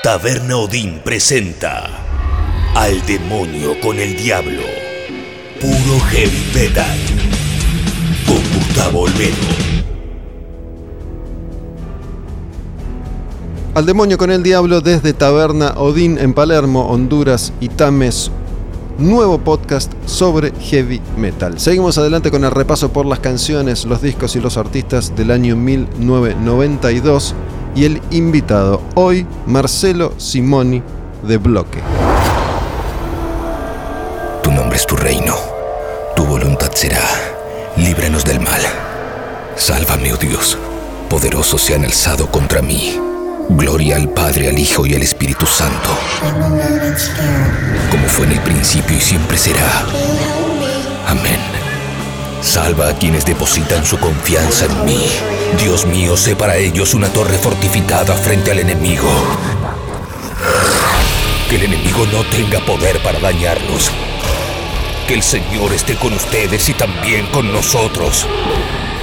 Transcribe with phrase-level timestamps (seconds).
[0.00, 1.88] Taberna Odín presenta
[2.76, 4.62] Al demonio con el diablo.
[5.60, 6.96] Puro heavy metal.
[8.24, 9.34] Con Gustavo Olmedo.
[13.74, 18.30] Al demonio con el diablo desde Taberna Odín en Palermo, Honduras y Tames.
[18.98, 21.58] Nuevo podcast sobre heavy metal.
[21.58, 25.56] Seguimos adelante con el repaso por las canciones, los discos y los artistas del año
[25.56, 27.34] 1992
[27.78, 30.82] y el invitado hoy, Marcelo Simoni
[31.22, 31.78] de Bloque.
[34.42, 35.36] Tu nombre es tu reino,
[36.16, 37.04] tu voluntad será.
[37.76, 38.62] Líbranos del mal.
[39.54, 40.58] Sálvame, oh Dios.
[41.08, 42.98] Poderosos se han alzado contra mí.
[43.50, 45.90] Gloria al Padre, al Hijo y al Espíritu Santo.
[47.92, 49.86] Como fue en el principio y siempre será.
[51.06, 51.67] Amén.
[52.40, 55.06] Salva a quienes depositan su confianza en mí.
[55.58, 59.08] Dios mío, sé para ellos una torre fortificada frente al enemigo.
[61.48, 63.90] Que el enemigo no tenga poder para dañarlos.
[65.06, 68.26] Que el Señor esté con ustedes y también con nosotros.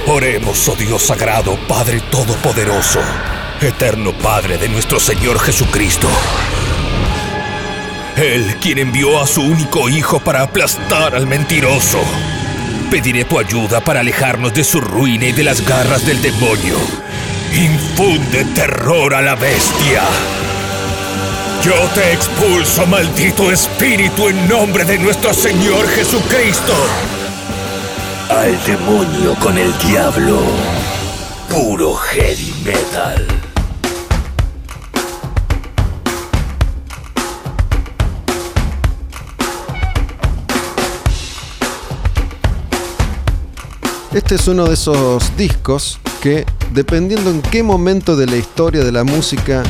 [0.06, 3.00] Oremos, oh Dios sagrado, Padre Todopoderoso,
[3.60, 6.08] eterno Padre de nuestro Señor Jesucristo.
[8.16, 11.98] Él quien envió a su único Hijo para aplastar al mentiroso.
[12.90, 16.76] Pediré tu ayuda para alejarnos de su ruina y de las garras del demonio.
[17.52, 20.02] Infunde terror a la bestia.
[21.64, 26.74] Yo te expulso, maldito espíritu, en nombre de nuestro Señor Jesucristo.
[28.30, 30.40] Al demonio con el diablo.
[31.48, 33.35] Puro heavy metal.
[44.16, 48.90] Este es uno de esos discos que, dependiendo en qué momento de la historia de
[48.90, 49.62] la música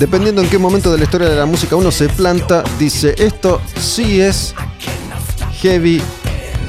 [0.00, 3.60] Dependiendo en qué momento de la historia de la música uno se planta, dice, esto
[3.80, 4.56] sí es
[5.60, 6.02] heavy,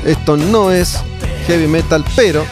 [0.05, 0.99] esto no es
[1.47, 2.45] heavy metal, pero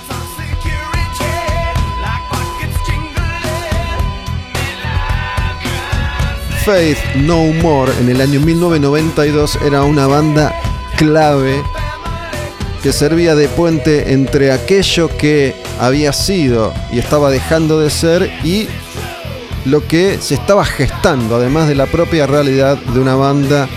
[6.65, 10.53] Faith No More en el año 1992 era una banda
[10.95, 11.63] clave
[12.83, 18.67] que servía de puente entre aquello que había sido y estaba dejando de ser y
[19.65, 23.67] lo que se estaba gestando, además de la propia realidad de una banda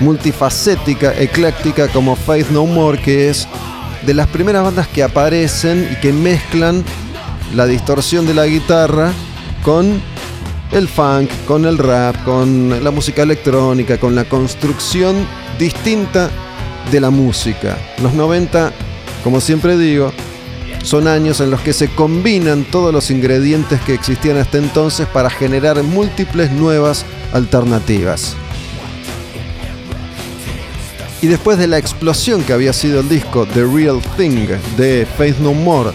[0.00, 3.48] multifacética, ecléctica como Faith No More, que es
[4.04, 6.84] de las primeras bandas que aparecen y que mezclan
[7.54, 9.12] la distorsión de la guitarra
[9.62, 10.02] con
[10.72, 15.26] el funk, con el rap, con la música electrónica, con la construcción
[15.58, 16.30] distinta
[16.90, 17.76] de la música.
[18.02, 18.72] Los 90,
[19.24, 20.12] como siempre digo,
[20.82, 25.30] son años en los que se combinan todos los ingredientes que existían hasta entonces para
[25.30, 28.36] generar múltiples nuevas alternativas.
[31.20, 34.46] Y después de la explosión que había sido el disco The Real Thing
[34.76, 35.90] de Faith No More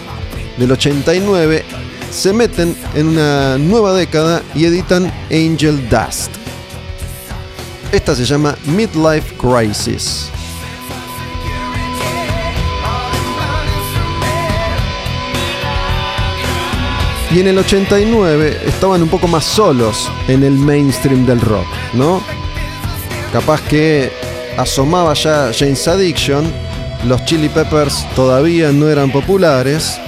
[0.58, 1.64] del 89,
[2.14, 6.30] se meten en una nueva década y editan Angel Dust.
[7.90, 10.30] Esta se llama Midlife Crisis.
[17.32, 22.22] Y en el 89 estaban un poco más solos en el mainstream del rock, ¿no?
[23.32, 24.12] Capaz que
[24.56, 26.44] asomaba ya James Addiction,
[27.06, 29.98] los Chili Peppers todavía no eran populares,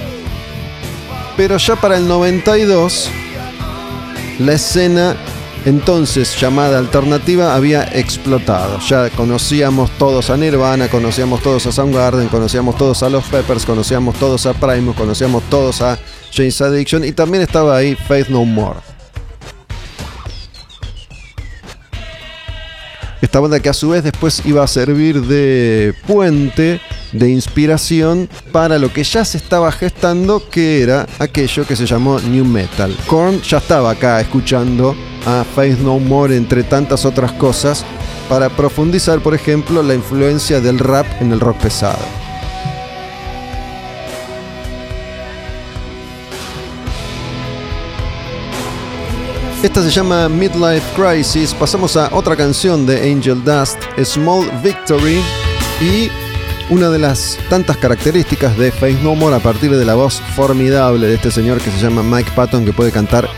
[1.37, 3.09] pero ya para el 92
[4.39, 5.15] la escena
[5.65, 8.79] entonces llamada alternativa había explotado.
[8.79, 14.15] Ya conocíamos todos a Nirvana, conocíamos todos a Soundgarden, conocíamos todos a los Peppers, conocíamos
[14.15, 15.99] todos a Primus, conocíamos todos a
[16.33, 18.79] James Addiction y también estaba ahí Faith No More.
[23.21, 26.79] Esta banda que a su vez después iba a servir de puente,
[27.11, 32.19] de inspiración para lo que ya se estaba gestando, que era aquello que se llamó
[32.19, 32.95] New Metal.
[33.07, 34.95] Korn ya estaba acá escuchando
[35.25, 37.85] a Faith No More entre tantas otras cosas
[38.29, 42.27] para profundizar, por ejemplo, la influencia del rap en el rock pesado.
[49.63, 51.53] Esta se llama Midlife Crisis.
[51.53, 55.19] Pasamos a otra canción de Angel Dust, Small Victory,
[55.81, 56.09] y
[56.69, 61.07] una de las tantas características de Faith No More a partir de la voz formidable
[61.07, 63.29] de este señor que se llama Mike Patton, que puede cantar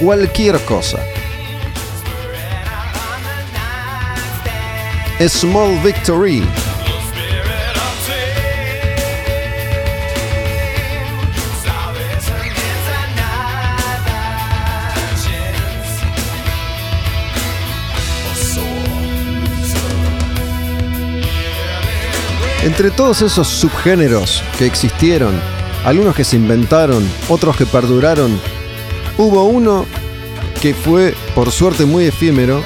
[0.00, 0.98] cualquier cosa.
[5.28, 6.42] Small Victory.
[22.62, 25.34] Entre todos esos subgéneros que existieron,
[25.84, 28.38] algunos que se inventaron, otros que perduraron,
[29.18, 29.84] hubo uno
[30.60, 32.62] que fue, por suerte, muy efímero,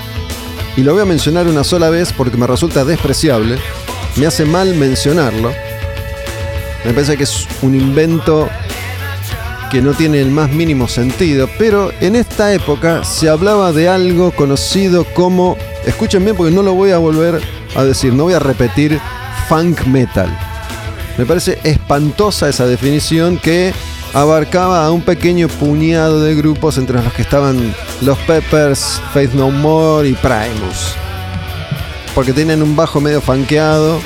[0.76, 3.56] y lo voy a mencionar una sola vez porque me resulta despreciable,
[4.16, 5.50] me hace mal mencionarlo,
[6.84, 8.50] me parece que es un invento
[9.70, 14.30] que no tiene el más mínimo sentido, pero en esta época se hablaba de algo
[14.32, 15.56] conocido como,
[15.86, 17.40] escuchen bien porque no lo voy a volver
[17.74, 19.00] a decir, no voy a repetir
[19.48, 20.28] funk metal.
[21.18, 23.72] Me parece espantosa esa definición que
[24.12, 29.50] abarcaba a un pequeño puñado de grupos entre los que estaban los Peppers, Faith No
[29.50, 30.94] More y Primus.
[32.14, 34.00] Porque tienen un bajo medio funkeado,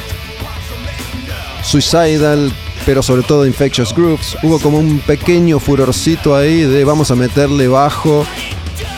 [1.62, 2.52] Suicidal,
[2.86, 4.36] pero sobre todo Infectious Groups.
[4.42, 8.24] Hubo como un pequeño furorcito ahí de vamos a meterle bajo,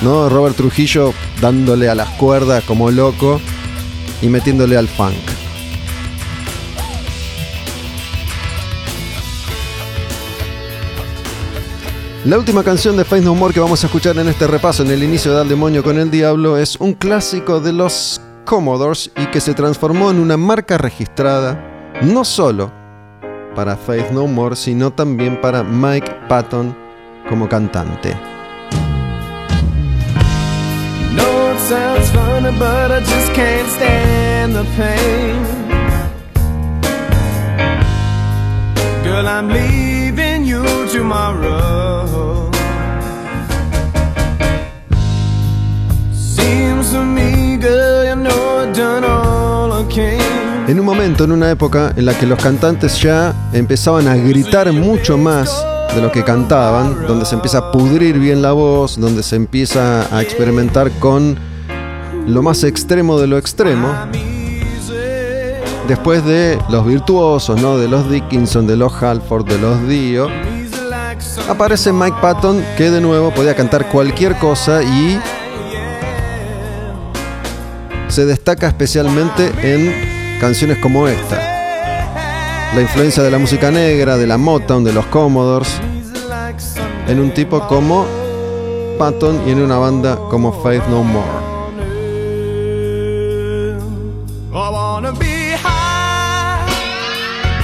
[0.00, 0.28] ¿no?
[0.28, 3.40] Robert Trujillo dándole a las cuerdas como loco
[4.22, 5.31] y metiéndole al funk.
[12.24, 14.92] La última canción de Faith No More que vamos a escuchar en este repaso en
[14.92, 19.26] el inicio de Al Demonio con el Diablo es un clásico de los Commodores y
[19.26, 21.60] que se transformó en una marca registrada
[22.02, 22.72] no solo
[23.56, 26.76] para Faith No More, sino también para Mike Patton
[27.28, 28.16] como cantante.
[39.02, 41.71] Girl, I'm leaving you tomorrow.
[50.68, 54.72] En un momento, en una época en la que los cantantes ya empezaban a gritar
[54.72, 59.22] mucho más de lo que cantaban, donde se empieza a pudrir bien la voz, donde
[59.22, 61.36] se empieza a experimentar con
[62.26, 63.88] lo más extremo de lo extremo.
[65.88, 67.76] Después de los virtuosos, ¿no?
[67.76, 70.28] De los Dickinson, de los Halford, de los Dio,
[71.48, 75.18] aparece Mike Patton que de nuevo podía cantar cualquier cosa y
[78.12, 81.36] se destaca especialmente en canciones como esta.
[82.74, 85.80] La influencia de la música negra, de la Motown, de los Commodores,
[87.08, 88.04] en un tipo como
[88.98, 91.52] Patton y en una banda como Faith No More.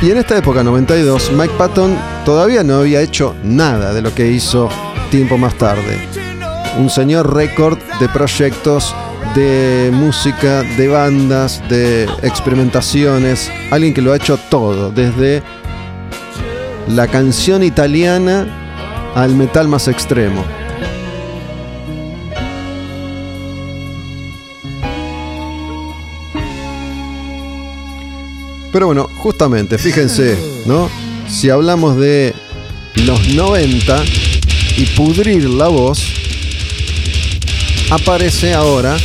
[0.01, 1.95] Y en esta época, 92, Mike Patton
[2.25, 4.71] todavía no había hecho nada de lo que hizo
[5.11, 5.99] tiempo más tarde.
[6.79, 8.95] Un señor récord de proyectos
[9.35, 15.43] de música, de bandas, de experimentaciones, alguien que lo ha hecho todo, desde
[16.89, 20.45] la canción italiana al metal más extremo.
[28.73, 30.37] Pero bueno, justamente, fíjense,
[30.67, 30.89] ¿no?
[31.29, 32.35] Si hablamos de
[33.07, 34.05] los 90
[34.77, 36.01] y pudrir la voz,
[37.91, 38.97] aparece ahora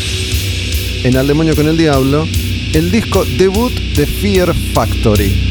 [1.04, 2.28] en Al Demonio con el Diablo
[2.74, 5.43] el disco debut de Fear Factory.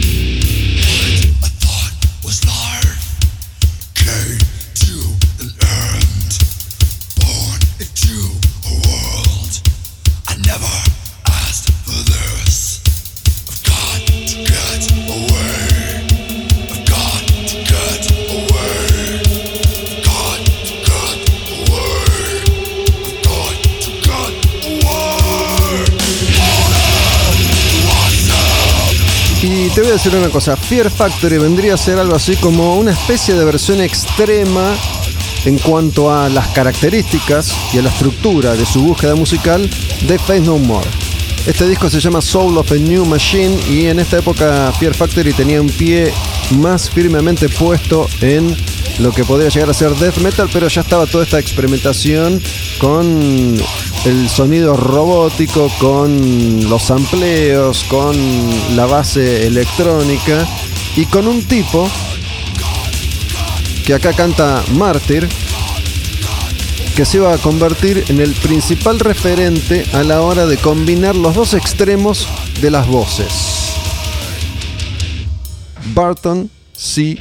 [30.04, 33.80] Decir una cosa, Fear Factory vendría a ser algo así como una especie de versión
[33.80, 34.74] extrema
[35.44, 39.70] en cuanto a las características y a la estructura de su búsqueda musical
[40.08, 40.88] de Faith No More.
[41.46, 45.32] Este disco se llama Soul of a New Machine y en esta época Fear Factory
[45.34, 46.12] tenía un pie
[46.50, 48.56] más firmemente puesto en
[48.98, 52.42] lo que podría llegar a ser death metal, pero ya estaba toda esta experimentación
[52.78, 53.56] con
[54.04, 58.16] el sonido robótico, con los amplios, con
[58.76, 60.46] la base electrónica
[60.96, 61.88] y con un tipo
[63.86, 65.28] que acá canta Mártir,
[66.96, 71.34] que se iba a convertir en el principal referente a la hora de combinar los
[71.34, 72.26] dos extremos
[72.60, 73.74] de las voces.
[75.94, 77.18] Barton C.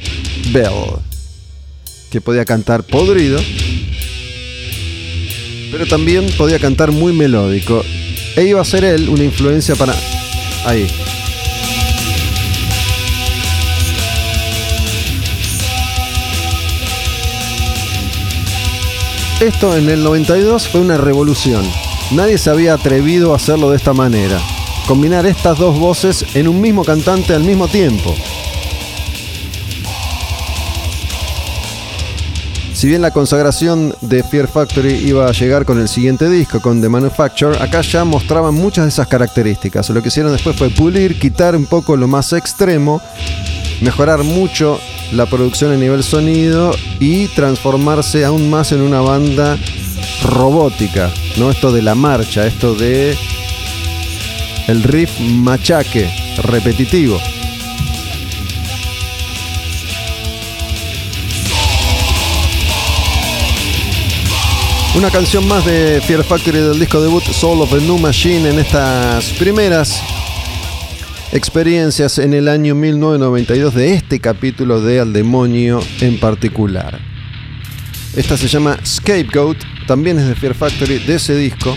[0.52, 1.02] Bell
[2.12, 3.40] que podía cantar podrido,
[5.72, 7.82] pero también podía cantar muy melódico.
[8.36, 9.94] E iba a ser él una influencia para...
[10.66, 10.86] Ahí.
[19.40, 21.68] Esto en el 92 fue una revolución.
[22.12, 24.38] Nadie se había atrevido a hacerlo de esta manera.
[24.86, 28.14] Combinar estas dos voces en un mismo cantante al mismo tiempo.
[32.82, 36.80] Si bien la consagración de Fear Factory iba a llegar con el siguiente disco, con
[36.80, 39.88] The Manufacture, acá ya mostraban muchas de esas características.
[39.90, 43.00] Lo que hicieron después fue pulir, quitar un poco lo más extremo,
[43.82, 44.80] mejorar mucho
[45.12, 49.56] la producción a nivel sonido y transformarse aún más en una banda
[50.24, 51.52] robótica, ¿no?
[51.52, 53.16] Esto de la marcha, esto de
[54.66, 56.10] el riff machaque
[56.42, 57.20] repetitivo.
[64.94, 68.58] Una canción más de Fear Factory del disco debut Soul of the New Machine en
[68.58, 70.02] estas primeras
[71.32, 77.00] experiencias en el año 1992 de este capítulo de Al Demonio en particular.
[78.14, 79.56] Esta se llama Scapegoat,
[79.86, 81.74] también es de Fear Factory, de ese disco.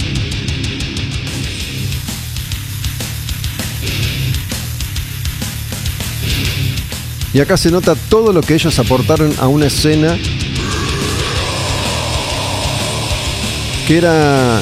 [7.33, 10.17] Y acá se nota todo lo que ellos aportaron a una escena
[13.87, 14.61] que era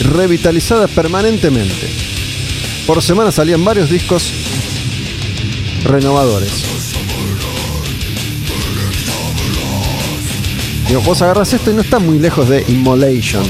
[0.00, 1.90] revitalizada permanentemente.
[2.86, 4.32] Por semana salían varios discos
[5.84, 6.50] renovadores.
[10.88, 13.44] Digo, vos agarras esto y no está muy lejos de Immolation.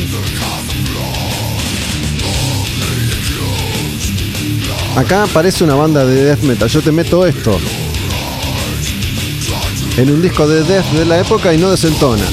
[4.96, 6.68] Acá parece una banda de death metal.
[6.68, 7.58] Yo te meto esto
[9.96, 12.24] en un disco de death de la época y no desentona.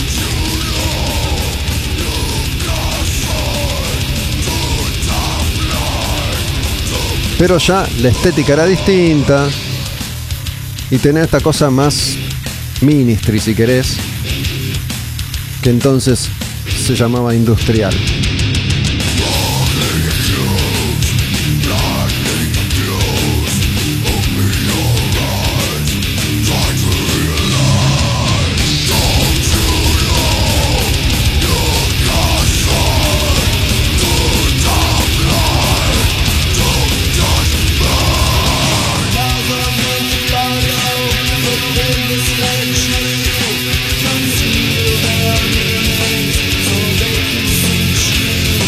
[7.39, 9.48] Pero ya la estética era distinta.
[10.91, 12.17] Y tenía esta cosa más
[12.81, 13.96] ministry, si querés.
[15.63, 16.27] Que entonces
[16.86, 17.93] se llamaba industrial.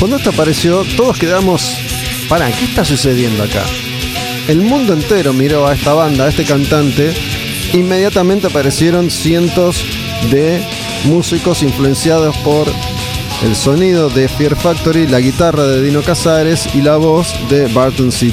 [0.01, 1.77] Cuando esto apareció, todos quedamos,
[2.27, 3.63] para, ¿qué está sucediendo acá?
[4.47, 7.13] El mundo entero miró a esta banda, a este cantante.
[7.73, 9.85] Inmediatamente aparecieron cientos
[10.31, 10.65] de
[11.03, 12.65] músicos influenciados por
[13.43, 18.11] el sonido de Fear Factory, la guitarra de Dino Casares y la voz de Barton
[18.11, 18.31] C.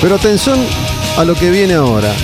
[0.00, 0.58] Pero atención
[1.18, 2.14] a lo que viene ahora,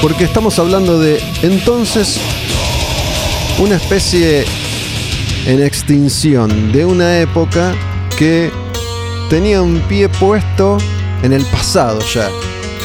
[0.00, 2.18] porque estamos hablando de entonces
[3.58, 4.44] una especie
[5.46, 7.74] en extinción de una época
[8.18, 8.50] que
[9.30, 10.76] tenía un pie puesto
[11.22, 12.28] en el pasado ya,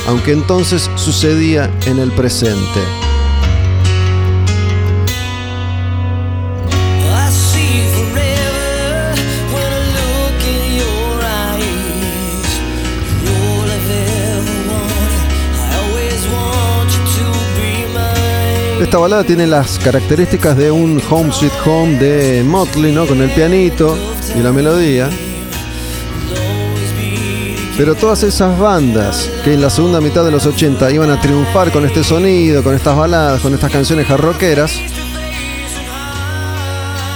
[0.08, 3.11] aunque entonces sucedía en el presente.
[18.82, 23.06] Esta balada tiene las características de un Home Sweet Home de Motley, ¿no?
[23.06, 23.96] Con el pianito
[24.36, 25.08] y la melodía.
[27.78, 31.72] Pero todas esas bandas que en la segunda mitad de los 80 iban a triunfar
[31.72, 34.74] con este sonido, con estas baladas, con estas canciones jarroqueras,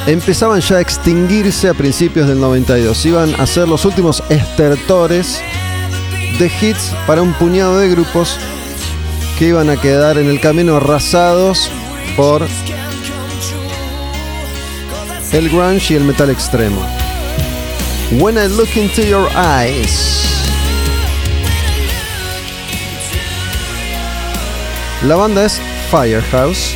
[0.05, 3.03] empezaban ya a extinguirse a principios del 92.
[3.07, 5.41] Iban a ser los últimos estertores
[6.37, 8.37] de hits para un puñado de grupos
[9.37, 11.69] que iban a quedar en el camino arrasados
[12.15, 12.47] por
[15.31, 16.81] el grunge y el metal extremo.
[18.19, 20.15] When I look into your eyes.
[25.03, 25.61] La banda es
[25.91, 26.75] Firehouse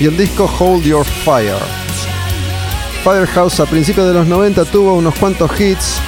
[0.00, 1.58] y el disco Hold Your Fire.
[3.02, 6.00] Firehouse a principios de los 90 tuvo unos cuantos hits.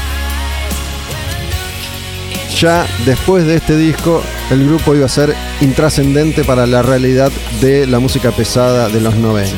[2.61, 7.87] Ya después de este disco el grupo iba a ser intrascendente para la realidad de
[7.87, 9.51] la música pesada de los 90.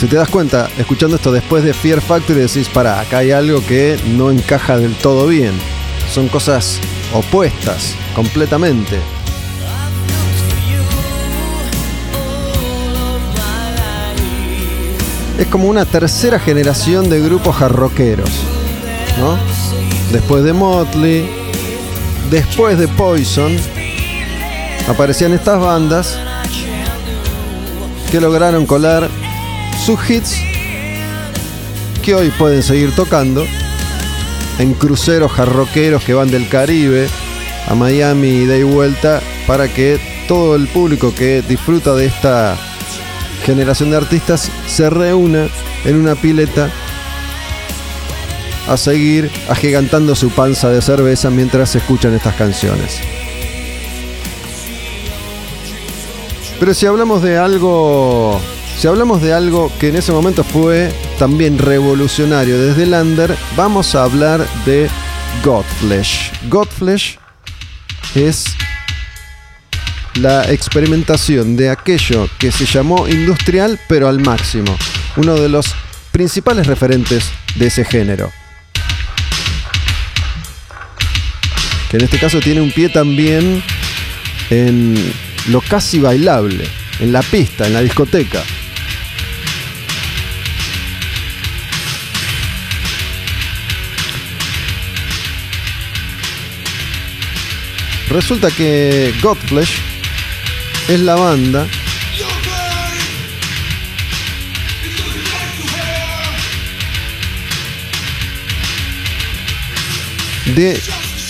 [0.00, 3.64] Si te das cuenta, escuchando esto después de Fear Factory, decís, para, acá hay algo
[3.64, 5.52] que no encaja del todo bien.
[6.10, 6.80] Son cosas
[7.14, 8.98] opuestas completamente.
[15.38, 18.28] Es como una tercera generación de grupos jarroqueros,
[19.20, 19.38] ¿no?
[20.10, 21.30] Después de Motley,
[22.28, 23.56] después de Poison,
[24.88, 26.18] aparecían estas bandas
[28.10, 29.08] que lograron colar
[29.84, 30.34] sus hits
[32.02, 33.44] que hoy pueden seguir tocando
[34.58, 37.06] en cruceros jarroqueros que van del Caribe
[37.68, 42.56] a Miami y de vuelta para que todo el público que disfruta de esta
[43.48, 45.48] generación de artistas se reúna
[45.86, 46.68] en una pileta
[48.68, 53.00] a seguir agigantando su panza de cerveza mientras escuchan estas canciones.
[56.60, 58.38] Pero si hablamos de algo,
[58.78, 63.94] si hablamos de algo que en ese momento fue también revolucionario desde el under, vamos
[63.94, 64.90] a hablar de
[65.42, 66.32] Godflesh.
[66.50, 67.18] Godflesh
[68.14, 68.44] es
[70.18, 74.76] la experimentación de aquello que se llamó industrial pero al máximo,
[75.16, 75.74] uno de los
[76.12, 78.32] principales referentes de ese género.
[81.90, 83.62] Que en este caso tiene un pie también
[84.50, 84.94] en
[85.48, 86.64] lo casi bailable,
[87.00, 88.42] en la pista, en la discoteca.
[98.10, 99.97] Resulta que Godflesh
[100.88, 101.66] es la banda
[110.54, 110.80] de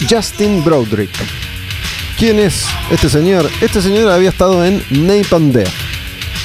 [0.09, 1.11] Justin Broderick.
[2.17, 3.51] ¿Quién es este señor?
[3.61, 5.69] Este señor había estado en Napalm Death.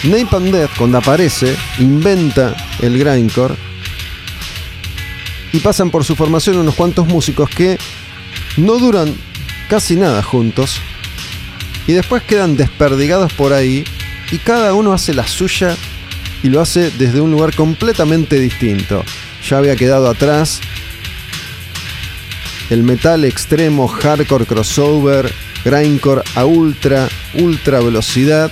[0.03, 3.55] Death, cuando aparece, inventa el grindcore
[5.51, 7.77] y pasan por su formación unos cuantos músicos que
[8.57, 9.15] no duran
[9.69, 10.81] casi nada juntos
[11.87, 13.83] y después quedan desperdigados por ahí
[14.31, 15.75] y cada uno hace la suya
[16.41, 19.03] y lo hace desde un lugar completamente distinto.
[19.47, 20.59] Ya había quedado atrás
[22.69, 25.31] el metal extremo, hardcore crossover,
[25.63, 28.49] grindcore a ultra, ultra velocidad.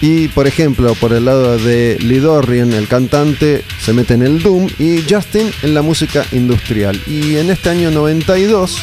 [0.00, 4.68] Y por ejemplo, por el lado de Lidorian, el cantante, se mete en el Doom
[4.78, 7.00] y Justin en la música industrial.
[7.06, 8.76] Y en este año 92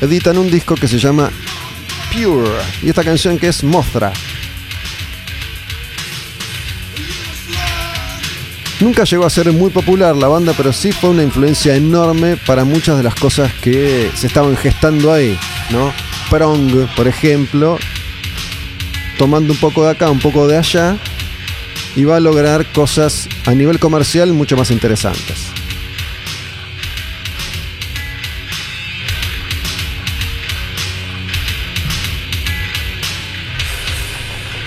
[0.00, 1.30] editan un disco que se llama
[2.82, 4.12] Y esta canción que es Mothra.
[8.80, 12.64] Nunca llegó a ser muy popular la banda, pero sí fue una influencia enorme para
[12.64, 15.38] muchas de las cosas que se estaban gestando ahí,
[15.70, 15.92] ¿no?
[16.28, 17.78] Prong, por ejemplo,
[19.16, 20.96] tomando un poco de acá, un poco de allá,
[21.94, 25.47] y va a lograr cosas a nivel comercial mucho más interesantes.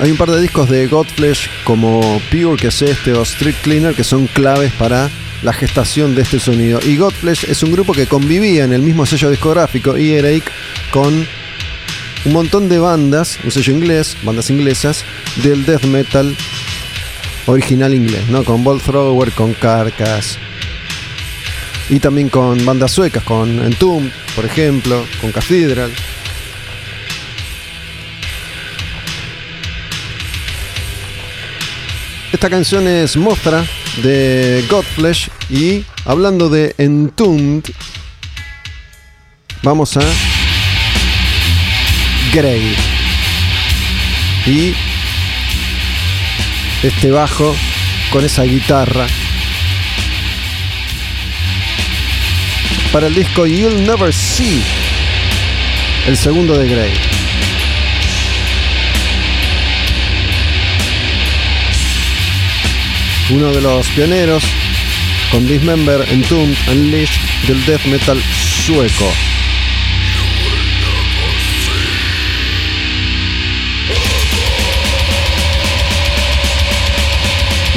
[0.02, 3.94] Hay un par de discos de Godflesh como Pure, que es este, o Street Cleaner,
[3.94, 5.12] que son claves para
[5.44, 6.80] la gestación de este sonido.
[6.84, 10.52] Y Godflesh es un grupo que convivía en el mismo sello discográfico, Earache,
[10.90, 11.28] con
[12.26, 15.06] un montón de bandas, un sello inglés, bandas inglesas,
[15.44, 16.36] del death metal
[17.46, 18.44] original inglés, ¿no?
[18.44, 20.40] Con Bolt Thrower, con Carcass.
[21.92, 25.92] Y también con bandas suecas, con Entomb, por ejemplo, con Cathedral.
[32.32, 33.66] Esta canción es Mostra
[34.02, 37.66] de Godflesh y hablando de Entombed,
[39.64, 40.02] vamos a
[42.34, 42.74] Grey.
[44.46, 44.74] Y
[46.82, 47.54] este bajo
[48.12, 49.08] con esa guitarra.
[52.94, 54.64] Para el disco You'll Never See,
[56.08, 57.21] el segundo de Grey.
[63.32, 64.44] Uno de los pioneros
[65.32, 68.22] con Dismember, Entombed, Unleashed del death metal
[68.66, 69.12] sueco.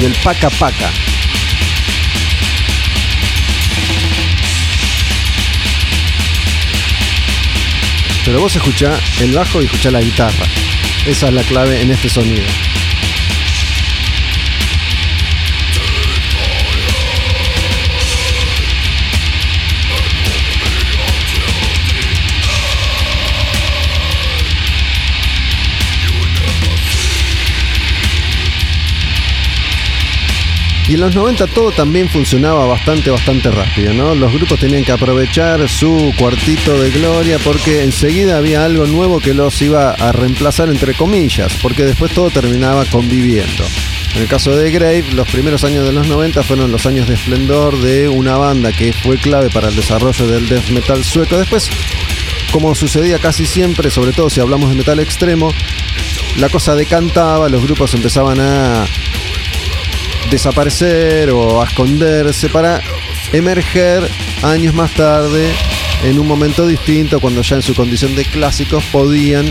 [0.00, 0.90] Y el Paca Paca.
[8.24, 10.46] Pero vos escuchá el bajo y escuchá la guitarra.
[11.06, 12.44] Esa es la clave en este sonido.
[30.86, 34.14] Y en los 90 todo también funcionaba bastante, bastante rápido, ¿no?
[34.14, 39.32] Los grupos tenían que aprovechar su cuartito de gloria porque enseguida había algo nuevo que
[39.32, 43.64] los iba a reemplazar entre comillas, porque después todo terminaba conviviendo.
[44.14, 47.14] En el caso de Grave, los primeros años de los 90 fueron los años de
[47.14, 51.38] esplendor de una banda que fue clave para el desarrollo del death metal sueco.
[51.38, 51.70] Después,
[52.52, 55.50] como sucedía casi siempre, sobre todo si hablamos de metal extremo,
[56.36, 58.84] la cosa decantaba, los grupos empezaban a
[60.30, 62.80] desaparecer o esconderse para
[63.32, 64.08] emerger
[64.42, 65.52] años más tarde
[66.04, 69.46] en un momento distinto cuando ya en su condición de clásicos podían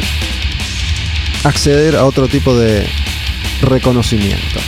[1.43, 2.87] acceder a otro tipo de
[3.61, 4.59] reconocimiento.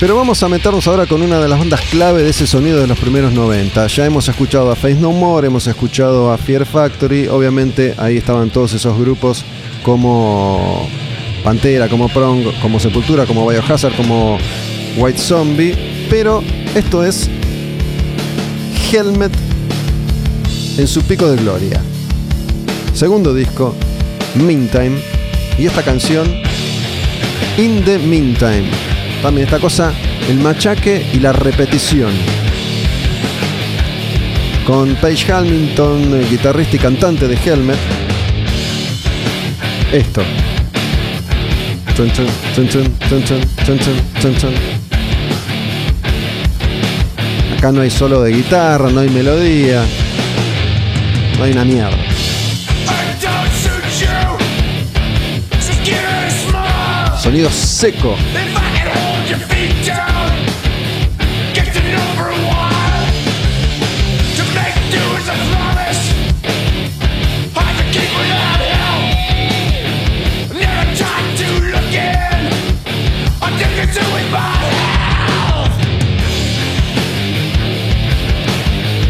[0.00, 2.86] Pero vamos a meternos ahora con una de las bandas clave de ese sonido de
[2.86, 3.86] los primeros 90.
[3.86, 8.48] Ya hemos escuchado a Face No More, hemos escuchado a Fear Factory, obviamente ahí estaban
[8.48, 9.44] todos esos grupos
[9.82, 10.88] como
[11.42, 14.38] Pantera, como Prong, como Sepultura, como Biohazard, como
[14.96, 15.74] White Zombie.
[16.10, 16.42] Pero
[16.74, 17.28] esto es
[18.92, 19.32] Helmet
[20.78, 21.80] en su pico de gloria.
[22.94, 23.74] Segundo disco,
[24.34, 24.98] Meantime.
[25.58, 26.26] Y esta canción,
[27.58, 28.64] In the Meantime.
[29.22, 29.92] También esta cosa,
[30.28, 32.12] el machaque y la repetición.
[34.66, 37.78] Con Paige Hamilton, guitarrista y cantante de Helmet.
[39.92, 40.22] Esto.
[47.58, 49.84] Acá no hay solo de guitarra, no hay melodía.
[51.36, 51.98] No hay una mierda.
[57.18, 58.16] Sonido seco.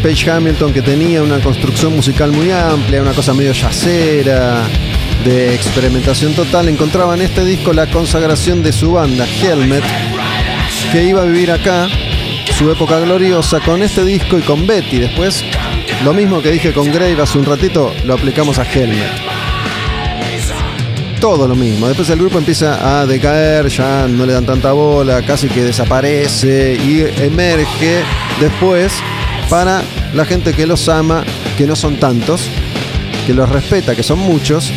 [0.03, 4.67] Page Hamilton que tenía una construcción musical muy amplia, una cosa medio yacera,
[5.25, 9.85] de experimentación total, encontraba en este disco la consagración de su banda, Helmet,
[10.91, 11.87] que iba a vivir acá
[12.59, 15.01] su época gloriosa con este disco y con Betty.
[15.01, 15.45] Después,
[16.03, 19.13] lo mismo que dije con Grave hace un ratito, lo aplicamos a Helmet.
[21.21, 21.89] Todo lo mismo.
[21.89, 26.79] Después el grupo empieza a decaer, ya no le dan tanta bola, casi que desaparece
[26.83, 28.03] y emerge
[28.41, 28.95] después
[29.51, 29.83] para
[30.15, 31.25] la gente que los ama,
[31.59, 32.49] que no son tantos,
[33.27, 34.73] que los respeta, que son muchos,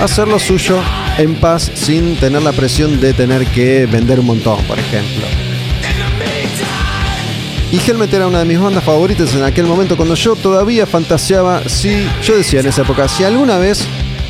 [0.00, 0.78] hacer lo suyo
[1.18, 5.26] en paz sin tener la presión de tener que vender un montón, por ejemplo.
[7.72, 11.68] Y Helmet era una de mis bandas favoritas en aquel momento cuando yo todavía fantaseaba,
[11.68, 13.84] si yo decía en esa época, si alguna vez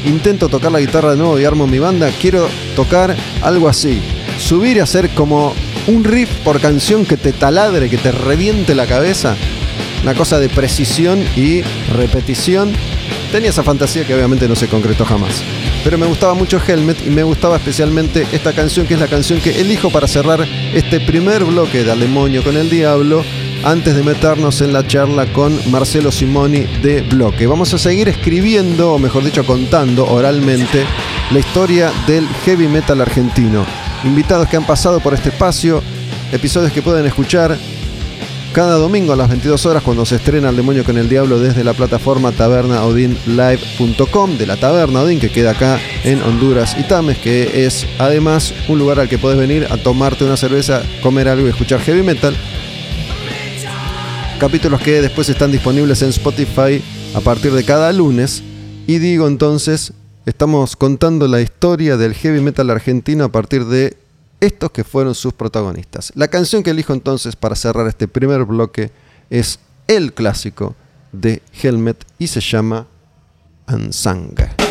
[0.05, 4.01] intento tocar la guitarra de nuevo y armo mi banda, quiero tocar algo así.
[4.39, 5.55] Subir y hacer como
[5.87, 9.37] un riff por canción que te taladre, que te reviente la cabeza.
[10.03, 11.63] Una cosa de precisión y
[11.97, 12.73] repetición.
[13.33, 15.43] Tenía esa fantasía que obviamente no se concretó jamás.
[15.85, 19.41] Pero me gustaba mucho Helmet y me gustaba especialmente esta canción que es la canción
[19.41, 23.23] que elijo para cerrar este primer bloque de Al Demonio con el Diablo
[23.65, 27.47] antes de meternos en la charla con Marcelo Simoni de Bloque.
[27.47, 30.85] Vamos a seguir escribiendo, o mejor dicho, contando oralmente
[31.31, 33.67] la historia del heavy metal argentino.
[34.05, 35.83] Invitados que han pasado por este espacio,
[36.33, 37.59] episodios que pueden escuchar
[38.53, 41.65] cada domingo a las 22 horas cuando se estrena El Demonio con el Diablo desde
[41.65, 47.67] la plataforma tabernaodinlive.com de la Taberna Odin que queda acá en Honduras y Tames, que
[47.67, 51.51] es además un lugar al que puedes venir a tomarte una cerveza, comer algo y
[51.51, 52.37] escuchar heavy metal.
[54.39, 56.83] Capítulos que después están disponibles en Spotify
[57.15, 58.43] a partir de cada lunes.
[58.87, 59.93] Y digo entonces,
[60.27, 63.97] estamos contando la historia del heavy metal argentino a partir de
[64.41, 66.13] estos que fueron sus protagonistas.
[66.15, 68.91] La canción que elijo entonces para cerrar este primer bloque
[69.31, 70.75] es el clásico
[71.13, 72.87] de Helmet y se llama
[73.67, 74.68] Ansanga.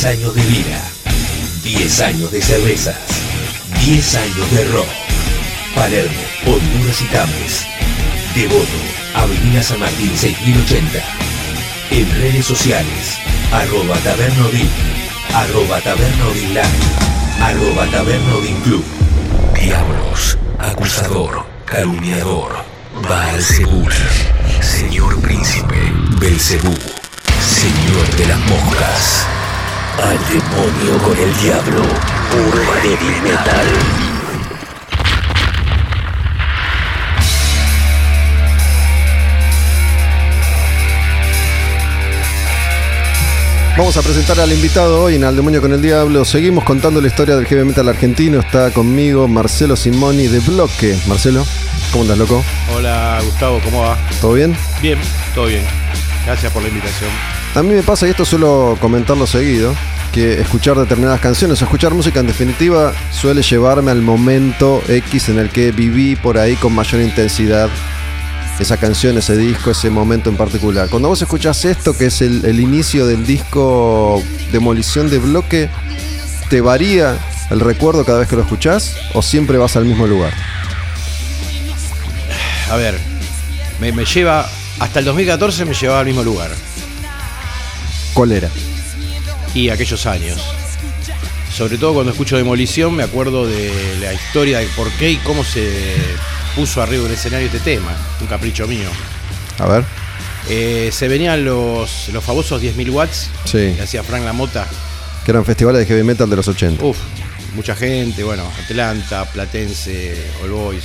[0.00, 0.82] 10 años de vida,
[1.62, 2.96] 10 años de cervezas,
[3.84, 4.86] 10 años de rock.
[5.74, 7.66] Palermo, Honduras y Tames.
[8.34, 8.78] Devoto,
[9.14, 11.04] Avenida San Martín 6080.
[11.90, 13.18] En redes sociales,
[13.52, 14.70] arroba tabernodin,
[15.34, 16.82] arroba tabernodinland,
[17.42, 18.84] arroba tabernodin club.
[19.54, 22.64] Diablos, acusador, calumniador,
[23.06, 23.92] Baalzebul,
[24.62, 25.76] señor príncipe,
[26.18, 26.74] Belcebú,
[27.38, 29.26] señor de las moscas.
[30.02, 31.82] Al demonio con el diablo,
[32.30, 33.66] puro heavy metal.
[43.76, 46.24] Vamos a presentar al invitado hoy en Al Demonio con el Diablo.
[46.24, 48.40] Seguimos contando la historia del heavy metal argentino.
[48.40, 50.98] Está conmigo Marcelo Simoni de Bloque.
[51.06, 51.46] Marcelo,
[51.92, 52.44] ¿cómo andas, loco?
[52.74, 53.98] Hola Gustavo, ¿cómo va?
[54.20, 54.56] ¿Todo bien?
[54.82, 54.98] Bien,
[55.34, 55.64] todo bien.
[56.26, 57.10] Gracias por la invitación.
[57.54, 59.74] A mí me pasa, y esto suelo comentarlo seguido,
[60.12, 65.40] que escuchar determinadas canciones, o escuchar música en definitiva, suele llevarme al momento X en
[65.40, 67.68] el que viví por ahí con mayor intensidad
[68.60, 70.88] esa canción, ese disco, ese momento en particular.
[70.90, 75.70] Cuando vos escuchás esto, que es el, inicio del disco Demolición de Bloque,
[76.50, 77.18] ¿te varía
[77.50, 80.32] el recuerdo cada vez que lo escuchás o siempre vas al mismo lugar?
[82.70, 82.96] A ver,
[83.80, 86.52] me, me lleva, hasta el 2014 me llevaba al mismo lugar.
[88.14, 88.48] ¿Cuál era?
[89.54, 90.38] Y aquellos años.
[91.56, 95.44] Sobre todo cuando escucho Demolición me acuerdo de la historia de por qué y cómo
[95.44, 95.94] se
[96.54, 97.92] puso arriba del escenario este tema.
[98.20, 98.88] Un capricho mío.
[99.58, 99.84] A ver.
[100.48, 104.66] Eh, se venían los, los famosos 10.000 watts Sí, que hacía Frank Lamota.
[105.24, 106.82] que eran festivales de heavy metal de los 80.
[106.82, 106.96] Uf,
[107.54, 110.84] mucha gente, bueno, Atlanta, Platense, All Boys.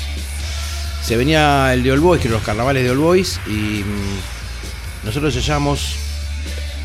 [1.03, 5.05] Se venía el de All Boys, que eran los carnavales de All Boys, y mm,
[5.05, 5.95] nosotros llegamos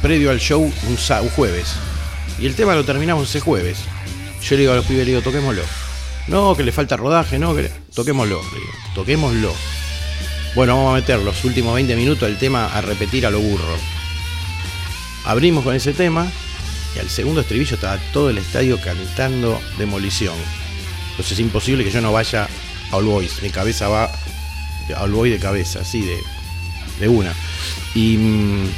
[0.03, 0.97] previo al show un,
[1.31, 1.75] jueves.
[2.39, 3.79] Y el tema lo terminamos ese jueves.
[4.43, 5.63] Yo le digo a los pibes, le digo, toquémoslo.
[6.29, 9.53] No, que le falta rodaje, no, que toquémoslo, digo, toquémoslo.
[10.55, 13.77] Bueno, vamos a meter los últimos 20 minutos del tema a repetir a lo burro.
[15.25, 16.27] Abrimos con ese tema
[16.97, 20.35] y al segundo estribillo estaba todo el estadio cantando Demolición.
[21.11, 22.49] Entonces es imposible que yo no vaya
[22.91, 23.43] a All Boys.
[23.43, 24.11] Mi cabeza va
[24.97, 26.19] a All Boys de cabeza, así de,
[26.99, 27.33] de una.
[27.95, 28.69] Y mm,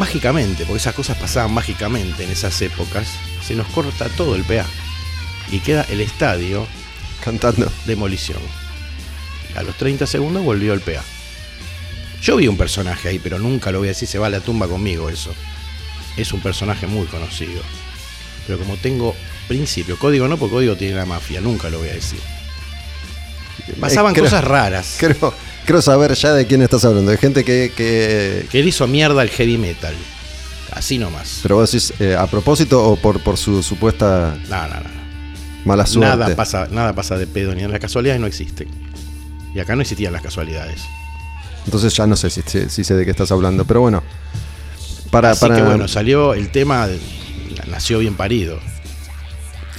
[0.00, 3.06] mágicamente, porque esas cosas pasaban mágicamente en esas épocas,
[3.46, 4.64] se nos corta todo el PA.
[5.52, 6.66] Y queda el estadio
[7.24, 7.70] Cantando.
[7.84, 8.38] Demolición.
[9.54, 11.02] A los 30 segundos volvió el PA.
[12.22, 14.40] Yo vi un personaje ahí, pero nunca lo voy a decir, se va a la
[14.40, 15.34] tumba conmigo eso.
[16.16, 17.60] Es un personaje muy conocido.
[18.46, 19.14] Pero como tengo
[19.48, 22.20] principio, código no, porque código tiene la mafia, nunca lo voy a decir.
[23.78, 24.96] Pasaban Eh, creo- cosas raras.
[25.00, 25.34] Creo,
[25.70, 27.10] creo saber ya de quién estás hablando.
[27.10, 27.72] De gente que.
[27.76, 29.94] que- Que él hizo mierda el heavy metal.
[30.72, 31.40] Así nomás.
[31.42, 34.90] pero vos decís eh, a propósito o por, por su supuesta No, no, no.
[35.64, 36.16] mala suerte.
[36.16, 38.68] Nada pasa, nada pasa de pedo, ni las casualidades no existen.
[39.54, 40.80] Y acá no existían las casualidades.
[41.64, 43.64] Entonces ya no sé si, si- si sé de qué estás hablando.
[43.64, 44.02] Pero bueno.
[45.10, 46.86] Para, Así para, que bueno, salió el tema,
[47.68, 48.60] nació bien parido.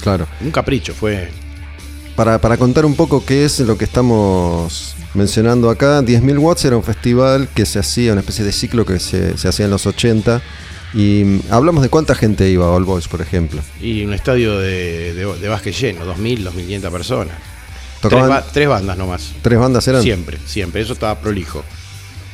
[0.02, 0.26] claro.
[0.42, 1.30] Un capricho, fue.
[2.16, 6.76] Para, para contar un poco qué es lo que estamos mencionando acá, 10.000 Watts era
[6.76, 9.86] un festival que se hacía, una especie de ciclo que se, se hacía en los
[9.86, 10.40] 80.
[10.94, 13.60] Y mm, hablamos de cuánta gente iba a All Boys, por ejemplo.
[13.80, 17.36] Y un estadio de, de, de básquet lleno, 2.000, 2.500 personas.
[18.00, 19.32] Tres, ba- tres bandas nomás.
[19.42, 20.02] tres bandas, eran.
[20.02, 20.82] Siempre, siempre.
[20.82, 21.62] Eso estaba prolijo.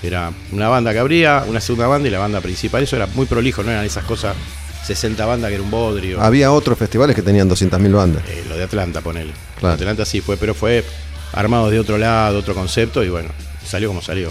[0.02, 2.82] Era una banda que abría, una segunda banda y la banda principal.
[2.82, 4.34] Eso era muy prolijo, no eran esas cosas
[4.86, 6.22] 60 bandas que era un bodrio.
[6.22, 8.22] Había otros festivales que tenían 200.000 bandas.
[8.28, 9.32] Eh, lo de Atlanta, ponele.
[9.58, 9.74] Claro.
[9.74, 10.84] Atlanta sí fue, pero fue
[11.32, 13.30] armado de otro lado, otro concepto y bueno,
[13.64, 14.30] salió como salió.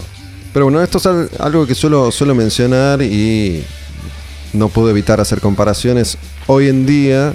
[0.52, 3.64] Pero bueno, esto es al- algo que suelo, suelo mencionar y
[4.52, 6.16] no puedo evitar hacer comparaciones.
[6.46, 7.34] Hoy en día,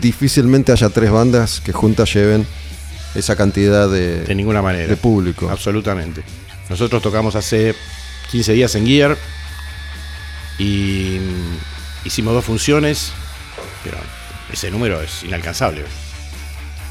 [0.00, 2.46] difícilmente haya tres bandas que juntas lleven
[3.14, 4.88] esa cantidad de, De ninguna manera.
[4.88, 5.48] de público.
[5.50, 6.22] Absolutamente.
[6.68, 7.74] Nosotros tocamos hace
[8.30, 9.16] 15 días en Gear
[10.58, 13.12] y mm, hicimos dos funciones,
[13.84, 13.98] pero
[14.52, 15.84] ese número es inalcanzable.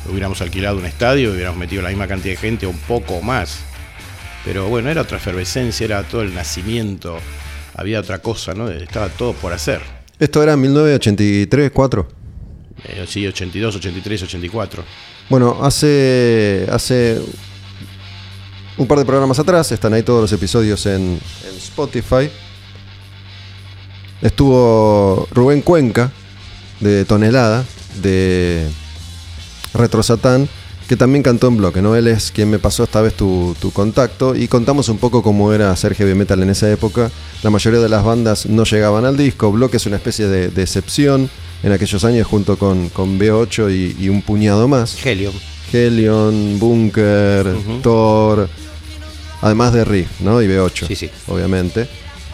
[0.10, 3.60] Hubiéramos alquilado un estadio, hubiéramos metido la misma cantidad de gente, un poco más.
[4.44, 7.20] Pero bueno, era otra efervescencia, era todo el nacimiento,
[7.76, 8.70] había otra cosa, ¿no?
[8.70, 9.82] Estaba todo por hacer.
[10.20, 12.08] Esto era 1983, 4.
[12.86, 14.84] Eh, sí, 82, 83, 84.
[15.30, 17.22] Bueno, hace, hace
[18.78, 22.30] un par de programas atrás, están ahí todos los episodios en, en Spotify.
[24.22, 26.12] Estuvo Rubén Cuenca,
[26.80, 27.64] de Tonelada,
[28.02, 28.68] de
[29.74, 30.48] Retro Satán,
[30.88, 31.96] que también cantó en bloque, ¿no?
[31.96, 35.54] Él es quien me pasó esta vez tu, tu contacto y contamos un poco cómo
[35.54, 37.10] era hacer heavy metal en esa época.
[37.44, 40.62] La mayoría de las bandas no llegaban al disco, Bloque es una especie de, de
[40.62, 41.30] excepción
[41.64, 45.06] en aquellos años junto con, con B8 y, y un puñado más.
[45.06, 45.34] Helium.
[45.72, 47.56] Helion, Bunker.
[47.82, 48.50] Thor,
[49.42, 50.42] además de Riff, ¿no?
[50.42, 51.10] Y B8, Sí, sí.
[51.28, 51.88] obviamente.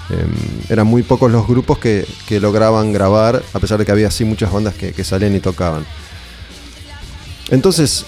[0.10, 0.30] Em,
[0.70, 4.24] eran muy pocos los grupos que, que lograban grabar, a pesar de que había así
[4.24, 5.86] muchas bandas que, que salían y tocaban.
[7.50, 8.06] Entonces,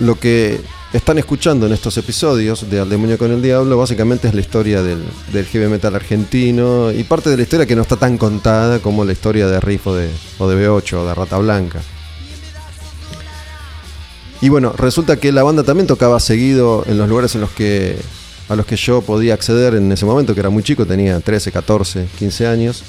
[0.00, 0.60] lo que
[0.92, 4.82] están escuchando en estos episodios de Al Demonio con el Diablo, básicamente es la historia
[4.82, 5.02] del,
[5.32, 9.04] del heavy metal argentino y parte de la historia que no está tan contada como
[9.04, 11.80] la historia de Riff o de, o de B8 o de Rata Blanca.
[14.42, 17.96] Y bueno, resulta que la banda también tocaba seguido en los lugares en los que
[18.48, 21.52] a los que yo podía acceder en ese momento, que era muy chico, tenía 13,
[21.52, 22.82] 14, 15 años.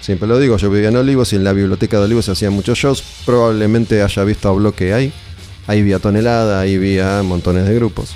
[0.00, 2.54] Siempre lo digo, yo vivía en Olivos y en la biblioteca de Olivos se hacían
[2.54, 3.04] muchos shows.
[3.24, 5.12] Probablemente haya visto a Bloque ahí.
[5.66, 8.14] Ahí vía Tonelada, ahí vía montones de grupos.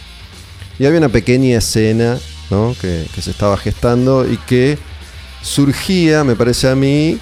[0.78, 2.18] Y había una pequeña escena
[2.50, 2.74] ¿no?
[2.80, 4.78] que, que se estaba gestando y que
[5.42, 7.18] surgía, me parece a mí,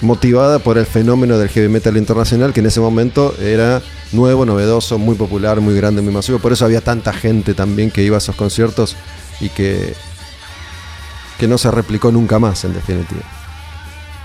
[0.00, 4.98] motivada por el fenómeno del heavy metal internacional, que en ese momento era nuevo, novedoso,
[4.98, 6.38] muy popular, muy grande, muy masivo.
[6.38, 8.96] Por eso había tanta gente también que iba a esos conciertos
[9.40, 9.94] y que,
[11.38, 13.22] que no se replicó nunca más, en definitiva.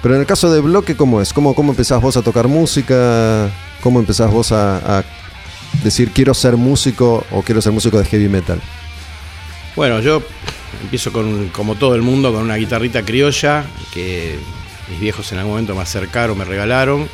[0.01, 1.31] Pero en el caso de Bloque, ¿cómo es?
[1.31, 3.51] ¿Cómo, cómo empezás vos a tocar música?
[3.81, 5.03] ¿Cómo empezás vos a,
[5.83, 8.59] decir quiero ser músico o quiero ser músico de heavy metal?
[9.75, 10.21] Bueno, yo
[10.81, 14.37] empiezo con, como todo el mundo, con una guitarrita criolla que
[14.89, 17.07] mis viejos en algún momento me acercaron, me regalaron.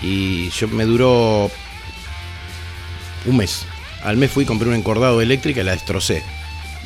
[0.00, 1.50] Y yo me duró
[3.26, 3.66] un mes.
[4.02, 6.22] Al mes fui compré un encordado de eléctrica y la destrocé.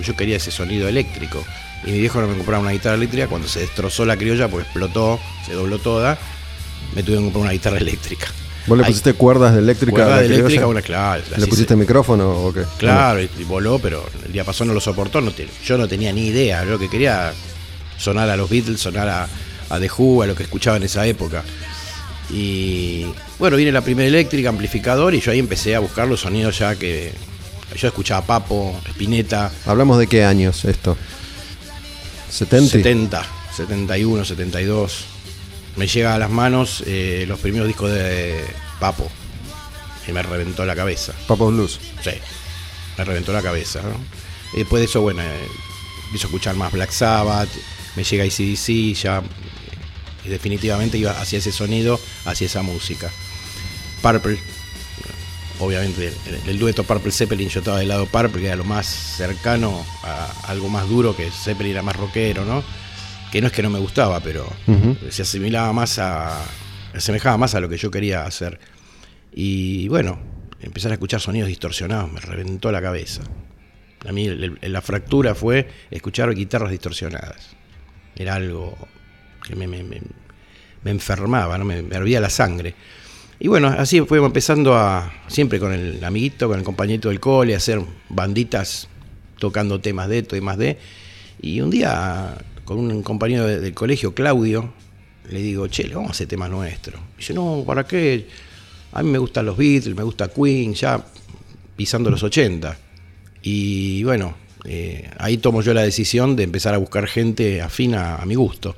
[0.00, 1.44] Yo quería ese sonido eléctrico.
[1.84, 3.26] Y mi viejo no me compraba una guitarra eléctrica.
[3.28, 6.18] Cuando se destrozó la criolla, porque explotó, se dobló toda,
[6.94, 8.26] me tuve que comprar una guitarra eléctrica.
[8.66, 11.22] ¿Vos le Ahí- pusiste cuerdas de eléctrica a Cuerda la de eléctrica, una claro.
[11.36, 12.62] ¿Le pusiste se- micrófono o qué?
[12.78, 15.20] Claro, y, y voló, pero el día pasó no lo soportó.
[15.20, 16.62] No te- yo no tenía ni idea.
[16.64, 17.32] Yo lo que quería
[17.98, 19.28] sonar a los Beatles, sonar a,
[19.68, 21.42] a The Who, a lo que escuchaba en esa época.
[22.30, 23.06] Y
[23.38, 26.76] bueno, viene la primera eléctrica, amplificador, y yo ahí empecé a buscar los sonidos ya
[26.76, 27.12] que.
[27.76, 30.94] Yo escuchaba Papo, Spinetta, ¿Hablamos de qué años esto?
[32.32, 32.68] ¿70?
[32.70, 35.04] 70, 71, 72.
[35.76, 38.44] Me llega a las manos eh, los primeros discos de
[38.80, 39.10] Papo.
[40.08, 41.12] Y me reventó la cabeza.
[41.26, 41.78] Papo Blues.
[42.02, 42.10] Sí,
[42.96, 43.82] me reventó la cabeza.
[43.82, 43.94] ¿no?
[44.54, 45.46] Y después de eso, bueno, eh,
[46.06, 47.50] empiezo a escuchar más Black Sabbath,
[47.96, 49.22] me llega ICDC, ya
[50.24, 53.10] y definitivamente iba hacia ese sonido, hacia esa música.
[54.00, 54.38] Purple,
[55.60, 56.12] obviamente
[56.46, 60.32] el, dueto Purple Zeppelin, yo estaba del lado Purple, que era lo más cercano a
[60.48, 62.62] algo más duro, que Zeppelin era más rockero, ¿no?
[63.30, 64.50] Que no es que no me gustaba, pero
[65.10, 66.38] se asimilaba más a.
[66.94, 68.60] asemejaba más a lo que yo quería hacer.
[69.32, 70.18] Y bueno,
[70.60, 73.22] empezar a escuchar sonidos distorsionados, me reventó la cabeza.
[74.06, 77.50] A mí la fractura fue escuchar guitarras distorsionadas.
[78.16, 78.76] Era algo
[79.46, 80.02] que me, me- me-
[80.84, 81.64] me enfermaba, ¿no?
[81.64, 82.74] me, me hervía la sangre.
[83.44, 87.54] Y bueno, así fuimos empezando a, siempre con el amiguito, con el compañerito del cole,
[87.54, 88.86] a hacer banditas
[89.40, 90.78] tocando temas de, temas de.
[91.40, 94.72] Y un día, con un compañero de- del colegio, Claudio,
[95.28, 97.00] le digo, che, le vamos a hacer tema nuestro.
[97.16, 98.28] Y dice, no, ¿para qué?
[98.92, 101.04] A mí me gustan los Beatles, me gusta Queen, ya
[101.74, 102.78] pisando los 80.
[103.42, 104.36] Y bueno,
[104.66, 108.36] eh, ahí tomo yo la decisión de empezar a buscar gente afín a, a mi
[108.36, 108.76] gusto.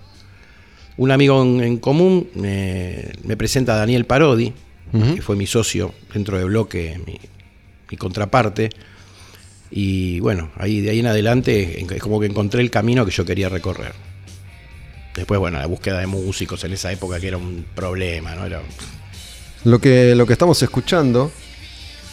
[0.96, 4.52] Un amigo en, en común me, me presenta a Daniel Parodi,
[4.92, 7.18] que fue mi socio dentro de Bloque, mi,
[7.90, 8.70] mi contraparte.
[9.70, 13.24] Y bueno, ahí de ahí en adelante es como que encontré el camino que yo
[13.24, 13.92] quería recorrer.
[15.16, 18.46] Después, bueno, la búsqueda de músicos en esa época que era un problema, ¿no?
[18.46, 18.62] Era,
[19.64, 21.32] Lo que, lo que estamos escuchando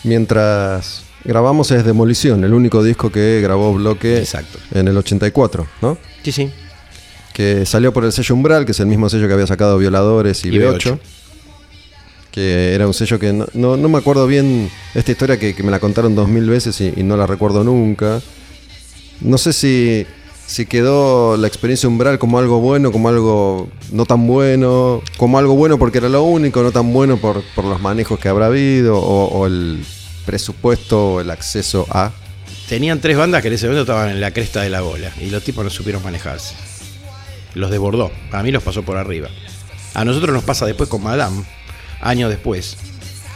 [0.03, 4.57] mientras grabamos es Demolición, el único disco que grabó Bloque Exacto.
[4.73, 5.97] en el 84, ¿no?
[6.23, 6.49] Sí, sí.
[7.33, 10.43] Que salió por el sello Umbral, que es el mismo sello que había sacado Violadores
[10.45, 10.77] y, Y B8.
[10.79, 10.99] B8.
[12.31, 15.63] Que era un sello que no, no- no me acuerdo bien esta historia que, que
[15.63, 18.21] me la contaron dos mil veces y, y no la recuerdo nunca.
[19.19, 20.05] No sé si,
[20.47, 25.55] si quedó la experiencia Umbral como algo bueno, como algo no tan bueno, como algo
[25.55, 28.97] bueno porque era lo único, no tan bueno por, por los manejos que habrá habido
[28.97, 29.83] o, o el
[30.25, 32.11] presupuesto o el acceso a.
[32.69, 35.29] Tenían tres bandas que en ese momento estaban en la cresta de la bola y
[35.29, 36.55] los tipos no supieron manejarse.
[37.53, 38.11] Los desbordó.
[38.31, 39.29] A mí los pasó por arriba.
[39.93, 41.43] A nosotros nos pasa después con Madame,
[42.01, 42.77] años después.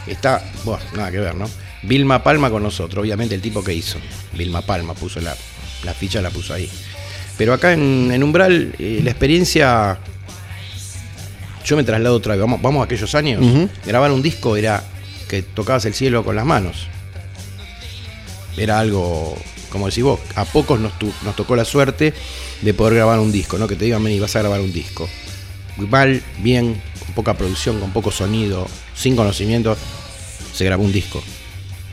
[0.06, 1.48] Está, bueno, nada que ver, ¿no?
[1.82, 3.98] Vilma Palma con nosotros, obviamente el tipo que hizo.
[4.32, 5.36] Vilma Palma puso la,
[5.84, 6.70] la ficha, la puso ahí.
[7.36, 9.98] Pero acá en, en Umbral, eh, la experiencia.
[11.64, 12.40] Yo me traslado otra vez.
[12.40, 13.44] Vamos, vamos a aquellos años.
[13.84, 14.82] Grabar un disco era
[15.28, 16.86] que tocabas el cielo con las manos.
[18.56, 19.36] era algo,
[19.70, 22.14] como decís vos, a pocos nos, tu- nos tocó la suerte
[22.62, 23.66] de poder grabar un disco, ¿no?
[23.66, 25.08] Que te digan, vení, vas a grabar un disco.
[25.76, 29.76] Mal, bien, con poca producción, con poco sonido, sin conocimiento,
[30.54, 31.22] se grabó un disco.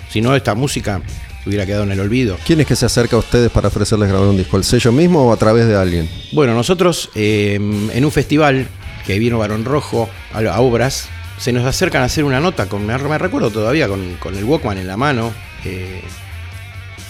[0.09, 1.01] Si no, esta música
[1.45, 2.37] hubiera quedado en el olvido.
[2.45, 4.55] ¿Quién es que se acerca a ustedes para ofrecerles grabar un disco?
[4.55, 6.09] ¿El sello mismo o a través de alguien?
[6.31, 8.67] Bueno, nosotros eh, en un festival
[9.05, 12.85] que vino Barón Rojo a, a obras, se nos acercan a hacer una nota, con,
[12.85, 15.33] me recuerdo todavía, con, con el Walkman en la mano,
[15.65, 15.99] eh,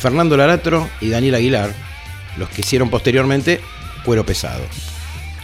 [0.04, 1.74] Fernando Laratro y Daniel Aguilar,
[2.38, 3.60] los que hicieron posteriormente
[4.06, 4.64] Cuero Pesado.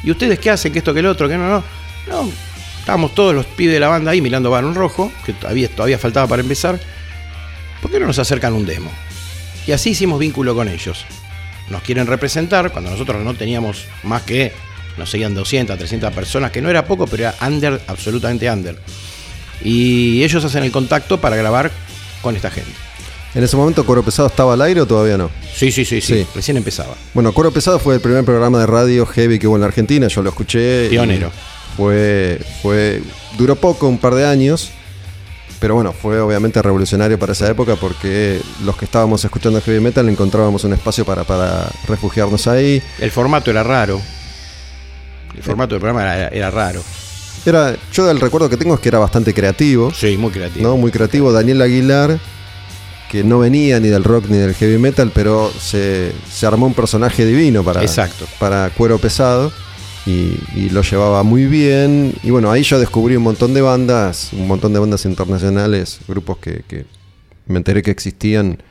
[0.03, 0.72] ¿Y ustedes qué hacen?
[0.72, 1.28] ¿Que esto, que el otro?
[1.28, 1.49] que no?
[1.49, 1.64] No,
[2.07, 2.32] no.
[2.80, 6.28] Estábamos todos los pibes de la banda ahí mirando Barón Rojo, que todavía, todavía faltaba
[6.28, 6.80] para empezar.
[7.82, 8.91] ¿Por qué no nos acercan un demo?
[9.66, 11.05] Y así hicimos vínculo con ellos
[11.70, 14.51] nos quieren representar, cuando nosotros no teníamos más que,
[14.97, 18.78] nos seguían 200, 300 personas, que no era poco, pero era under, absolutamente under.
[19.64, 21.72] Y ellos hacen el contacto para grabar
[22.22, 22.88] con esta gente.
[23.36, 25.30] ¿En ese momento Coro Pesado estaba al aire o todavía no?
[25.53, 26.27] Sí, sí, sí, sí, Sí.
[26.34, 26.95] recién empezaba.
[27.13, 30.07] Bueno, Coro Pesado fue el primer programa de radio heavy que hubo en la Argentina,
[30.07, 30.89] yo lo escuché.
[30.89, 31.32] Pionero.
[31.77, 33.01] Fue, fue,
[33.38, 34.71] duró poco, un par de años,
[35.59, 40.09] pero bueno, fue obviamente revolucionario para esa época porque los que estábamos escuchando heavy metal
[40.09, 42.82] encontrábamos un espacio para, para refugiarnos ahí.
[42.99, 44.01] El formato era raro.
[45.36, 46.82] El formato del programa era, era raro.
[47.45, 50.67] Era, yo el recuerdo que tengo es que era bastante creativo, Sí, muy creativo.
[50.67, 50.77] ¿no?
[50.77, 51.32] Muy creativo.
[51.32, 52.19] Daniel Aguilar,
[53.10, 56.74] que no venía ni del rock ni del heavy metal, pero se, se armó un
[56.74, 58.26] personaje divino para, Exacto.
[58.39, 59.51] para cuero pesado
[60.05, 62.14] y, y lo llevaba muy bien.
[62.24, 66.38] Y bueno, ahí yo descubrí un montón de bandas, un montón de bandas internacionales, grupos
[66.38, 66.86] que, que
[67.47, 68.62] me enteré que existían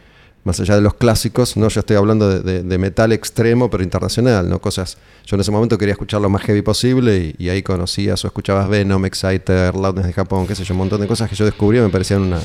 [0.44, 3.82] más allá de los clásicos, no, yo estoy hablando de, de- de metal extremo, pero
[3.82, 4.60] internacional, ¿no?
[4.60, 4.96] Cosas.
[5.26, 8.28] Yo en ese momento quería escuchar lo más heavy posible y, y ahí conocías o
[8.28, 11.44] escuchabas Venom, Exciter, Loudness de Japón, qué sé yo, un montón de cosas que yo
[11.44, 12.38] descubrí y me parecían una,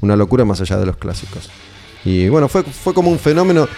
[0.00, 1.48] una locura más allá de los clásicos.
[2.04, 3.68] Y bueno, fue, fue como un fenómeno.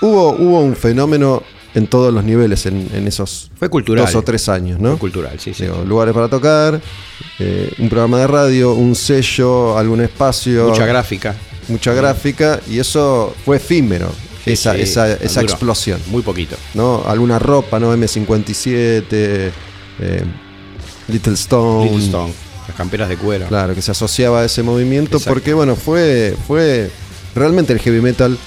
[0.00, 1.42] Hubo, hubo un fenómeno
[1.74, 4.04] en todos los niveles en, en esos Fue cultural.
[4.06, 4.90] dos o tres años, ¿no?
[4.90, 5.64] Fue cultural, sí, sí.
[5.64, 6.80] Digo, lugares para tocar,
[7.40, 11.34] eh, un programa de radio, un sello, algún espacio Mucha gráfica.
[11.68, 14.08] mucha gráfica y eso fue efímero,
[14.44, 15.52] Sí, esa, sí, esa, esa duró.
[15.52, 16.00] explosión.
[16.08, 16.54] Muy poquito.
[16.74, 17.02] ¿no?
[17.06, 17.92] Alguna ropa, ¿no?
[17.96, 19.50] M57, eh,
[21.08, 21.84] Little Stone.
[21.90, 22.32] Little Stone.
[22.66, 23.46] Las camperas de cuero.
[23.46, 25.34] Claro, que se asociaba a ese movimiento Exacto.
[25.34, 26.90] porque, bueno, fue, fue
[27.34, 28.38] realmente el heavy metal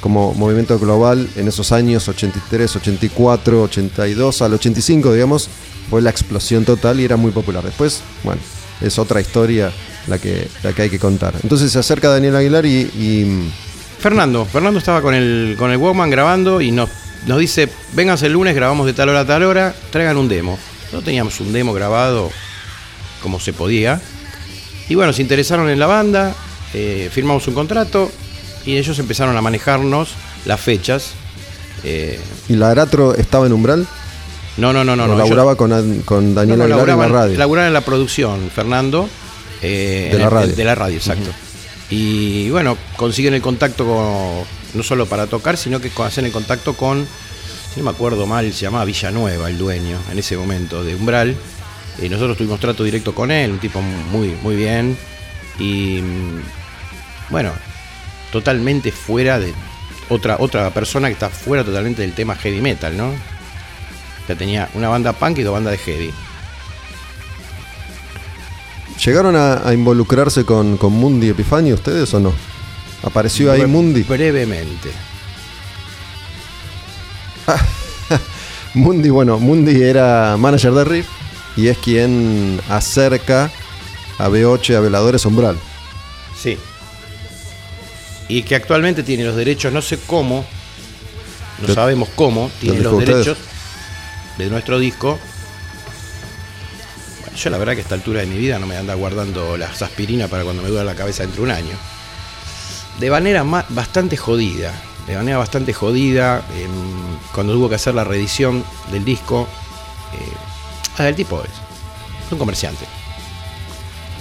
[0.00, 5.48] como movimiento global en esos años 83, 84, 82, al 85, digamos,
[5.90, 7.64] fue la explosión total y era muy popular.
[7.64, 8.40] Después, bueno,
[8.80, 9.72] es otra historia
[10.06, 11.34] la que, la que hay que contar.
[11.42, 13.50] Entonces se acerca Daniel Aguilar y, y
[13.98, 16.90] Fernando, Fernando estaba con el, con el Walkman grabando y nos,
[17.26, 20.58] nos dice, vénganse el lunes, grabamos de tal hora a tal hora, traigan un demo.
[20.92, 22.30] No teníamos un demo grabado
[23.22, 24.00] como se podía.
[24.88, 26.34] Y bueno, se interesaron en la banda,
[26.74, 28.10] eh, firmamos un contrato
[28.64, 30.10] y ellos empezaron a manejarnos
[30.44, 31.12] las fechas.
[31.84, 33.86] Eh, y la Aratro estaba en Umbral.
[34.56, 35.06] no, no, no, no.
[35.06, 37.38] no, laburaba yo- con, con Daniel no, no, Aguilar en la radio.
[37.38, 39.08] laburaban en la producción, Fernando.
[39.62, 40.54] eh, De la el- radio.
[40.56, 41.30] De la radio, exacto.
[41.90, 44.44] Y bueno, consiguen el contacto con,
[44.74, 47.06] no solo para tocar, sino que hacen el contacto con,
[47.72, 51.36] si no me acuerdo mal, se llamaba Villanueva, el dueño, en ese momento, de Umbral.
[52.02, 54.96] Y nosotros tuvimos trato directo con él, un tipo muy, muy bien.
[55.58, 56.40] Y mm,
[57.30, 57.52] bueno,
[58.32, 59.54] totalmente fuera de
[60.08, 63.12] otra, otra persona que está fuera totalmente del tema heavy metal, ¿no?
[64.28, 66.10] Ya tenía una banda punk y dos bandas de heavy.
[69.04, 72.32] ¿Llegaron a, a involucrarse con, con Mundi Epifanio ustedes o no?
[73.02, 74.02] ¿Apareció ahí Bre- Mundi?
[74.02, 74.90] Brevemente.
[78.74, 81.06] Mundi, bueno, Mundi era manager de Riff
[81.56, 83.50] y es quien acerca
[84.18, 85.56] a B8 a Veladores Umbral.
[86.40, 86.58] Sí.
[88.28, 90.44] Y que actualmente tiene los derechos, no sé cómo,
[91.66, 93.38] no sabemos cómo, tiene los derechos
[94.36, 95.18] de nuestro disco.
[97.20, 99.56] Bueno, yo la verdad que a esta altura de mi vida no me anda guardando
[99.56, 101.76] las aspirinas para cuando me duele la cabeza dentro de un año.
[102.98, 104.72] De manera ma- bastante jodida,
[105.06, 106.42] de manera bastante jodida,
[107.32, 109.46] cuando hubo que hacer la reedición del disco,
[110.14, 110.32] eh,
[111.04, 111.50] el tipo es,
[112.32, 112.84] un comerciante.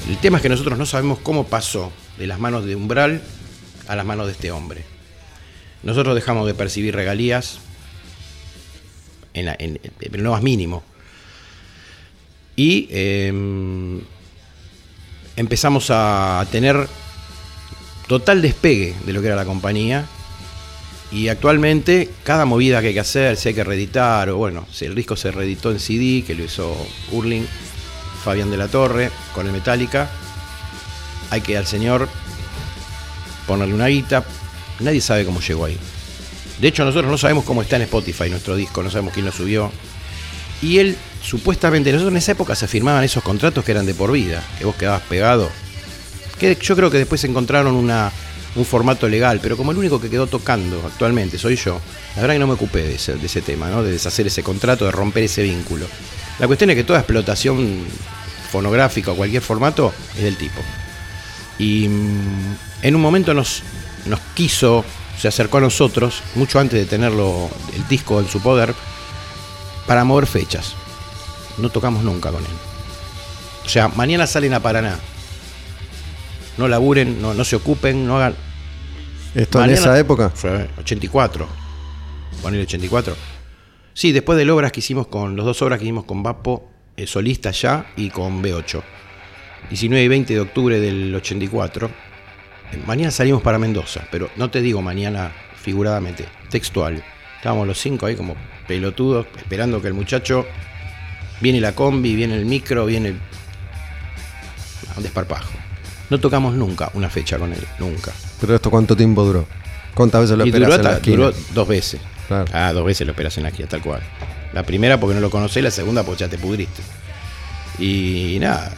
[0.07, 3.21] El tema es que nosotros no sabemos cómo pasó de las manos de Umbral
[3.87, 4.83] a las manos de este hombre.
[5.83, 7.59] Nosotros dejamos de percibir regalías
[9.33, 9.57] en, la-
[10.11, 10.83] lo más mínimo.
[12.55, 14.01] Y em,
[15.35, 16.87] empezamos a tener
[18.07, 20.05] total despegue de lo que era la compañía.
[21.11, 24.85] Y actualmente cada movida que hay que hacer, si hay que reeditar, o bueno, si
[24.85, 26.75] el disco se reeditó en CD, que lo hizo
[27.11, 27.47] Urling,
[28.23, 30.09] Fabián de la Torre, con el Metallica,
[31.29, 32.09] hay que al señor
[33.45, 34.25] ponerle una guita,
[34.79, 35.77] Nadie sabe cómo llegó ahí.
[36.59, 39.31] De hecho, nosotros no sabemos cómo está en Spotify nuestro disco, no sabemos quién lo
[39.31, 39.71] subió.
[40.61, 44.11] Y él, supuestamente, nosotros en esa época se firmaban esos contratos que eran de por
[44.11, 45.49] vida, que vos quedabas pegado.
[46.39, 48.11] Que yo creo que después encontraron una,
[48.55, 51.79] un formato legal, pero como el único que quedó tocando actualmente soy yo,
[52.15, 53.83] la verdad que no me ocupé de ese, tema, ¿no?
[53.83, 55.85] de deshacer ese contrato, de romper ese vínculo.
[56.39, 57.85] La cuestión es que toda explotación
[58.51, 60.61] fonográfica o cualquier formato es del tipo.
[61.59, 63.61] Y mm, en un momento nos,
[64.33, 64.85] quiso,
[65.19, 68.73] se acercó a nosotros, mucho antes de tenerlo el disco en su poder,
[69.85, 70.73] para mover fechas.
[71.57, 72.51] No tocamos nunca con él.
[73.65, 74.99] O sea, mañana salen a Paraná.
[76.57, 78.35] No laburen, no se ocupen, no hagan.
[79.35, 80.29] ¿Esto en esa época?
[80.29, 81.47] Fue 84.
[82.41, 83.15] Poner 84.
[83.93, 87.07] Sí, después de obras que hicimos con, los dos obras que hicimos con Vapo, eh,
[87.07, 88.81] solista ya, y con B8.
[89.69, 91.87] 19 y 20 de octubre del 84.
[91.87, 97.03] Eh, Mañana salimos para Mendoza, pero no te digo mañana figuradamente, textual.
[97.37, 98.35] Estábamos los cinco ahí como
[98.67, 100.45] pelotudos, esperando que el muchacho.
[101.41, 103.09] Viene la combi, viene el micro, viene.
[103.09, 103.19] el-
[104.95, 105.51] Un desparpajo.
[106.09, 108.11] No tocamos nunca una fecha con él, nunca.
[108.39, 109.45] Pero esto cuánto tiempo duró?
[109.93, 111.15] ¿Cuántas veces lo Y esperás duró, en la esquina?
[111.17, 112.01] duró dos veces.
[112.27, 112.45] Claro.
[112.53, 114.01] Ah, dos veces lo esperas en la esquina, tal cual.
[114.53, 116.81] La primera porque no lo conocés, la segunda porque ya te pudriste.
[117.79, 118.71] Y nada.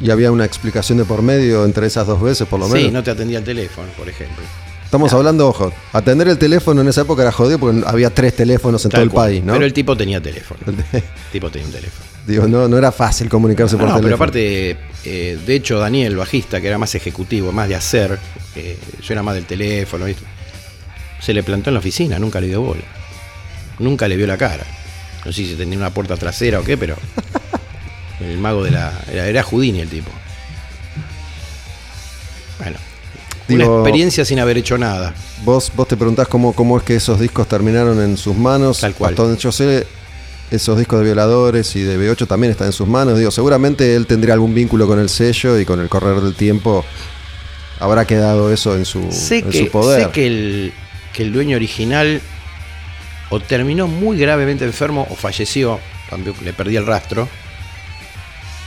[0.00, 2.92] Y había una explicación de por medio entre esas dos veces, por lo Sí, menos.
[2.92, 4.44] no te atendía el teléfono, por ejemplo.
[4.84, 8.84] Estamos hablando, ojo, atender el teléfono en esa época era jodido porque había tres teléfonos
[8.84, 9.28] en Tal todo el cual.
[9.30, 9.52] país, ¿no?
[9.54, 10.60] Pero el tipo tenía teléfono.
[10.92, 12.05] El tipo tenía un teléfono.
[12.26, 14.02] Digo, no, no era fácil comunicarse No, por no, teléfono.
[14.02, 18.18] pero aparte, eh, de hecho, Daniel, bajista, que era más ejecutivo, más de hacer,
[18.56, 20.24] eh, yo era más del teléfono, ¿viste?
[21.20, 22.82] se le plantó en la oficina, nunca le dio bola.
[23.78, 24.64] Nunca le vio la cara.
[25.24, 26.96] No sé si tenía una puerta trasera o qué, pero.
[28.20, 28.92] El mago de la.
[29.12, 30.10] Era, era Houdini el tipo.
[32.58, 32.76] Bueno.
[33.48, 35.14] Digo- una experiencia sin haber hecho nada.
[35.44, 38.80] Vos, vos te preguntás cómo, cómo es que esos discos terminaron en sus manos.
[38.80, 39.12] Tal cual.
[39.12, 39.86] Hasta donde yo sé,
[40.50, 43.18] esos discos de Violadores y de B8 también están en sus manos.
[43.18, 46.84] Digo, seguramente él tendría algún vínculo con el sello y con el correr del tiempo
[47.80, 50.04] habrá quedado eso en su, Sé en que, su poder.
[50.04, 50.72] sé que el,
[51.12, 52.20] que el dueño original
[53.28, 57.28] o terminó muy gravemente enfermo o falleció, también le perdí el rastro,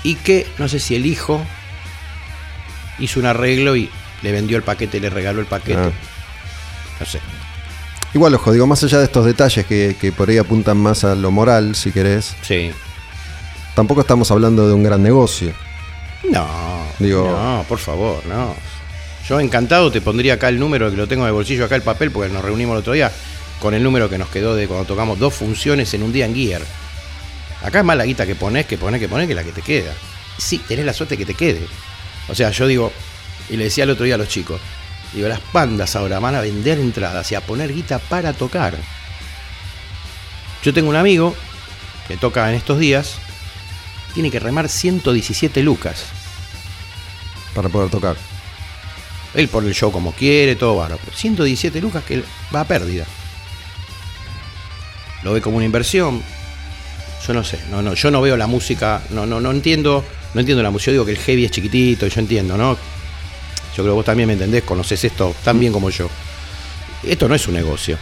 [0.04, 1.42] y que no sé si el hijo
[3.00, 3.90] hizo un arreglo y
[4.22, 5.80] le vendió el paquete, le regaló el paquete.
[5.80, 5.92] Ah.
[7.00, 7.20] No sé.
[8.14, 11.14] Igual, ojo, digo, más allá de estos detalles que, que por ahí apuntan más a
[11.16, 12.72] lo moral, si querés, Sí.
[13.76, 15.53] tampoco estamos hablando de un gran negocio.
[16.32, 16.47] No,
[16.97, 18.55] Digo- no, por favor, no.
[19.28, 21.84] Yo encantado te pondría acá el número que lo tengo en el bolsillo, acá el
[21.84, 23.12] papel, porque nos reunimos el otro día
[23.60, 26.34] con el número que nos quedó de cuando tocamos dos funciones en un día en
[26.36, 26.62] Gear.
[27.64, 29.62] Acá es más la guita que pones, que pones, que pones, que la que te
[29.62, 29.91] queda.
[30.38, 31.62] Sí, tenés la suerte que te quede.
[32.28, 32.91] O sea, yo digo,
[33.49, 34.60] y le decía el otro día a los chicos,
[35.14, 38.76] digo, las pandas ahora van a vender entradas y a poner guita para tocar.
[40.64, 41.36] Yo tengo un amigo
[42.07, 43.18] que toca en estos días,
[44.14, 46.05] tiene que remar 117 lucas.
[47.55, 48.16] para poder tocar.
[49.34, 51.01] Él por el show como quiere, todo bárbaro.
[51.14, 53.05] 117 lucas que va a pérdida.
[55.24, 56.22] Lo ve como una inversión.
[57.28, 60.03] Yo no sé, no, no, yo no veo la música, no, no, no entiendo,
[60.34, 60.91] no entiendo la música.
[60.91, 62.78] Yo digo que el heavy es chiquitito, yo entiendo, ¿no?
[63.76, 66.09] Yo creo que vos también me entendés, conoces esto tan bien como yo.
[67.03, 67.97] Esto no es un negocio.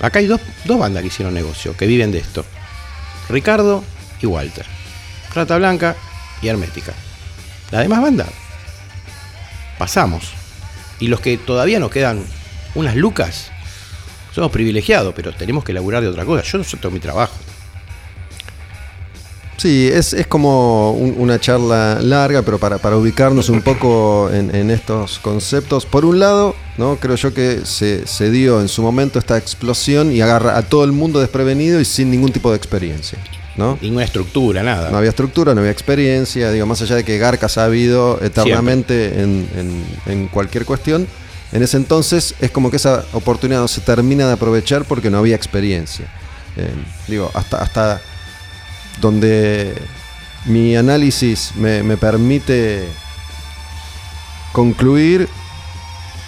[0.00, 2.44] Acá hay dos, dos bandas que hicieron negocio, que viven de esto.
[3.28, 3.84] Ricardo
[4.20, 4.66] y Walter.
[5.34, 5.96] Rata Blanca
[6.42, 6.92] y Hermética.
[7.70, 8.26] La demás banda
[9.78, 10.32] pasamos.
[11.00, 12.24] Y los que todavía nos quedan
[12.74, 13.50] unas lucas,
[14.34, 16.42] somos privilegiados, pero tenemos que laburar de otra cosa.
[16.42, 17.34] Yo no todo mi trabajo.
[19.58, 24.54] Sí, es, es como un- una charla larga, pero para, para ubicarnos un poco en,
[24.54, 25.84] en estos conceptos.
[25.84, 26.96] Por un lado, ¿no?
[26.96, 30.84] creo yo que se, se dio en su momento esta explosión y agarra a todo
[30.84, 33.18] el mundo desprevenido y sin ningún tipo de experiencia.
[33.56, 33.76] ¿no?
[33.82, 34.90] Ninguna estructura, nada.
[34.90, 39.20] No había estructura, no había experiencia, digo, más allá de que Garcas ha habido eternamente
[39.20, 41.08] en, en- en cualquier cuestión,
[41.50, 45.18] en ese entonces es como que esa oportunidad no se termina de aprovechar porque no
[45.18, 46.06] había experiencia.
[46.56, 46.70] Eh,
[47.08, 48.00] digo, hasta, hasta
[49.00, 49.74] donde
[50.46, 52.88] mi análisis me, me permite
[54.52, 55.28] concluir,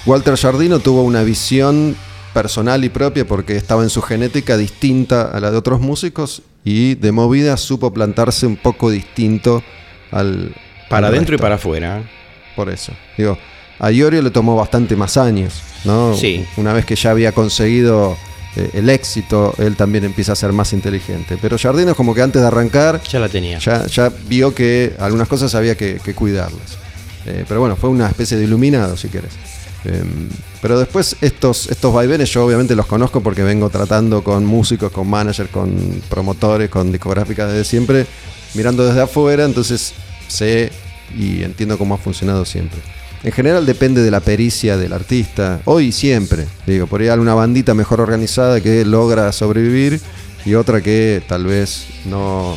[0.07, 1.97] Walter Jardino tuvo una visión
[2.33, 6.95] personal y propia porque estaba en su genética distinta a la de otros músicos y
[6.95, 9.63] de movida supo plantarse un poco distinto
[10.11, 10.55] al...
[10.89, 12.09] para adentro y para afuera.
[12.57, 12.93] Por eso.
[13.17, 13.39] Digo,
[13.79, 16.15] a Iorio le tomó bastante más años, ¿no?
[16.15, 16.45] Sí.
[16.57, 18.17] Una vez que ya había conseguido
[18.57, 21.39] eh, el éxito, él también empieza a ser más inteligente.
[21.41, 23.59] Pero Jardino es como que antes de arrancar Ya la tenía.
[23.59, 26.79] ya, ya vio que algunas cosas había que, que cuidarlas.
[27.27, 29.33] Eh, pero bueno, fue una especie de iluminado, si quieres.
[29.85, 30.29] Em,
[30.61, 35.09] pero después estos, estos vaivenes yo obviamente los conozco porque vengo tratando con músicos, con
[35.09, 38.07] managers, con promotores, con discográficas desde siempre,
[38.55, 39.95] mirando desde afuera, entonces
[40.29, 40.71] sé
[41.17, 42.81] y entiendo cómo ha funcionado siempre.
[43.23, 46.47] En general depende de la pericia del artista, hoy y siempre.
[46.67, 50.01] Digo, por ahí hay una bandita mejor organizada que logra sobrevivir
[50.47, 52.57] y otra que tal vez no,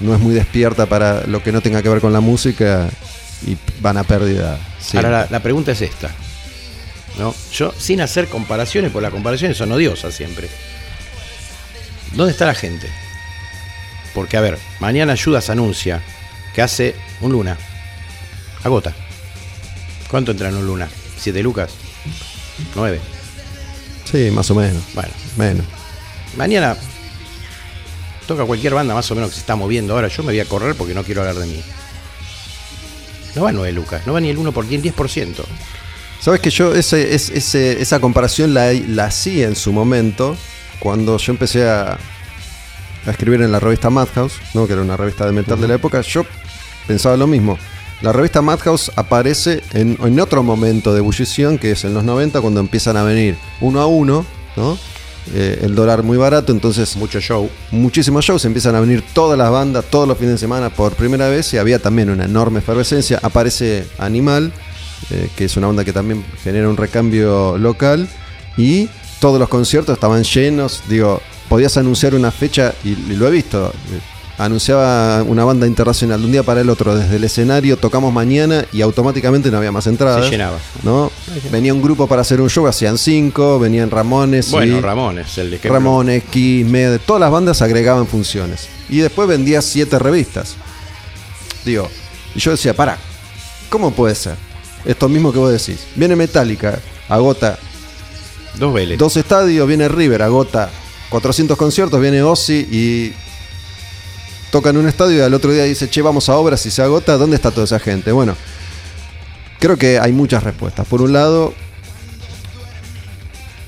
[0.00, 2.88] no es muy despierta para lo que no tenga que ver con la música
[3.46, 4.58] y van a pérdida.
[4.94, 6.10] Ahora la, la pregunta es esta.
[7.18, 7.34] ¿no?
[7.52, 10.48] Yo, sin hacer comparaciones, porque las comparaciones son odiosas siempre.
[12.12, 12.88] ¿Dónde está la gente?
[14.14, 16.02] Porque, a ver, mañana Ayudas anuncia
[16.54, 17.58] que hace un luna.
[18.64, 18.94] Agota.
[20.10, 20.88] ¿Cuánto entra en un luna?
[21.18, 21.70] ¿Siete lucas?
[22.74, 23.00] ¿Nueve?
[24.10, 24.82] Sí, más o menos.
[24.94, 25.66] Bueno, Menos.
[26.36, 26.76] mañana
[28.26, 30.08] toca cualquier banda más o menos que se está moviendo ahora.
[30.08, 31.60] Yo me voy a correr porque no quiero hablar de mí.
[33.34, 34.80] No va 9 lucas, no va ni el 1 por 10%.
[34.94, 35.44] 10%.
[36.20, 40.36] Sabes que yo ese, es- ese- esa comparación la, la hacía en su momento
[40.80, 41.98] cuando yo empecé a,
[43.06, 44.66] a escribir en la revista Madhouse, ¿no?
[44.66, 46.00] que era una revista de metal de la época.
[46.00, 46.24] Yo
[46.86, 47.58] pensaba lo mismo.
[48.02, 52.40] La revista Madhouse aparece en, en otro momento de ebullición, que es en los 90,
[52.40, 54.26] cuando empiezan a venir uno a uno,
[54.56, 54.78] ¿no?
[55.34, 57.50] Eh, el dólar muy barato, entonces Mucho show.
[57.72, 61.28] muchísimos shows, empiezan a venir todas las bandas todos los fines de semana por primera
[61.28, 63.18] vez y había también una enorme efervescencia.
[63.22, 64.52] Aparece Animal,
[65.10, 68.08] eh, que es una banda que también genera un recambio local
[68.56, 68.88] y
[69.18, 70.82] todos los conciertos estaban llenos.
[70.88, 73.72] Digo, podías anunciar una fecha y, y lo he visto.
[74.38, 78.66] Anunciaba una banda internacional de un día para el otro desde el escenario, tocamos mañana
[78.70, 80.24] y automáticamente no había más entradas.
[80.26, 80.58] Se llenaba.
[80.82, 81.10] ¿no?
[81.50, 84.50] Venía un grupo para hacer un show, hacían cinco, venían Ramones.
[84.50, 85.58] Bueno, y- Ramones, el de.
[85.58, 88.68] Ramones, Kiss, Med, todas las bandas agregaban funciones.
[88.90, 90.54] Y después vendía siete revistas.
[91.64, 91.88] Digo,
[92.34, 92.98] y yo decía, para,
[93.70, 94.36] ¿cómo puede ser?
[94.84, 95.80] Esto mismo que vos decís.
[95.96, 96.78] Viene Metallica,
[97.08, 97.58] agota
[98.58, 98.98] Dos Vélez.
[98.98, 100.70] dos estadios, viene River, agota
[101.08, 103.12] 400 conciertos, viene Ozzy y
[104.50, 107.16] tocan un estadio y al otro día dice, che, vamos a obras y se agota,
[107.16, 108.12] ¿dónde está toda esa gente?
[108.12, 108.36] Bueno,
[109.58, 110.86] creo que hay muchas respuestas.
[110.86, 111.54] Por un lado,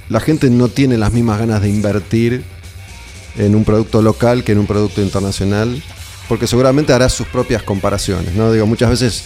[0.09, 2.45] la gente no tiene las mismas ganas de invertir
[3.37, 5.83] en un producto local que en un producto internacional,
[6.29, 8.53] porque seguramente hará sus propias comparaciones, ¿no?
[8.53, 9.24] Digo, muchas veces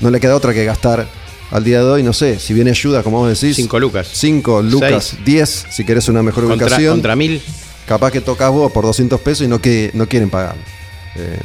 [0.00, 1.06] no le queda otra que gastar
[1.50, 4.08] al día de hoy, no sé, si viene ayuda, como vos decís, Cinco lucas.
[4.12, 5.24] 5 lucas, Seis.
[5.24, 6.94] 10 si querés una mejor Contra, ubicación.
[6.94, 7.42] contra mil.
[7.86, 10.56] Capaz que tocas vos por 200 pesos y no, que, no quieren pagar.
[11.16, 11.38] Eh,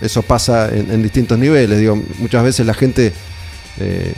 [0.00, 1.78] eso pasa en, en distintos niveles.
[1.78, 3.12] Digo, muchas veces la gente
[3.80, 4.12] eh,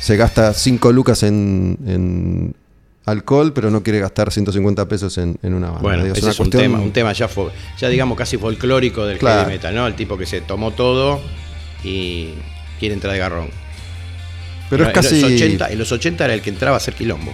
[0.00, 2.54] se gasta 5 lucas en, en
[3.04, 5.82] alcohol, pero no quiere gastar 150 pesos en, en una banda.
[5.82, 9.06] Bueno, Digo, ese una es un tema, un tema ya, fo- ya digamos casi folclórico
[9.06, 9.40] del Claro.
[9.42, 9.86] heavy metal, ¿no?
[9.86, 11.20] El tipo que se tomó todo
[11.82, 12.30] y
[12.78, 13.48] quiere entrar de garrón.
[14.70, 15.20] Pero es en casi.
[15.20, 17.32] Los 80, en los 80 era el que entraba a hacer quilombo,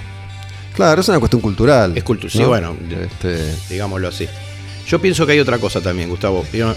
[0.74, 1.92] Claro, es una cuestión cultural.
[1.96, 2.48] Es cultu- sí, ¿no?
[2.48, 2.76] bueno.
[3.02, 4.26] Este, digámoslo así.
[4.86, 6.44] Yo pienso que hay otra cosa también, Gustavo.
[6.52, 6.74] Yo-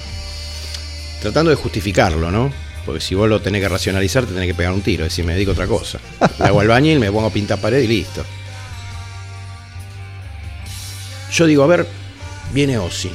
[1.21, 2.51] tratando de justificarlo, ¿no?
[2.85, 5.03] Porque si vos lo tenés que racionalizar, te tenés que pegar un tiro.
[5.05, 5.99] Es decir, me dedico a otra cosa.
[6.39, 8.23] Le hago albañil, me pongo a pintar pared y listo.
[11.31, 11.85] Yo digo, a ver,
[12.53, 13.11] viene Ozzy.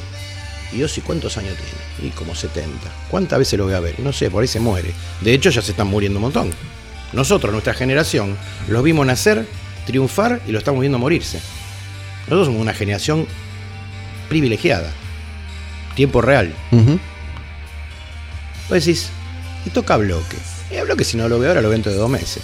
[0.71, 2.07] ¿Y Ozzy cuántos años tiene?
[2.07, 2.69] Y como 70.
[3.09, 3.99] ¿Cuántas veces lo voy a ver?
[3.99, 4.91] No sé, por ahí se muere.
[5.21, 6.51] De hecho, ya se están muriendo un montón.
[7.11, 8.37] Nosotros, nuestra generación,
[8.67, 9.45] los vimos nacer,
[9.85, 11.39] triunfar y lo estamos viendo morirse.
[12.23, 13.27] Nosotros somos una generación
[14.33, 14.89] privilegiada.
[15.95, 16.51] Tiempo real.
[16.71, 16.99] ujú.
[18.67, 19.09] Vos decís,
[19.65, 20.37] y toca bloque.
[20.71, 22.41] Y a bloque si no lo veo ahora lo veo dentro de dos meses.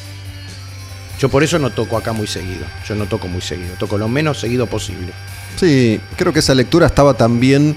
[1.20, 2.66] Yo por eso no toco acá muy seguido.
[2.88, 3.74] Yo no toco muy seguido.
[3.80, 5.12] Toco lo menos seguido posible.
[5.58, 7.76] Sí, creo que esa lectura estaba también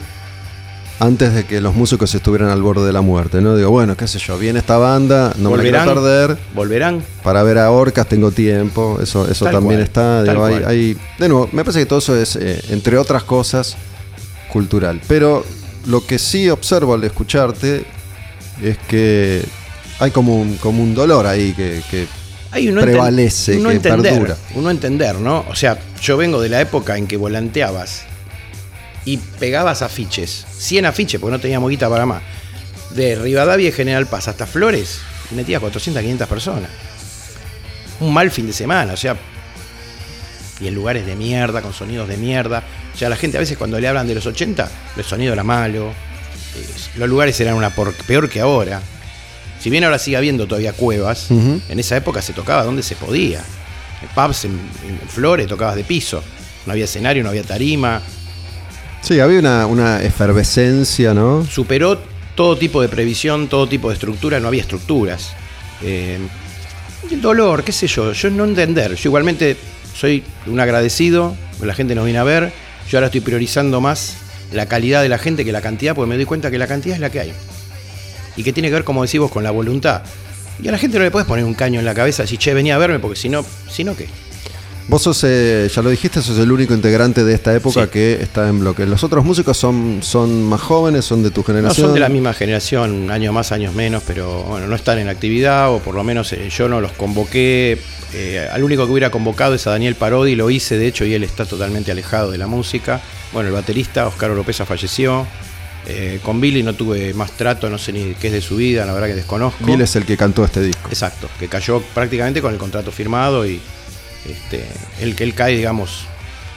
[1.01, 3.57] antes de que los músicos estuvieran al borde de la muerte, ¿no?
[3.57, 6.39] Digo, bueno, qué sé yo, viene esta banda, no me la quiero perder.
[6.55, 7.03] ¿Volverán?
[7.25, 10.25] Para ver a Orcas tengo tiempo, eso, eso Tal también cual, está.
[10.25, 10.69] tal digo, hay, cual.
[10.71, 13.77] hay- de nuevo, me parece que todo eso es, eh, entre otras cosas,
[14.53, 15.00] cultural.
[15.09, 15.44] Pero
[15.86, 17.84] lo que sí observo al escucharte
[18.62, 19.42] es que
[19.98, 22.07] hay como un, como un dolor ahí que, que
[22.50, 24.36] Hay uno Prevalece, uno que entender, perdura.
[24.55, 25.44] Uno entender, ¿no?
[25.48, 28.03] O sea, yo vengo de la época en que volanteabas
[29.05, 32.22] y pegabas afiches, 100 afiches, porque no teníamos guita para más,
[32.90, 35.00] de Rivadavia y General Paz hasta Flores,
[35.30, 36.70] y metías 400, 500 personas.
[38.00, 39.16] Un mal fin de semana, o sea,
[40.61, 42.62] y en lugares de mierda, con sonidos de mierda.
[42.95, 45.43] O sea, la gente a veces cuando le hablan de los 80, el sonido era
[45.45, 46.66] malo, eh,
[46.97, 48.80] los lugares eran una por- peor que ahora.
[49.61, 53.40] Si bien ahora sigue habiendo todavía cuevas, en esa época se tocaba donde se podía.
[54.03, 56.22] En pubs, en, en Flores, tocabas de piso.
[56.66, 58.03] No había escenario, no había tarima.
[59.01, 61.45] Sí, había una, una efervescencia, ¿no?
[61.47, 61.99] Superó
[62.34, 65.30] todo tipo de previsión, todo tipo de estructura, no había estructuras.
[65.82, 66.18] Eh,
[67.11, 68.95] El dolor, qué sé yo, yo no entender.
[68.97, 69.57] Yo igualmente
[69.95, 72.53] soy un agradecido, la gente nos viene a ver.
[72.93, 74.18] Yo ahora estoy priorizando más
[74.53, 76.95] la calidad de la gente que la cantidad, porque me doy cuenta que la cantidad
[76.95, 77.32] es la que hay.
[78.36, 80.03] Y que tiene que ver, como decís vos, con la voluntad.
[80.62, 82.53] Y a la gente no le puedes poner un caño en la cabeza y che,
[82.53, 84.09] venía a verme, porque si no, si no, ¿qué?
[84.89, 87.91] Vos sos, eh, ya lo dijiste, sos el único integrante de esta época Sí.
[87.91, 88.85] que está en bloque.
[88.85, 91.87] ¿Los otros músicos son, son más jóvenes, son de tu No, generación?
[91.87, 95.72] son de la misma generación, años más, años menos, pero bueno, no están en actividad,
[95.72, 97.78] o por lo menos eh, yo no los convoqué.
[98.12, 101.14] Eh, al único que hubiera convocado es a Daniel Parodi, lo hice de hecho, y
[101.14, 103.01] él está totalmente alejado de la música.
[103.33, 105.26] Bueno, el baterista, Oscar Oropesa, falleció.
[105.87, 108.85] Eh, con Billy no tuve más trato, no sé ni qué es de su vida,
[108.85, 109.64] la verdad que desconozco.
[109.64, 110.89] Bill es el que cantó este disco.
[110.91, 113.61] Exacto, que cayó prácticamente con el contrato firmado y
[114.29, 114.64] este,
[115.01, 116.05] él, que él cae, digamos,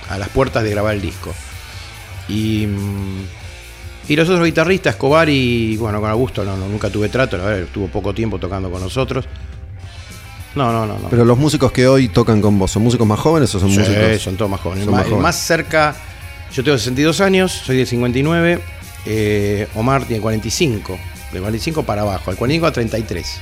[0.09, 1.34] a las puertas de grabar el disco.
[2.28, 3.22] Y, mm,
[4.07, 7.43] y los otros guitarristas, Escobar y, bueno, con Augusto no, no, nunca tuve trato, la
[7.45, 9.26] verdad, estuvo poco tiempo tocando con nosotros.
[10.55, 10.97] No, no, no.
[10.99, 11.09] no.
[11.09, 13.80] Pero los músicos que hoy tocan con vos, ¿son músicos más jóvenes o son Sí,
[13.80, 14.22] músicos?
[14.22, 14.86] son todos más jóvenes.
[14.86, 15.24] son más, más jóvenes.
[15.24, 15.95] más cerca,
[16.53, 18.59] yo tengo 62 años, soy de 59,
[19.07, 20.97] eh, Omar tiene 45,
[21.34, 23.41] de 45 para abajo, al 45 a 33.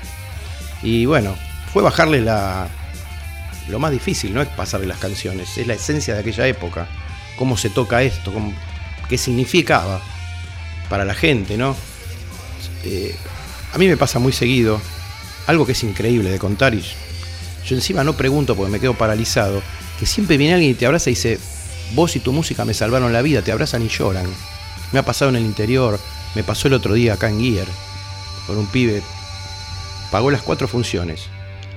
[0.82, 1.36] Y bueno,
[1.72, 2.68] fue bajarle la...
[3.70, 6.88] Lo más difícil no es pasarle las canciones, es la esencia de aquella época,
[7.38, 8.34] cómo se toca esto,
[9.08, 10.02] qué significaba
[10.90, 11.76] para la gente, ¿no?
[12.84, 13.16] Eh,
[13.74, 14.82] a mí me pasa muy seguido,
[15.48, 16.84] algo que es increíble de contar y
[17.66, 19.62] yo encima no pregunto porque me quedo paralizado,
[20.00, 21.40] que siempre viene alguien y te abraza y dice,
[21.96, 24.26] vos y tu música me salvaron la vida, te abrazan y lloran.
[24.92, 26.00] Me ha pasado en el interior,
[26.36, 27.68] me pasó el otro día acá en Gear,
[28.46, 29.02] con un pibe,
[30.12, 31.28] pagó las cuatro funciones,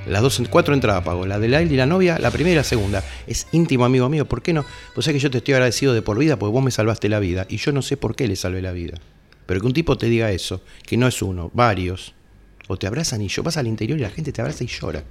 [0.06, 2.56] las dos, cuatro entradas pagó, la de la él y la novia, la primera y
[2.56, 3.02] la segunda.
[3.26, 4.64] Es íntimo amigo mío, ¿por qué no?
[4.94, 7.18] Pues sabés que yo te estoy agradecido de por vida porque vos me salvaste la
[7.18, 8.98] vida y yo no sé por qué le salvé la vida.
[9.46, 12.14] Pero que un tipo te diga eso, que no es uno, varios,
[12.68, 15.02] o te abrazan y yo vas al interior y la gente te abraza y llora.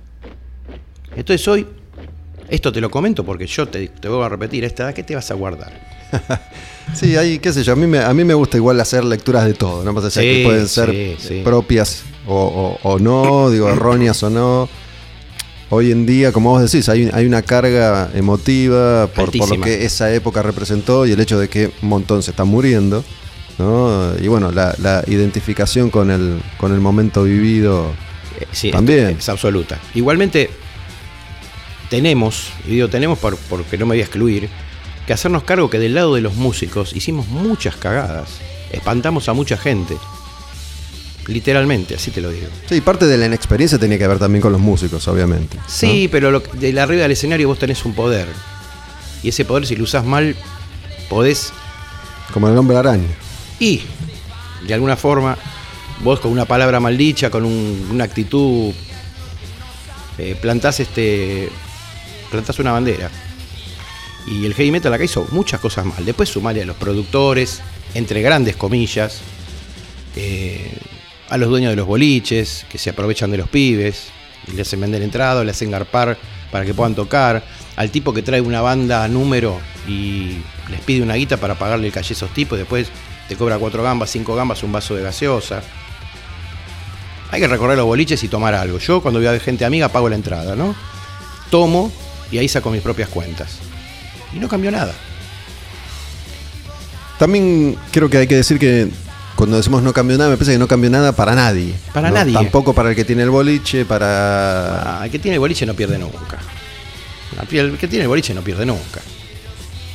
[1.15, 1.65] Entonces hoy,
[2.49, 5.03] esto te lo comento porque yo te, te voy a repetir, a esta edad, ¿qué
[5.03, 5.71] te vas a guardar?
[6.93, 9.43] Sí, hay, qué sé yo, a mí me, a mí me gusta igual hacer lecturas
[9.45, 9.91] de todo, ¿no?
[9.91, 11.41] Más allá Sí, que pueden ser sí, sí.
[11.43, 14.69] propias o, o- o no, digo, erróneas o no.
[15.75, 19.85] Hoy en día, como vos decís, hay, hay una carga emotiva por, por lo que
[19.85, 23.03] esa época representó y el hecho de que un montón se está muriendo,
[23.57, 24.13] ¿no?
[24.21, 27.91] Y bueno, la, la identificación con el, con el momento vivido.
[28.39, 29.07] Eh, sí, También.
[29.09, 29.79] Es, es absoluta.
[29.93, 30.49] Igualmente,
[31.89, 34.49] tenemos, y digo tenemos por- porque no me voy a excluir,
[35.05, 38.39] que hacernos cargo que del lado de los músicos hicimos muchas cagadas.
[38.71, 39.95] Espantamos a mucha gente.
[41.27, 42.47] Literalmente, así te lo digo.
[42.69, 45.57] Sí, parte de la inexperiencia tenía que ver también con los músicos, obviamente.
[45.57, 45.63] ¿no?
[45.67, 48.27] Sí, pero lo, de la arriba del escenario vos tenés un poder.
[49.23, 50.35] Y ese poder, si lo usás mal,
[51.09, 51.51] podés
[52.31, 53.07] Como el hombre araña.
[53.59, 53.81] Y,
[54.67, 55.35] de alguna forma,
[56.03, 58.73] vos con una palabra maldicha, con un- una actitud,
[60.17, 61.49] eh, plantás este.
[62.29, 63.09] plantás una bandera.
[64.27, 66.03] Y el heavy metal acá hizo muchas cosas mal.
[66.05, 67.61] Después sumarle a los productores,
[67.93, 69.19] entre grandes comillas,
[70.15, 70.71] eh,
[71.29, 74.07] a los dueños de los boliches, que se aprovechan de los pibes,
[74.47, 76.17] y le hacen vender entrada, le hacen garpar
[76.51, 77.43] para que puedan tocar,
[77.75, 80.37] al tipo que trae una banda a número y
[80.69, 82.87] les pide una guita para pagarle el calle a esos tipos, y después
[83.27, 85.61] te cobra cuatro gambas, cinco gambas, un vaso de gaseosa.
[87.31, 88.77] Hay que recorrer los boliches y tomar algo.
[88.77, 90.75] Yo cuando voy a gente amiga pago la entrada, ¿no?
[91.49, 91.91] Tomo
[92.31, 93.57] y ahí saco mis propias cuentas.
[94.33, 94.93] Y no cambió nada.
[97.17, 98.89] También creo que hay que decir que
[99.35, 101.73] cuando decimos no cambió nada, me parece que no cambió nada para nadie.
[101.93, 102.15] Para ¿no?
[102.15, 102.33] nadie.
[102.33, 105.01] Tampoco para el que tiene el boliche, para...
[105.01, 106.39] Ah, el que tiene el boliche no pierde nunca.
[107.51, 109.01] El que tiene el boliche no pierde nunca.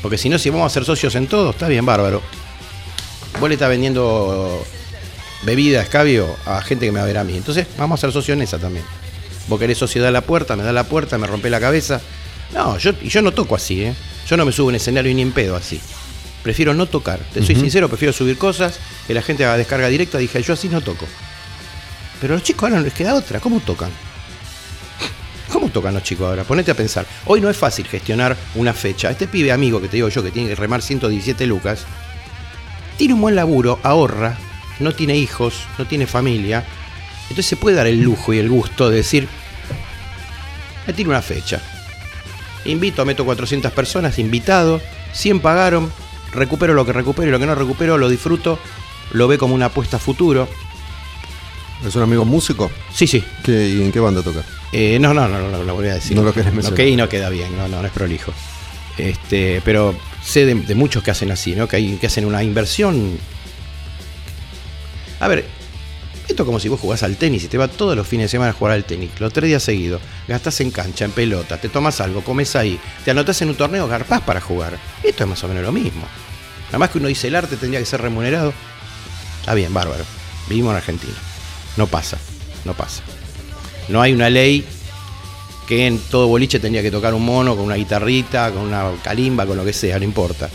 [0.03, 2.23] Porque si no, si vamos a ser socios en todo, está bien, bárbaro.
[3.39, 4.63] Vos le estás vendiendo
[5.43, 7.37] bebida, escabio a gente que me va a ver a mí.
[7.37, 8.85] Entonces, vamos a ser socios en esa también.
[9.49, 12.01] Vos querés sociedad a la puerta, me da la puerta, me rompe la cabeza.
[12.53, 13.95] No, yo, y yo no toco así, ¿eh?
[14.29, 15.81] Yo no me subo en escenario ni en pedo así.
[16.43, 17.21] Prefiero no tocar.
[17.33, 20.19] Te soy sincero, prefiero subir cosas, que la gente haga descarga directa.
[20.19, 21.07] Dije, yo así no toco.
[22.21, 23.41] Pero a los chicos ahora no les queda otra.
[23.41, 23.91] ¿Cómo tocan?
[25.53, 26.45] ¿Cómo tocan los chicos ahora?
[26.45, 27.07] Ponete a pensar.
[27.27, 29.11] Hoy no es fácil gestionar una fecha.
[29.11, 31.85] Este pibe amigo que te digo yo que tiene que remar 117 lucas,
[32.97, 34.39] tiene un buen laburo, ahorra,
[34.79, 36.65] no tiene hijos, no tiene familia.
[37.23, 39.29] Entonces se puede dar el lujo y el gusto de decir,
[40.87, 41.61] me tiro una fecha.
[42.65, 44.81] Invito, meto 400 personas, invitado,
[45.13, 45.93] 100 pagaron,
[46.33, 48.59] recupero lo que recupero y lo que no recupero lo disfruto,
[49.13, 50.49] lo ve como una apuesta a futuro.
[51.87, 52.71] ¿Es un amigo músico?
[52.93, 54.45] Sí, sí, ¿Qué, ¿Y en qué banda toca?
[54.73, 56.17] Eh, no, no, no, no, no lo voy a decir.
[56.17, 56.81] No lo querés mencionar.
[56.81, 58.33] Ok, no queda bien, no, no, no es prolijo.
[58.99, 61.67] Este, pero sé de, de muchos que hacen así, ¿no?
[61.67, 63.19] Que, hay, que hacen una inversión.
[65.21, 65.47] A ver,
[66.31, 68.29] Esto es como si vos jugás al tenis y te vas todos los fines de
[68.29, 71.69] semana a jugar al tenis, los tres días seguidos, gastás en cancha, en pelota, te
[71.69, 74.79] tomas algo, comes ahí, te anotás en un torneo, garpás para jugar.
[75.03, 76.03] Esto es más o menos lo mismo.
[76.67, 78.55] Nada más que uno dice el arte tendría que ser remunerado.
[79.41, 80.05] Está bien, bárbaro.
[80.49, 81.15] Vivimos en Argentina.
[81.77, 82.17] No pasa,
[82.65, 83.03] no pasa.
[83.89, 84.65] No hay una ley
[85.67, 89.47] que en todo boliche tendría que tocar un mono con una guitarrita, con una calimba,
[89.47, 90.49] con lo que sea, no importa.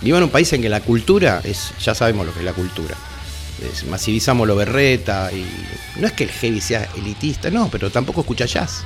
[0.00, 2.52] Vivo en un país en que la cultura es, ya sabemos lo que es la
[2.52, 2.96] cultura.
[3.62, 5.44] Es- masivizamos lo berreta y
[6.00, 8.82] no es que el heavy sea elitista, no, pero tampoco escucha jazz.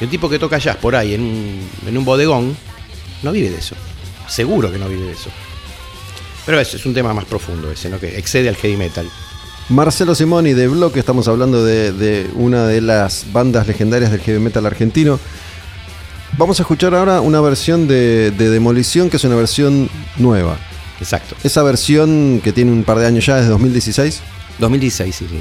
[0.00, 2.56] Y un tipo que toca jazz por ahí en un, en un bodegón
[3.22, 3.74] no vive de eso.
[4.28, 5.30] Seguro que no vive de eso.
[6.46, 7.98] Pero eso es un tema más profundo ese, ¿no?
[7.98, 9.08] Que excede al heavy metal.
[9.70, 14.38] Marcelo Simoni de Bloque, estamos hablando de, de una de las bandas legendarias del heavy
[14.38, 15.20] metal argentino.
[16.38, 20.56] Vamos a escuchar ahora una versión de, de Demolición, que es una versión nueva.
[21.00, 21.36] Exacto.
[21.44, 24.20] Esa versión que tiene un par de años ya, desde 2016,
[24.58, 25.40] 2016, sí, sí.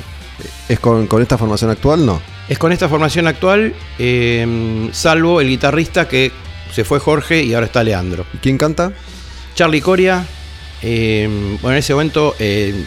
[0.69, 2.05] ¿es con, con esta formación actual?
[2.05, 2.21] No.
[2.47, 6.31] Es con esta formación actual, eh, salvo el guitarrista que
[6.71, 8.25] se fue Jorge y ahora está Leandro.
[8.33, 8.91] ¿Y quién canta?
[9.55, 10.25] Charlie Coria,
[10.83, 11.27] eh,
[11.61, 12.85] bueno, en ese momento eh,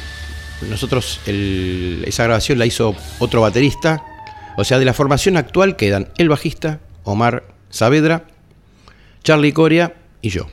[0.68, 4.02] nosotros el- esa grabación la hizo otro baterista.
[4.56, 8.24] O sea, de la formación actual quedan el bajista, Omar Saavedra,
[9.24, 10.46] Charlie Coria y yo.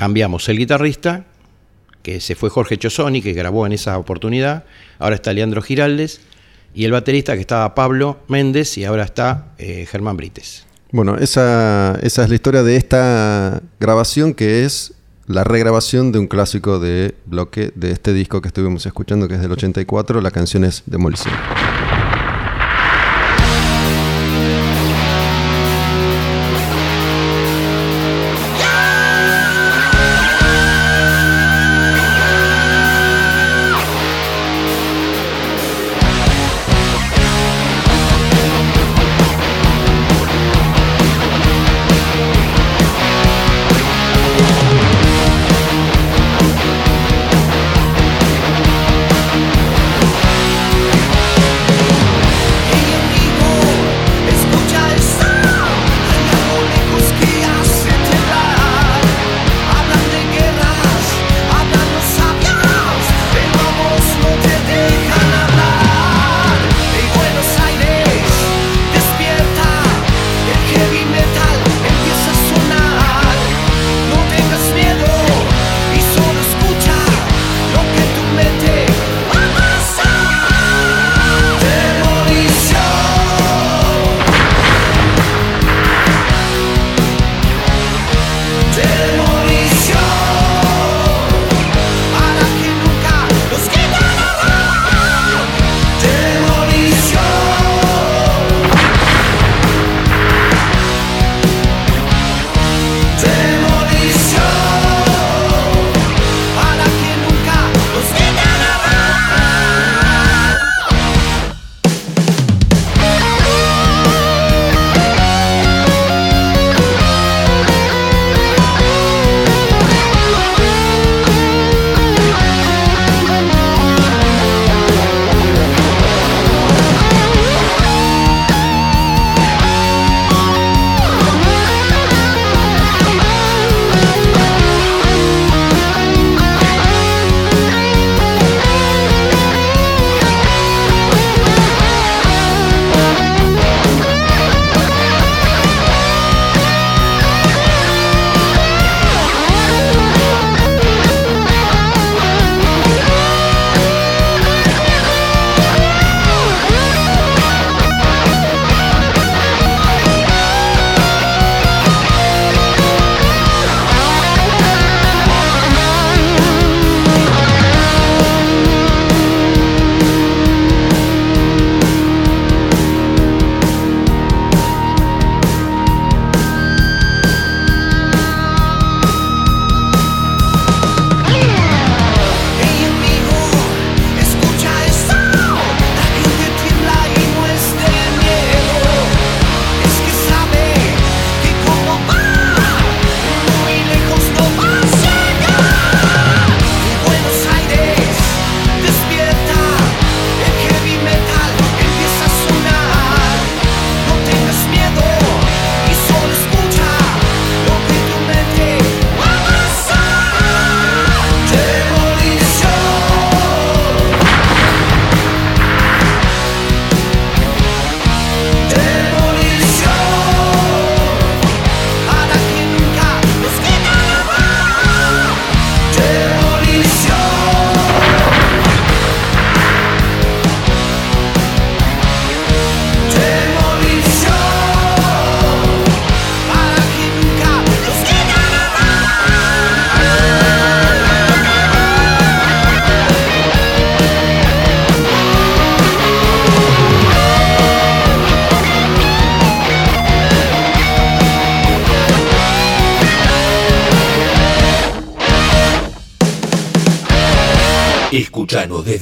[0.00, 1.26] Cambiamos el guitarrista,
[2.02, 4.64] que se fue Jorge Chosoni, que grabó en esa oportunidad.
[4.98, 6.22] Ahora está Leandro Giraldes.
[6.72, 10.64] Y el baterista que estaba Pablo Méndez y ahora está eh, Germán Brites.
[10.90, 14.94] Bueno, esa, esa es la historia de esta grabación que es
[15.26, 19.42] la regrabación de un clásico de bloque de este disco que estuvimos escuchando, que es
[19.42, 20.22] del 84.
[20.22, 21.34] La canción es Demolición.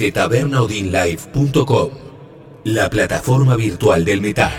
[0.09, 1.91] Desde tabernaudinlive.com,
[2.65, 4.51] la plataforma virtual del metal.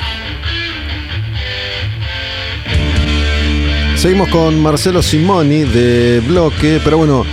[3.96, 7.26] Seguimos con Marcelo Simoni de Bloque, pero bueno,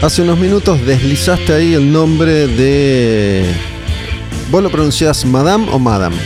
[0.00, 3.44] hace unos minutos deslizaste ahí el nombre de...
[4.50, 6.16] ¿Vos lo pronunciás Madame o Madame?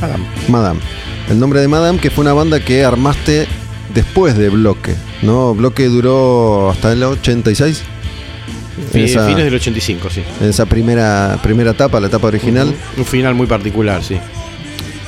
[0.00, 0.24] Madame.
[0.46, 0.80] Madame.
[1.28, 3.48] El nombre de Madame, que fue una banda que armaste
[3.92, 5.52] después de Bloque, ¿no?
[5.52, 7.82] Bloque duró hasta el 86.
[9.04, 10.22] Esa- Fines del 85, sí.
[10.40, 12.74] En esa primera, primera etapa, la etapa original.
[12.96, 14.16] Un final muy particular, sí.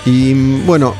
[0.07, 0.32] Y
[0.64, 0.95] bueno,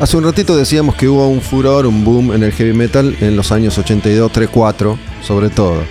[0.00, 3.36] hace un ratito decíamos que hubo un furor, un boom en el heavy metal en
[3.36, 5.82] los años 82, 3, 4, sobre todo.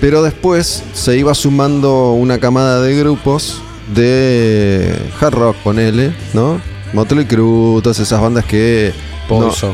[0.00, 3.62] Pero después se iba sumando una camada de grupos
[3.94, 6.60] de hard rock, ponele, ¿no?
[6.92, 8.92] Motley Crue, todas esas bandas que
[9.28, 9.72] no, Poison.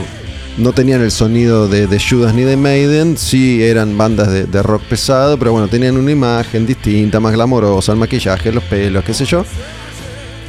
[0.56, 4.82] No tenían el sonido de, Judas ni de Maiden, sí eran bandas de, de rock
[4.82, 9.24] pesado, pero bueno, tenían una imagen distinta, más glamorosa, el maquillaje, los pelos, qué sé
[9.24, 9.44] yo.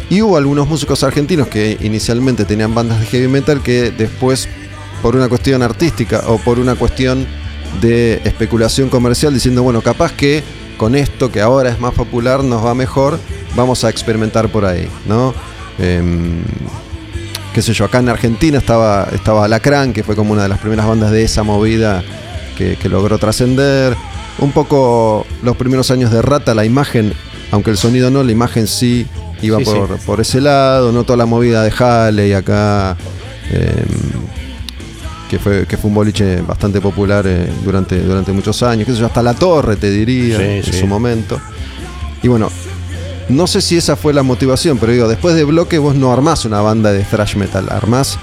[0.09, 4.47] Y hubo algunos músicos argentinos que inicialmente tenían bandas de heavy metal que después,
[5.01, 7.25] por una cuestión artística o por una cuestión
[7.81, 10.43] de especulación comercial, diciendo, bueno, capaz que
[10.77, 13.19] con esto que ahora es más popular nos va mejor,
[13.55, 15.33] vamos a experimentar por ahí, ¿no?
[15.79, 16.43] Em,
[17.55, 20.59] qué sé yo, acá en Argentina estaba, estaba Alacrán, que fue como una de las
[20.59, 22.03] primeras bandas de esa movida
[22.57, 23.95] que, que logró trascender.
[24.39, 27.13] Un poco los primeros años de Rata, la imagen,
[27.51, 29.07] aunque el sonido no, la imagen sí
[29.41, 32.97] iba Sí, por, por ese lado, no toda la movida de Halley acá,
[33.49, 33.85] em,
[35.29, 38.99] que, fue, que fue un boliche bastante popular eh, durante, durante muchos años, qué sé
[38.99, 41.39] yo, hasta La Torre te diría Sí, en su momento.
[42.21, 42.49] Y bueno,
[43.29, 46.45] no sé si esa fue la motivación, pero digo, después de Bloque vos no armás
[46.45, 48.17] una banda de thrash metal, armás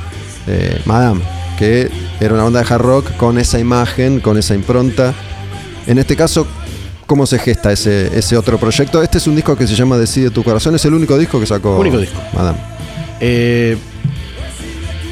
[0.47, 1.21] eh, Madame,
[1.59, 1.91] que
[2.21, 5.15] era una banda de hard rock con esa imagen, con esa impronta.
[5.87, 6.47] En este caso,
[7.07, 9.03] ¿cómo se gesta ese, ese otro proyecto?
[9.03, 11.47] Este es un disco que se llama Decide tu corazón, es el único disco que
[11.47, 12.21] sacó Único disco.
[12.33, 12.59] Madame.
[13.21, 13.77] Eh,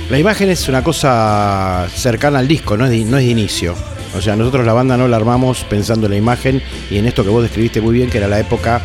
[0.09, 3.75] la imagen es una cosa cercana al disco, no es, de, no es de inicio.
[4.17, 6.61] O sea, nosotros la banda no la armamos pensando en la imagen
[6.91, 8.83] y en esto que vos describiste muy bien, que era la época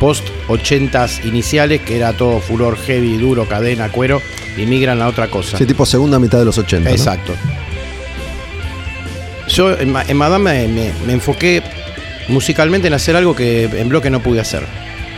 [0.00, 4.20] post 80s iniciales, que era todo furor heavy, duro, cadena, cuero,
[4.56, 5.56] y migran a otra cosa.
[5.58, 6.88] Sí, tipo segunda mitad de los 80.
[6.88, 6.94] ¿no?
[6.94, 7.32] Exacto.
[9.48, 11.62] Yo en, en Madame me, me- me enfoqué
[12.28, 14.64] musicalmente en hacer algo que en bloque no pude hacer.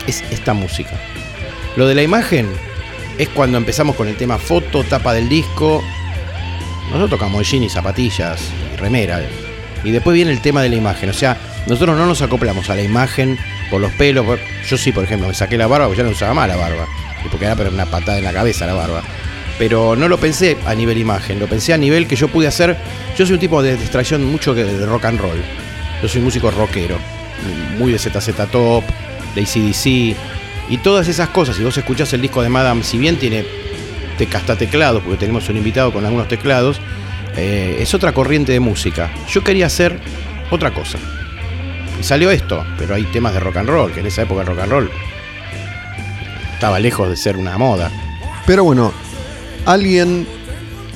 [0.06, 0.90] Es esta música.
[1.76, 2.48] Lo de la imagen
[3.18, 5.82] es cuando empezamos con el tema foto, tapa del disco.
[6.86, 8.40] Nosotros tocamos jean y zapatillas,
[8.74, 9.20] y remera.
[9.84, 11.10] Y después viene el tema de la imagen.
[11.10, 13.38] O sea, nosotros no nos acoplamos a la imagen
[13.70, 14.26] por los pelos.
[14.68, 16.86] Yo sí, por ejemplo, me saqué la barba porque ya no usaba más la barba.
[17.30, 19.02] Porque era una patada en la cabeza la barba.
[19.58, 22.76] Pero no lo pensé a nivel imagen, lo pensé a nivel que yo pude hacer.
[23.16, 25.42] Yo soy un tipo de distracción mucho de rock and roll.
[26.02, 26.98] Yo soy músico rockero,
[27.78, 28.84] muy de ZZ Top,
[29.34, 30.16] de ACDC
[30.68, 31.56] y todas esas cosas.
[31.56, 33.44] Si vos escuchás el disco de Madame, si bien tiene
[34.34, 36.80] hasta teclados, porque tenemos un invitado con algunos teclados,
[37.36, 39.10] eh, es otra corriente de música.
[39.28, 39.98] Yo quería hacer
[40.50, 40.98] otra cosa.
[42.01, 44.47] Y salió esto, pero hay temas de rock and roll, que en esa época el
[44.49, 44.90] rock and roll
[46.55, 47.90] estaba lejos de ser una moda.
[48.47, 48.92] Pero bueno,
[49.64, 50.26] alguien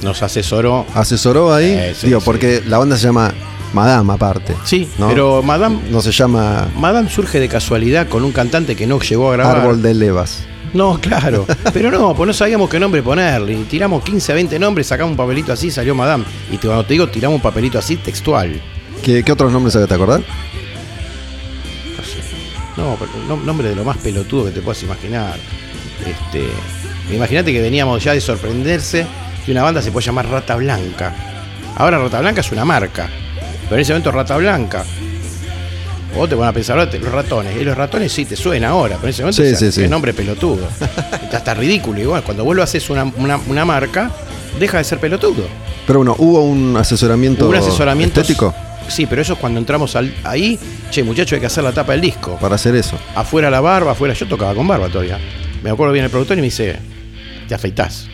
[0.03, 0.86] Nos asesoró.
[0.94, 2.24] asesoró ahí, Eh, sí, digo, sí.
[2.24, 3.32] porque la banda se llama
[3.72, 4.55] Madame aparte.
[4.64, 5.09] Sí, ¿no?
[5.09, 9.30] pero Madame, No se llama Madame surge de casualidad con un cantante que no llegó
[9.30, 9.59] a grabar.
[9.59, 10.44] Árbol de Levas.
[10.72, 11.46] No, claro.
[11.72, 13.55] Pero no, pues no sabíamos qué nombre ponerle.
[13.55, 16.22] Y tiramos 15 a 20 nombres, sacamos un papelito así, salió Madame.
[16.53, 18.61] Y te- cuando te digo, tiramos un papelito así textual.
[19.03, 20.20] ¿Qué, qué otros nombres había, te acordás?
[22.80, 25.36] No pero nombre de lo más pelotudo que te puedas imaginar.
[26.06, 26.46] Este.
[27.14, 29.06] Imagínate que veníamos ya de sorprenderse
[29.44, 31.14] que una banda se puede llamar Rata Blanca.
[31.76, 33.08] Ahora Rata Blanca es una marca.
[33.64, 34.84] Pero en ese momento Rata Blanca.
[36.14, 37.56] Vos te van a pensar, "Ah, te- los ratones.
[37.56, 39.74] Y los ratones sí te suena ahora, pero en ese momento Sí, es, sí, es
[39.76, 39.86] sí.
[39.88, 40.66] nombre pelotudo.
[41.22, 42.00] Está hasta ridículo.
[42.00, 44.10] Igual, cuando vos lo haces una, una- una marca,
[44.58, 45.44] deja de ser pelotudo.
[45.86, 48.52] Pero bueno, hubo un asesoramiento, Un asesoramiento estético
[48.91, 50.59] Sí, pero eso es cuando entramos al- ahí,
[50.91, 52.36] che, muchacho, hay que hacer la tapa del disco.
[52.41, 52.99] para hacer eso.
[53.14, 54.12] Afuera la barba, afuera.
[54.14, 55.18] Yo tocaba con barba todavía.
[55.62, 56.76] Me acuerdo bien el productor y me dice,
[57.49, 58.07] te afeitás.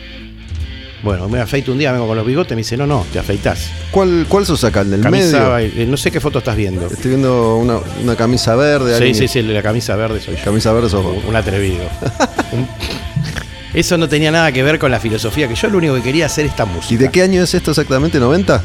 [1.03, 3.69] Bueno, me afeito un día, vengo con los bigotes, me dice, no, no, te afeitás.
[3.91, 4.81] ¿Cuál, cuál sos acá?
[4.81, 5.57] ¿El del Camisa, medio?
[5.83, 6.87] eh, no sé qué foto estás viendo.
[6.87, 8.91] Estoy viendo una, una camisa verde.
[8.91, 10.43] Sí, alguien- sí, sí, la camisa verde soy yo.
[10.43, 11.15] Camisa verde sos vos.
[11.27, 11.83] Un atrevido.
[13.73, 16.25] Eso no tenía nada que ver con la filosofía, que yo lo único que quería
[16.25, 16.93] hacer esta música.
[16.95, 18.19] ¿Y de qué año es esto exactamente?
[18.19, 18.59] ¿90?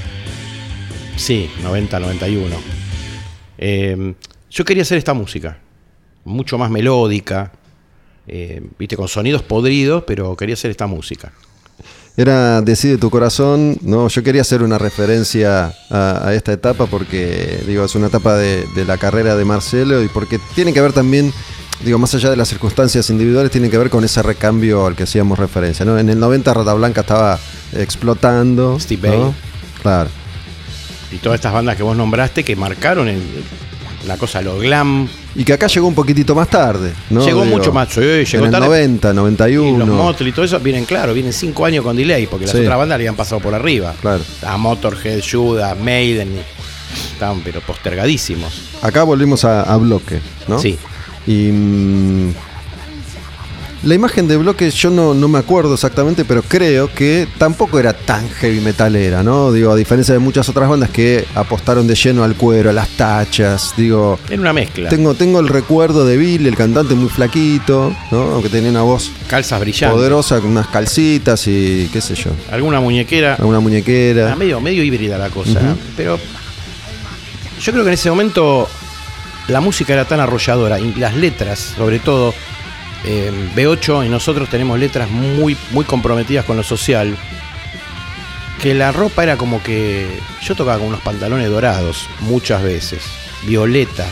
[1.16, 2.56] Sí, 90, 91.
[3.58, 4.14] Eh,
[4.50, 5.58] yo quería hacer esta música,
[6.24, 7.52] mucho más melódica,
[8.26, 11.32] eh, viste, con sonidos podridos, pero quería hacer esta música.
[12.16, 14.08] Era Decide tu corazón, ¿no?
[14.08, 18.66] Yo quería hacer una referencia a, a esta etapa porque, digo, es una etapa de,
[18.74, 21.32] de la carrera de Marcelo y porque tiene que ver también,
[21.82, 25.04] digo, más allá de las circunstancias individuales, tiene que ver con ese recambio al que
[25.04, 25.98] hacíamos referencia, ¿no?
[25.98, 27.38] En el 90 Rata Blanca estaba
[27.74, 28.78] explotando.
[28.78, 29.34] Steve ¿no?
[29.80, 30.10] Claro.
[31.12, 33.22] Y todas estas bandas que vos nombraste que marcaron el-
[34.06, 35.08] la cosa, lo glam.
[35.36, 37.24] Y que acá llegó un poquitito más tarde, ¿no?
[37.24, 38.66] Llegó mucho más, llegó en el tarde.
[38.66, 39.86] 90, Y 91.
[39.86, 42.62] los Motley y todo eso vienen, claro, vienen cinco años con delay, porque las Sí.
[42.62, 43.94] otras bandas le habían pasado por arriba.
[44.00, 44.22] Claro.
[44.44, 48.52] A Motorhead, Judas, Maiden, y- estaban pero postergadísimos.
[48.82, 50.18] Acá volvimos a, a bloque,
[50.48, 50.58] ¿no?
[50.58, 50.76] Sí.
[51.26, 52.34] Y mm,
[53.84, 57.92] la imagen de bloque yo no, no me acuerdo exactamente, pero creo que tampoco era
[57.92, 59.50] tan heavy metalera, ¿no?
[59.50, 62.88] Digo, a diferencia de muchas otras bandas que apostaron de lleno al cuero, a las
[62.90, 64.20] tachas, digo...
[64.30, 64.88] Era una mezcla.
[64.88, 68.22] Tengo, tengo el recuerdo de Bill, el cantante muy flaquito, ¿no?
[68.34, 69.96] Aunque tenía una voz Calzas brillantes.
[69.96, 73.34] poderosa, con unas calcitas y qué sé yo, Alguna muñequera.
[73.34, 74.26] alguna muñequera.
[74.26, 75.58] Era medio, medio híbrida la cosa.
[75.58, 75.76] Ujú.
[75.96, 76.18] Pero
[77.60, 78.68] yo creo que en ese momento
[79.48, 82.32] la música era tan arrolladora y las letras, sobre todo,
[83.04, 87.16] eh, B8 y nosotros tenemos letras muy, muy comprometidas con lo social.
[88.60, 90.06] Que la ropa era como que.
[90.42, 93.00] Yo tocaba con unos pantalones dorados muchas veces,
[93.44, 94.06] violeta.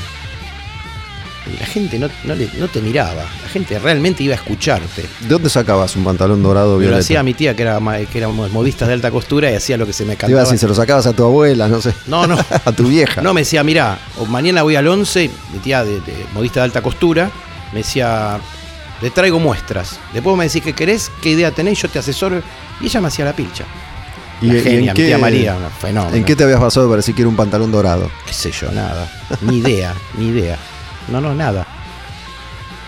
[1.53, 5.03] Y la gente no, no, le- no te miraba, la gente realmente iba a escucharte.
[5.21, 7.01] ¿De dónde sacabas un pantalón dorado Pero lo violeta?
[7.01, 7.81] hacía mi tía, que era,
[8.11, 10.43] que era modista de alta costura, y hacía lo que se me Te cantaba.
[10.43, 11.95] decir, se lo sacabas a tu abuela, no sé.
[12.07, 12.37] No, no.
[12.65, 13.23] a tu vieja.
[13.23, 13.99] No, me decía, mirá,
[14.29, 17.31] mañana voy al 11, mi tía de, de modista de alta costura,
[17.73, 18.39] me decía,
[19.01, 19.99] le traigo muestras.
[20.13, 22.43] Después me decís qué querés, qué idea tenés, yo te asesoro.
[22.81, 23.65] Y ella me hacía la pilcha.
[24.43, 26.17] La en genia, mi qué- tía María, fenómeno.
[26.17, 28.11] ¿En qué te habías basado para decir que era un pantalón dorado?
[28.27, 28.71] ¿Qué sé yo?
[28.73, 29.11] Nada.
[29.43, 30.57] Ni idea, ni idea.
[31.09, 31.67] No, no, nada.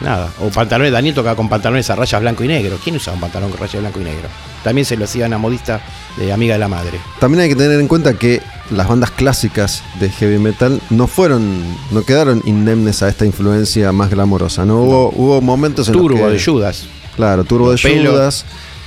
[0.01, 0.30] Nada.
[0.40, 2.78] O pantalones, Daniel tocaba con pantalones a rayas blanco y negro.
[2.82, 4.28] ¿Quién usaba un pantalón con rayas blanco y negro?
[4.62, 5.80] También se lo hacía una modista
[6.16, 6.98] de amiga de la madre.
[7.18, 8.40] También hay que tener en cuenta que
[8.70, 14.10] las bandas clásicas de heavy metal no fueron, no quedaron indemnes a esta influencia más
[14.10, 14.64] glamorosa.
[14.64, 16.86] No, hubo, hubo momentos en Turbo los que, de Judas.
[17.16, 18.12] claro, Turbo de pelos.
[18.12, 18.44] Judas,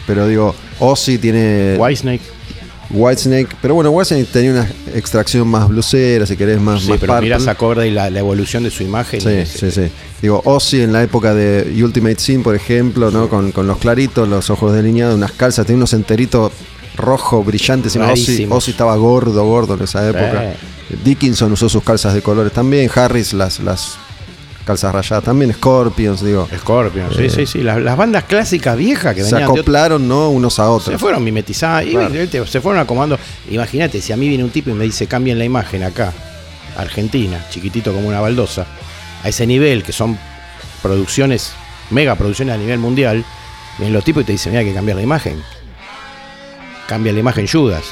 [0.08, 2.35] pero digo, Ozzy tiene Whitesnake.
[2.92, 7.14] Whitesnake, pero bueno, Whitesnake tenía una extracción más blusera, si querés, más, Sí, más pero
[7.14, 7.26] purple.
[7.26, 9.20] mirás a Cobra y la, la evolución de su imagen.
[9.22, 9.90] Sí, es- sí, sí.
[10.22, 13.28] Digo, Ozzy en la época de Ultimate Sin, por ejemplo, ¿no?
[13.30, 16.52] Con, con los claritos, los ojos delineados, unas calzas, tenía unos enteritos
[16.96, 17.96] rojos brillantes.
[17.96, 18.48] Ozzy.
[18.50, 20.54] Ozzy estaba gordo, gordo en esa época.
[21.04, 22.90] Dickinson usó sus calzas de colores también.
[22.94, 23.98] Harris las, las
[24.66, 25.54] calzas rayadas también.
[25.54, 26.48] Scorpions, digo.
[26.58, 27.60] Scorpion, sí, sí, sí.
[27.64, 30.30] Las, las bandas clásicas viejas que Se venían de otro- acoplaron, ¿no?
[30.30, 31.00] Unos a se otros.
[31.02, 32.46] fueron mimetizadas y Claro.
[32.48, 33.18] se fueron acomodando.
[33.50, 36.12] Imagínate, si a mí viene un tipo y me dice cambien la imagen acá,
[36.78, 38.66] Argentina, chiquitito como una baldosa,
[39.24, 40.18] a ese nivel que son
[40.82, 41.54] producciones,
[41.90, 43.24] mega producciones a nivel mundial,
[43.78, 45.42] vienen los tipos y te dicen, mira, hay que cambiar la imagen.
[46.88, 47.84] Cambia la imagen Judas.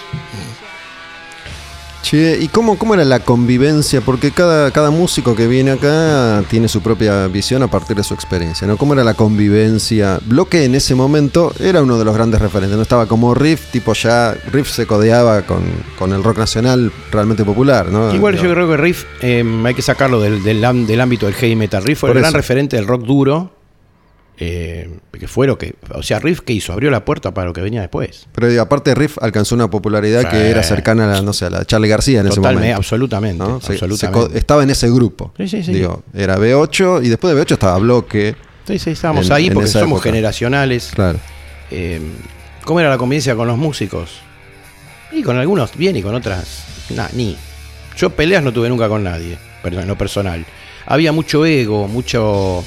[2.14, 4.00] Che, ¿y cómo, cómo era la convivencia?
[4.00, 8.14] Porque cada, cada músico que viene acá tiene su propia visión a partir de su
[8.14, 8.78] experiencia, ¿no?
[8.78, 10.20] ¿Cómo era la convivencia?
[10.24, 12.84] Bloque en ese momento era uno de los grandes referentes, ¿no?
[12.84, 15.64] Estaba como Riff, tipo ya, Riff se codeaba con,
[15.98, 18.14] con el rock nacional realmente popular, ¿no?
[18.14, 20.64] Igual yo creo que Riff eh, hay que sacarlo del, del,
[21.02, 21.84] ámbito del heavy metal.
[21.84, 22.38] Riff fue Por el gran eso.
[22.38, 23.63] referente del rock duro.
[24.40, 25.76] Eh, que fue lo que.
[25.94, 28.28] O sea, Riff que hizo, abrió la puerta para lo que venía después.
[28.34, 30.28] Pero aparte Riff alcanzó una popularidad Sí.
[30.32, 32.76] que era cercana a la, no sé, a la Charlie García en ese momento.
[32.78, 33.38] absolutamente.
[33.44, 33.60] ¿no?
[33.62, 34.20] Se- se absolutamente.
[34.32, 35.34] co- estaba en ese grupo.
[35.38, 35.74] Sí, sí, sí.
[35.74, 38.36] Digo, era B8 y después de B8 estaba Bloque.
[38.68, 40.04] Sí, sí, estábamos en- ahí porque somos época.
[40.10, 40.92] generacionales.
[40.96, 41.20] Claro.
[41.72, 42.02] Eh,
[42.66, 44.20] ¿Cómo era la convivencia con los músicos?
[45.12, 46.64] Y con algunos bien y con otras,
[46.96, 47.38] nah, ni.
[47.98, 50.44] Yo peleas no tuve nunca con nadie, en lo personal.
[50.88, 52.64] Había mucho ego, mucho.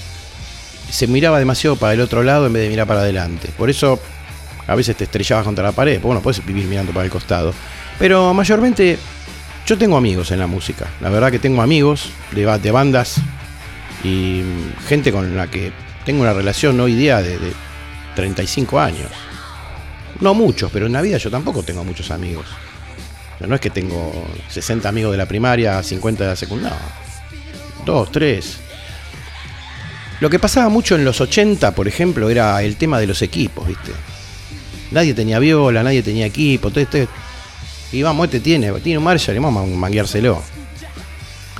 [0.90, 3.50] Se miraba demasiado para el otro lado en vez de mirar para adelante.
[3.56, 4.00] Por eso
[4.66, 6.00] a veces te estrellabas contra la pared.
[6.00, 7.52] Bueno, puedes vivir mirando para el costado.
[7.98, 8.98] Pero mayormente
[9.66, 10.86] yo tengo amigos en la música.
[11.00, 13.16] La verdad que tengo amigos de, de bandas
[14.04, 15.72] y mm, gente con la que
[16.04, 17.52] tengo una relación hoy día de, de
[18.14, 19.10] 35 años.
[20.20, 22.46] No muchos, pero en la vida yo tampoco tengo muchos amigos.
[23.40, 26.78] No es que tengo 60 amigos de la primaria, 50 de la secundaria.
[27.84, 28.58] Dos, tres.
[30.20, 33.66] Lo que pasaba mucho en los 80, por ejemplo, era el tema de los equipos,
[33.66, 33.92] ¿viste?
[34.90, 36.68] Nadie tenía viola, nadie tenía equipo.
[36.68, 37.12] Entonces, este-
[37.92, 40.42] y vamos, este tiene, tiene un Marshall y vamos a mangueárselo.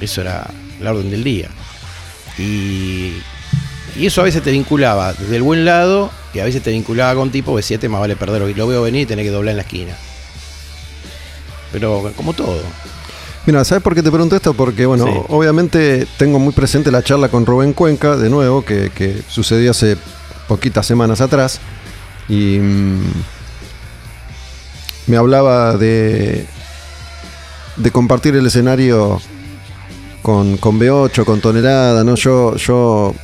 [0.00, 0.48] Eso era
[0.80, 1.48] la orden del día.
[2.38, 3.12] Y,
[3.98, 7.30] eso a veces te vinculaba desde el buen lado y a veces te vinculaba con
[7.30, 8.56] tipo que siete más vale perder.
[8.56, 9.96] Lo veo venir y tenés que doblar en la esquina.
[11.72, 12.62] Pero como todo.
[13.46, 14.54] Mira, ¿sabes por qué te pregunto esto?
[14.54, 15.12] Porque, bueno, Sí.
[15.28, 19.96] obviamente tengo muy presente la charla con Rubén Cuenca, de nuevo, que, que sucedió hace
[20.48, 21.60] poquitas semanas atrás.
[22.28, 23.00] Y mm,
[25.06, 26.46] me hablaba de,
[27.76, 29.20] de compartir el escenario
[30.22, 32.16] con, con B8, con Tonelada, ¿no?
[32.16, 33.14] Yo, yo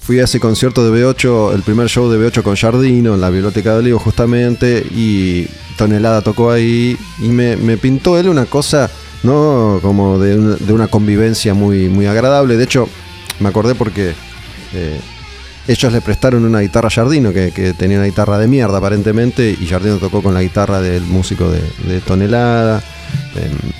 [0.00, 3.30] fui a ese concierto de B8, el primer show de B8 con Jardino en la
[3.30, 5.46] Biblioteca de Olivo justamente, y
[5.78, 8.90] Tonelada tocó ahí, y me, me pintó él una cosa,
[9.22, 9.78] ¿no?
[9.82, 12.56] Como de, una- de una convivencia muy, muy agradable.
[12.56, 12.88] De hecho,
[13.38, 14.14] me acordé porque
[14.74, 15.00] eh,
[15.68, 19.56] ellos le prestaron una guitarra a Jardino, que, que tenía una guitarra de mierda aparentemente,
[19.60, 22.82] y Jardino tocó con la guitarra del músico de, Tonelada.
[23.36, 23.70] Em,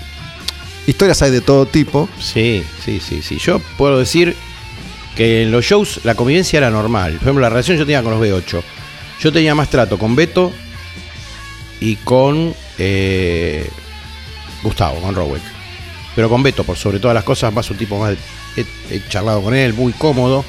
[0.86, 2.08] historias hay de todo tipo.
[2.18, 3.38] Sí, sí, sí, sí.
[3.38, 4.36] Yo puedo decir
[5.16, 7.14] que en los shows la convivencia era normal.
[7.14, 8.62] Por ejemplo, la relación yo tenía con los B8.
[9.20, 10.52] Yo tenía más trato con Beto
[11.80, 13.68] y con eh,
[14.62, 15.42] Gustavo, con Rowek.
[16.14, 18.14] Pero con Beto, por sobre todas las cosas, más un tipo más.
[18.56, 20.44] He, he charlado con él, muy cómodo.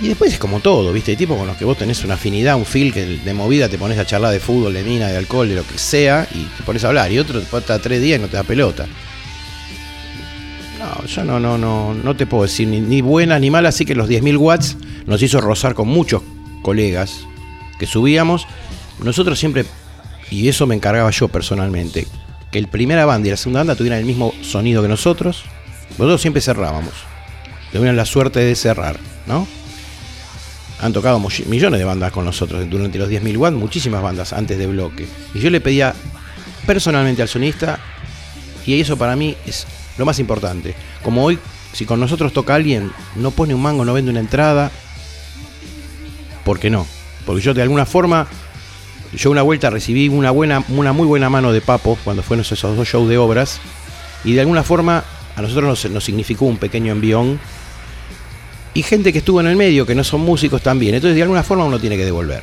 [0.00, 1.10] Y después es como todo, ¿viste?
[1.12, 3.78] Hay tipos con los que vos tenés una afinidad, un feel que de movida te
[3.78, 6.62] pones a charlar de fútbol, de mina, de alcohol, de lo que sea, y te
[6.62, 7.10] pones a hablar.
[7.10, 8.86] Y otro te estar tres días y no te da pelota.
[10.78, 13.84] No, yo no, no, no, no te puedo decir ni, ni buenas ni malas, así
[13.84, 14.76] que los 10.000 watts
[15.06, 16.22] nos hizo rozar con muchos
[16.62, 17.26] colegas
[17.80, 18.46] que subíamos.
[19.02, 19.64] Nosotros siempre,
[20.30, 22.06] y eso me encargaba yo personalmente,
[22.50, 25.44] que el primera banda y la segunda banda tuvieran el mismo sonido que nosotros.
[25.90, 26.94] Nosotros siempre cerrábamos.
[27.72, 29.46] Tuvieron la suerte de cerrar, ¿no?
[30.80, 34.66] Han tocado millones de bandas con nosotros durante los 10.000 watts, muchísimas bandas antes de
[34.66, 35.08] bloque.
[35.34, 35.94] Y yo le pedía
[36.66, 37.78] personalmente al sonista
[38.64, 39.66] y eso para mí es
[39.96, 40.74] lo más importante.
[41.02, 41.38] Como hoy,
[41.72, 44.70] si con nosotros toca alguien, no pone un mango, no vende una entrada.
[46.44, 46.86] ¿Por qué no?
[47.26, 48.26] Porque yo de alguna forma,
[49.14, 52.60] yo una vuelta recibí una buena, una muy buena mano de Papo cuando fueron esos
[52.76, 53.60] dos shows de obras.
[54.24, 55.04] Y de alguna forma
[55.36, 57.38] a nosotros nos, nos significó un pequeño envión.
[58.74, 60.94] Y gente que estuvo en el medio, que no son músicos también.
[60.94, 62.42] Entonces de alguna forma uno tiene que devolver.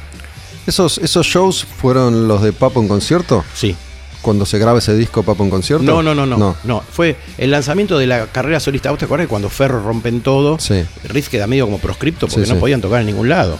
[0.67, 3.43] ¿Esos, ¿Esos shows fueron los de Papo en concierto?
[3.53, 3.75] Sí.
[4.21, 5.83] Cuando se graba ese disco Papo en concierto.
[5.83, 6.81] No, no, no, no, no.
[6.91, 8.89] Fue el lanzamiento de la carrera solista.
[8.89, 10.57] ¿Vos te acordás cuando Ferro rompen todo?
[10.59, 10.83] Sí.
[11.03, 12.59] Riff queda medio como proscripto porque Sí, no sí.
[12.59, 13.59] podían tocar en ningún lado.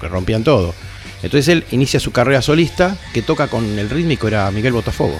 [0.00, 0.72] Que rompían todo.
[1.22, 5.18] Entonces él inicia su carrera solista, que toca con el rítmico, era Miguel Botafogo.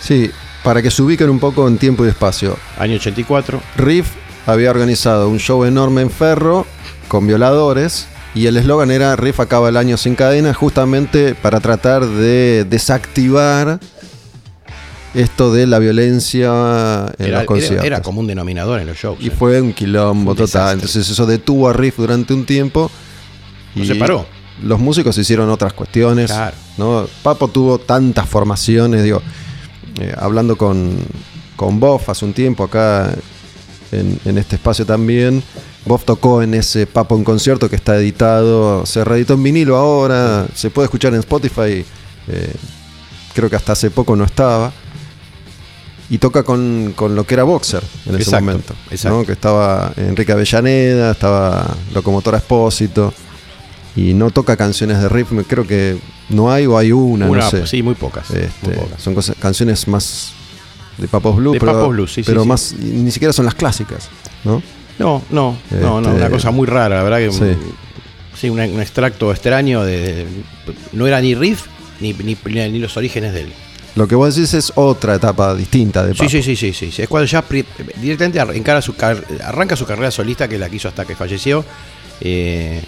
[0.00, 0.30] Sí,
[0.64, 2.56] para que se ubiquen un poco en tiempo y espacio.
[2.78, 3.62] Año 84.
[3.76, 4.08] Riff
[4.46, 6.66] había organizado un show enorme en Ferro
[7.08, 12.04] con violadores y el eslogan era Riff acaba el año sin cadena justamente para tratar
[12.06, 13.78] de desactivar
[15.14, 17.84] esto de la violencia en Era, los conciertos.
[17.84, 19.18] era- era como un denominador en los shows.
[19.20, 19.30] y eh.
[19.30, 20.46] fue un quilombo Un total.
[20.46, 20.72] desastre.
[20.74, 22.90] Entonces eso detuvo a Riff durante un tiempo.
[23.74, 24.26] No se paró.
[24.62, 26.30] Los músicos hicieron otras cuestiones.
[26.30, 26.56] Claro.
[26.78, 27.06] ¿no?
[27.22, 29.22] Papo tuvo tantas formaciones, digo,
[30.00, 30.96] eh, hablando con,
[31.56, 33.12] con Boff hace un tiempo acá
[33.90, 35.42] en, en este espacio también.
[35.84, 40.46] Boff tocó en ese Papo en concierto que está editado, se reeditó en vinilo ahora,
[40.54, 41.84] se puede escuchar en Spotify,
[42.28, 42.54] eh,
[43.34, 44.72] creo que hasta hace poco no estaba.
[46.10, 48.74] Y toca con, con lo que era Boxer en ese momento.
[48.90, 49.18] exacto.
[49.18, 49.24] ¿no?
[49.24, 53.14] Que estaba Enrique Avellaneda, estaba Locomotora Espósito.
[53.94, 55.98] Y no toca canciones de riff, me- creo que
[56.30, 57.66] no hay o hay una, Una, no sé.
[57.66, 58.30] Sí, muy pocas.
[58.30, 59.02] Este, muy pocas.
[59.02, 60.32] son cosas- canciones más
[60.98, 62.48] de Papos Blues, De pero, Papos Blues, sí, pero sí.
[62.48, 64.08] más ni siquiera son las clásicas,
[64.44, 64.62] ¿no?
[64.98, 67.56] No, no, no, no, Este, una cosa muy rara, la verdad que sí.
[68.38, 70.26] sí, un, un extracto extraño de, de-
[70.92, 71.66] no era ni riff
[72.00, 73.52] ni, ni, ni los orígenes de él.
[73.94, 76.28] Lo que vos decís es otra etapa distinta de Papo.
[76.30, 77.02] sí, sí, sí, sí, sí.
[77.02, 77.44] Es cuando ya
[78.00, 78.94] directamente ar- encara su
[79.44, 81.62] arranca su carrera solista, que la quiso hasta que falleció.
[82.20, 82.82] eh,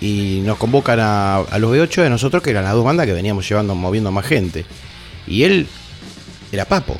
[0.00, 3.48] y nos convocan a, los B8 de nosotros, que eran las dos bandas que veníamos
[3.48, 4.64] llevando, moviendo más gente.
[5.26, 5.66] Y él
[6.52, 6.98] era Papo,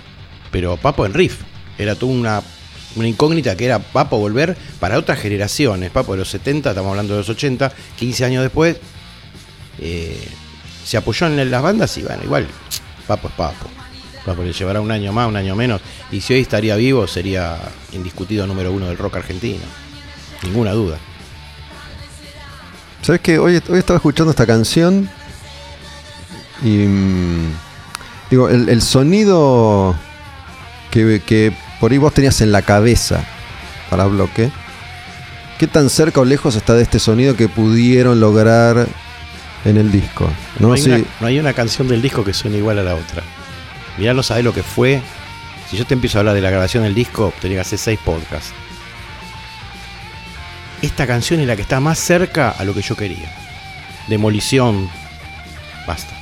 [0.50, 1.40] pero Papo en riff.
[1.78, 2.42] Era toda una,
[2.96, 5.90] una incógnita que era Papo volver para otras generaciones.
[5.90, 8.76] Papo de los 70, estamos hablando de los 80, 15 años después.
[9.78, 10.28] eh,
[10.84, 12.46] se apoyó en las bandas y bueno, igual,
[13.06, 13.66] Papo es Papo.
[14.24, 15.80] Papo le llevará un año más, un año menos.
[16.10, 17.56] Y si hoy estaría vivo, sería
[17.92, 19.62] indiscutido número uno del rock argentino.
[20.42, 20.98] Ninguna duda.
[23.02, 23.38] ¿Sabes qué?
[23.38, 25.08] Hoy, hoy estaba escuchando esta canción
[26.62, 26.68] y.
[26.86, 27.52] mm,
[28.30, 29.96] digo, el, el sonido
[30.90, 33.24] que, que por ahí vos tenías en la cabeza
[33.88, 34.50] para bloque.
[35.58, 38.86] ¿Qué tan cerca o lejos está de este sonido que pudieron lograr
[39.64, 40.30] en el disco?
[40.58, 42.94] No, No, hay, una, no hay una canción del disco que suene igual a la
[42.94, 43.22] otra.
[43.98, 45.02] Mirá, no sabés lo que fue.
[45.70, 47.98] Si yo te empiezo a hablar de la grabación del disco, tenía que hacer seis
[48.02, 48.52] podcasts.
[50.82, 53.30] Esta canción es la que está más cerca a lo que yo quería.
[54.08, 54.88] Demolición.
[55.86, 56.12] Basta.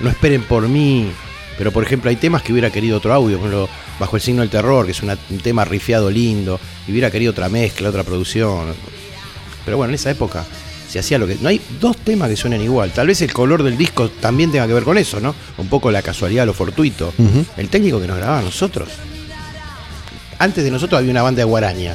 [0.00, 1.10] No esperen por mí.
[1.56, 3.38] Pero por ejemplo, hay temas que hubiera querido otro audio.
[3.38, 3.68] Por ejemplo,
[4.00, 6.58] Bajo el signo del terror, que es una- un tema rifiado lindo.
[6.88, 8.74] Y hubiera querido otra mezcla, otra producción.
[9.64, 10.44] Pero bueno, en esa época
[10.88, 11.36] se hacía lo que.
[11.40, 12.90] No hay dos temas que suenen igual.
[12.90, 15.34] Tal vez el color del disco también tenga que ver con eso, ¿no?
[15.58, 17.12] Un poco la casualidad, lo fortuito.
[17.56, 18.88] El técnico que nos grababa a nosotros.
[20.38, 21.94] Antes de nosotros había una banda de guaraña.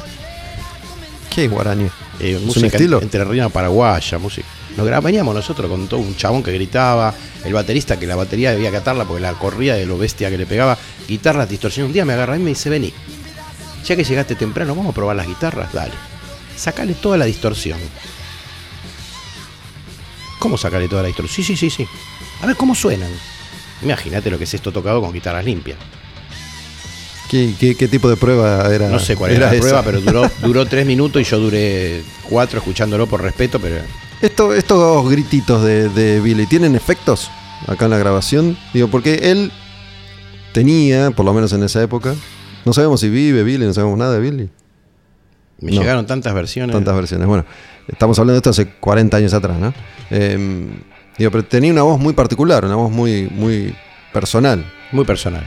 [1.38, 1.88] ¿Qué es guaraní?
[2.18, 3.00] eh, un música estilo?
[3.00, 4.48] entre río paraguaya, música.
[4.76, 8.72] Nos veníamos nosotros con todo un chabón que gritaba, el baterista que la batería debía
[8.72, 11.86] catarla porque la corría de lo bestia que le pegaba, guitarras distorsión.
[11.86, 12.92] Un día me agarra y me dice, vení,
[13.84, 15.92] ya que llegaste temprano, vamos a probar las guitarras, dale.
[16.56, 17.78] Sacale toda la distorsión.
[20.40, 21.36] ¿Cómo sacarle toda la distorsión?
[21.36, 21.88] Sí, sí, sí, sí.
[22.42, 23.12] A ver cómo suenan.
[23.82, 25.78] Imagínate lo que es esto tocado con guitarras limpias.
[27.30, 28.88] ¿Qué, qué, qué tipo de prueba era?
[28.88, 32.58] No sé cuál era, la prueba, pero duró, duró tres minutos y yo duré cuatro
[32.58, 33.76] escuchándolo por respeto, pero
[34.22, 37.30] Esto- estos grititos de, de Billy, ¿tienen efectos
[37.66, 38.56] acá en la grabación?
[38.72, 39.52] Digo, porque él
[40.52, 42.14] tenía, por lo menos en esa época,
[42.64, 44.48] no sabemos si vive Billy, no sabemos nada de Billy.
[45.60, 45.80] me No.
[45.80, 46.74] llegaron tantas versiones.
[46.74, 47.26] Tantas versiones.
[47.26, 47.44] Bueno,
[47.88, 49.74] estamos hablando de esto hace 40 años atrás, ¿no?
[50.10, 50.66] Eh,
[51.18, 53.74] digo, pero tenía una voz muy particular, una voz muy, muy
[54.12, 54.64] personal.
[54.92, 55.44] Muy personal.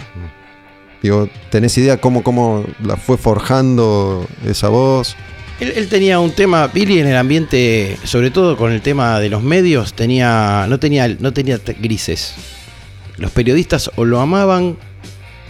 [1.01, 5.15] Digo, ¿tenés idea cómo, cómo la fue forjando esa voz?
[5.59, 9.43] Él, tenía un tema, Billy en el ambiente, sobre todo con el tema de los
[9.43, 12.33] medios, tenía, no tenía, no tenía grises.
[13.17, 14.77] Los periodistas o lo amaban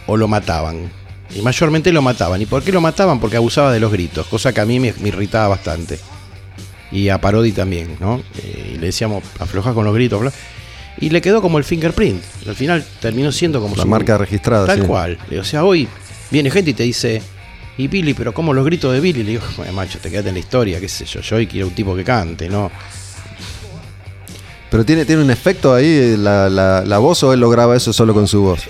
[0.07, 0.91] o lo mataban.
[1.33, 2.41] Y mayormente lo mataban.
[2.41, 3.21] ¿Y por qué lo mataban?
[3.21, 5.97] Porque abusaba de los gritos, cosa que a mí me, me irritaba bastante.
[6.91, 8.21] Y a Parodi también, ¿no?
[8.43, 10.33] Eh, y le decíamos, afloja con los gritos, bla.
[10.99, 12.21] Y le quedó como el fingerprint.
[12.47, 14.65] Al final terminó siendo como La su- marca registrada.
[14.67, 14.85] Tal sí.
[14.87, 15.17] cual.
[15.39, 15.87] O sea, hoy
[16.29, 17.21] viene gente y te dice,
[17.77, 19.23] y Billy, pero ¿cómo los gritos de Billy?
[19.23, 21.21] Le digo, bueno, macho, te quedaste en la historia, qué sé yo.
[21.21, 22.69] Yo hoy quiero un tipo que cante, ¿no?
[24.69, 27.91] Pero tiene, tiene un efecto ahí la, la, la voz o él lo graba eso
[27.91, 28.61] solo con su voz.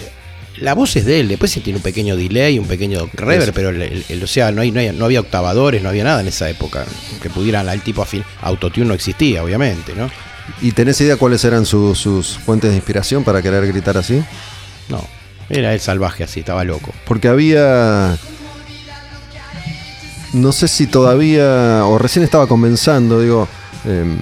[0.58, 3.54] La voz es de él, después sí tiene un pequeño delay, un pequeño reverb, Eso.
[3.54, 6.04] pero el, el- el- o sea, no, hay, no, hay- no había octavadores, no había
[6.04, 6.86] nada en esa época
[7.22, 10.10] que pudieran, el tipo afín, autotune no existía, obviamente, ¿no?
[10.62, 14.24] ¿Y tenés idea cuáles eran su- sus fuentes de inspiración para querer gritar así?
[14.90, 15.06] No,
[15.50, 16.92] era el salvaje así, estaba loco.
[17.06, 18.18] Porque había.
[20.34, 21.86] No sé si todavía.
[21.86, 23.48] O recién estaba comenzando, digo.
[23.86, 24.18] em,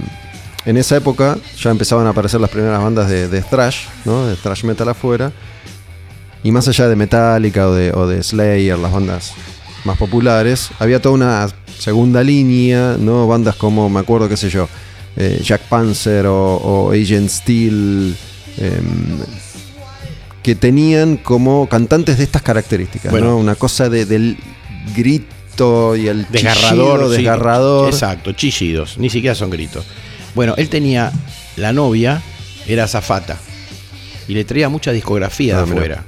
[0.65, 4.27] en esa época ya empezaban a aparecer las primeras bandas de, de thrash, ¿no?
[4.27, 5.31] De thrash metal afuera.
[6.43, 9.33] Y más allá de Metallica o de, o de Slayer, las bandas
[9.85, 11.47] más populares, había toda una
[11.77, 13.25] segunda línea, ¿no?
[13.27, 14.67] Bandas como, me acuerdo, qué sé yo,
[15.19, 18.15] eh, Jack Panzer o, o Agent Steel.
[18.57, 19.19] em,
[20.41, 23.27] que tenían como cantantes de estas características, Bueno.
[23.27, 23.37] ¿no?
[23.37, 24.37] Una cosa de- del
[24.95, 27.15] grito y el Desgarrador, chillido, sí.
[27.17, 27.89] desgarrador.
[27.89, 29.85] Exacto, chillidos, ni siquiera son gritos.
[30.35, 31.11] Bueno, él tenía
[31.57, 32.21] la novia,
[32.67, 33.37] era azafata,
[34.27, 35.75] y le traía mucha discografía Ah, de mirá.
[35.77, 36.03] afuera.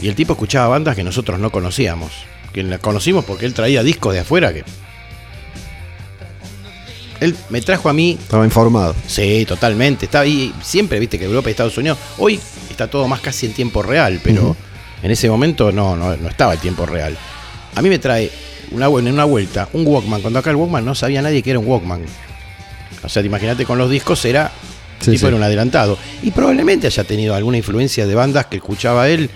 [0.00, 2.12] Y el tipo escuchaba bandas que nosotros no conocíamos,
[2.52, 4.64] que la conocimos porque él traía discos de afuera que.
[7.20, 8.94] Él me trajo a mí Estaba informado.
[9.06, 10.04] Sí, totalmente.
[10.06, 11.98] Está ahí, siempre viste que Europa y Estados Unidos.
[12.18, 12.38] Hoy
[12.70, 14.54] está todo más casi en tiempo real, pero
[15.02, 17.16] en ese momento no, no, no estaba el tiempo real.
[17.74, 18.30] A mí me trae
[18.70, 20.20] una, en una vuelta un Walkman.
[20.20, 22.02] Cuando acá el Walkman no sabía nadie que era un Walkman.
[23.02, 24.50] O sea, te imagínate con los discos era.
[25.00, 25.26] Sí, tipo sí.
[25.26, 25.98] era un adelantado.
[26.22, 29.30] Y probablemente haya tenido alguna influencia de bandas que escuchaba él.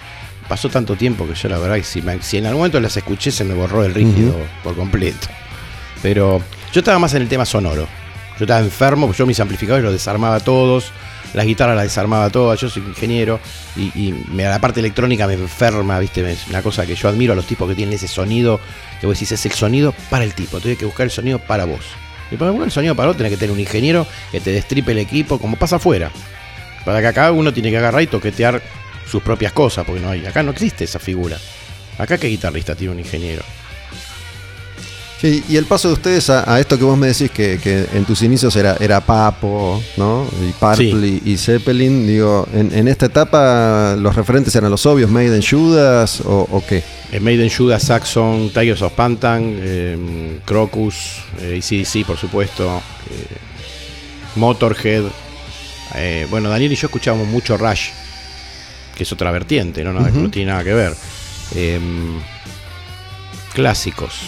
[0.48, 2.96] Pasó tanto tiempo que yo la verdad que si, me- si en algún momento las
[2.96, 4.34] escuché se me borró el rígido
[4.64, 5.28] por completo.
[6.02, 7.88] Pero yo estaba más en el tema sonoro.
[8.38, 10.92] Yo estaba enfermo, yo mis amplificadores los desarmaba todos,
[11.34, 13.38] las guitarras las desarmaba todas, yo soy ingeniero
[13.76, 16.36] y, la parte electrónica me enferma, ¿viste?
[16.48, 18.58] Una cosa que yo admiro a los tipos que tienen ese sonido,
[19.00, 21.66] que vos decís es el sonido para el tipo, tienes que buscar el sonido para
[21.66, 21.84] vos.
[22.30, 24.92] Y para buscar el sonido para vos tenés que tener un ingeniero que te destripe
[24.92, 26.10] el equipo, como pasa afuera.
[26.84, 28.62] Para que acá uno tiene que agarrar y toquetear
[29.06, 31.36] sus propias cosas, porque no hay, acá no existe esa figura.
[31.98, 33.42] Acá qué guitarrista tiene un ingeniero.
[35.20, 37.86] Sí, y el paso de ustedes a, a esto que vos me decís que, que
[37.92, 40.26] en tus inicios era, era Papo, ¿no?
[40.48, 45.10] Y Purple y, y Zeppelin, digo, en, en esta etapa los referentes eran los obvios,
[45.10, 46.82] Maiden, Judas o, o qué?
[47.12, 52.80] Eh, Maiden, Judas, Saxon, Tigers of Pantan, eh, Crocus, eh, ACDC, por supuesto,
[53.10, 53.36] eh,
[54.36, 55.04] Motorhead.
[55.96, 57.88] Eh, bueno, Daniel y yo escuchábamos mucho Rush,
[58.96, 60.94] que es otra vertiente, no, no tiene nada que ver.
[61.56, 61.78] Eh,
[63.52, 64.20] clásicos.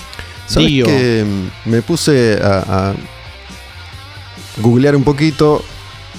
[0.52, 0.84] ¿Sabes Dio.
[0.86, 1.24] que
[1.66, 2.94] me puse a, a
[4.60, 5.62] googlear un poquito?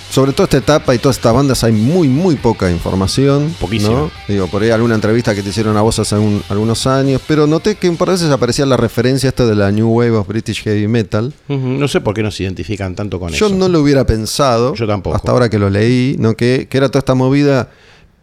[0.09, 3.55] Sobre toda esta etapa y todas estas bandas hay muy, muy poca información.
[3.59, 3.93] Poquísima.
[3.93, 4.11] ¿no?
[4.27, 7.47] Digo, por ahí alguna entrevista que te hicieron a vos hace un- algunos años, pero
[7.47, 10.27] noté que un par de veces aparecía la referencia esta de la New Wave of
[10.27, 11.33] British Heavy Metal.
[11.47, 13.55] No sé por qué nos identifican tanto con Yo eso.
[13.55, 14.75] no lo hubiera pensado.
[14.75, 15.15] Yo tampoco.
[15.15, 16.35] Hasta ahora que lo leí, ¿no?
[16.35, 17.71] Que, que era toda esta movida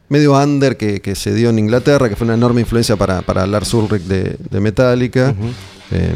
[0.09, 3.49] medio under que, que se dio en Inglaterra, que fue una enorme influencia para, para
[3.49, 5.35] Lars Ulrich de, de Metallica.
[5.37, 5.49] Ujú.
[5.93, 6.13] Eh,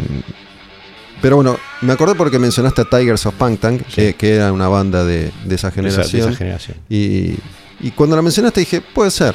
[1.23, 3.95] Pero bueno, me acordé porque mencionaste a Tigers of Punk Tank, Sí.
[3.95, 6.23] que, que era una banda de, de esa de esa- generación.
[6.23, 6.77] de esa generación.
[6.91, 7.35] Y,
[7.81, 9.35] y cuando la mencionaste dije, puede ser,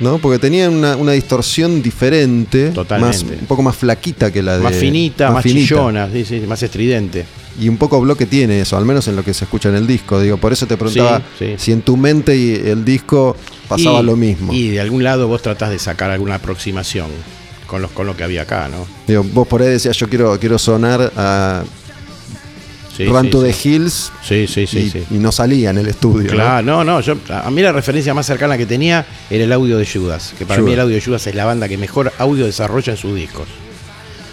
[0.00, 0.18] ¿no?
[0.18, 3.24] Porque tenía una, una distorsión diferente, Totalmente.
[3.24, 4.64] más, un poco más flaquita que la de...
[4.64, 5.60] Más finita, más, finita.
[5.60, 7.24] chillona, sí, sí, más estridente.
[7.58, 9.86] Y un poco bloque tiene eso, al menos en lo que se escucha en el
[9.86, 10.20] disco.
[10.20, 11.22] Digo, por eso te preguntaba
[11.56, 13.34] si en tu mente y el disco
[13.66, 14.52] pasaba Y- lo mismo.
[14.52, 17.06] Y de algún lado vos tratás de sacar alguna aproximación
[17.70, 18.84] con, los, con lo que había acá, ¿no?
[19.06, 21.62] Digo, vos por ahí decías, yo quiero, quiero sonar a
[22.96, 23.52] Sí, Run sí, to sí.
[23.52, 26.28] the Hills Sí, sí, sí, y, no salía en el estudio.
[26.32, 29.78] Claro, no, no, yo, a mí la referencia más cercana que tenía era el audio
[29.78, 30.66] de Judas, que para Judas.
[30.66, 33.46] mí el audio de Judas es la banda que mejor audio desarrolla en sus discos.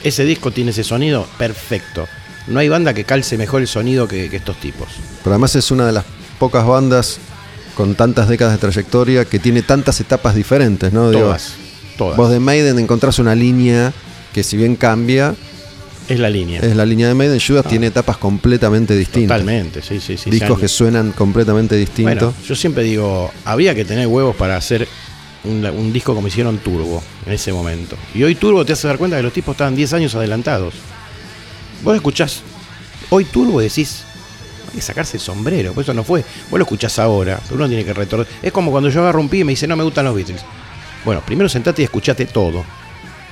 [0.04, 2.08] Ese disco tiene ese sonido perfecto.
[2.48, 4.88] No hay banda que calce mejor el sonido que, que estos tipos.
[5.24, 6.06] Pero además es una de las
[6.40, 7.20] pocas bandas
[7.76, 11.12] con tantas décadas de trayectoria que tiene tantas etapas diferentes, ¿no?
[11.12, 11.36] Digo,
[11.98, 12.16] Todas.
[12.18, 13.92] Vos de Maiden encontrás una línea
[14.34, 15.36] que si bien cambia,
[16.08, 16.62] Es la línea.
[16.62, 17.40] es la línea de Maiden.
[17.46, 19.40] Judas tiene etapas completamente distintas.
[19.40, 20.30] Totalmente, sí, sí, sí.
[20.30, 22.34] Discos que suenan completamente distintos.
[22.34, 24.88] Bueno, yo siempre digo, había que tener huevos para hacer
[25.44, 27.96] un, un disco como hicieron Turbo en ese momento.
[28.14, 30.74] Y hoy Turbo te hace dar cuenta que los tipos estaban 10 años adelantados.
[31.84, 32.42] Vos escuchás
[33.10, 34.04] hoy Turbo y decís,
[34.70, 36.24] hay que sacarse el sombrero, pues eso no fue.
[36.50, 38.28] Vos lo escuchás ahora, pero uno tiene que retornar.
[38.42, 40.42] Es como cuando yo agarro un pibe y me dice, no me gustan los Beatles.
[41.08, 42.66] Bueno, primero sentate y escuchate todo.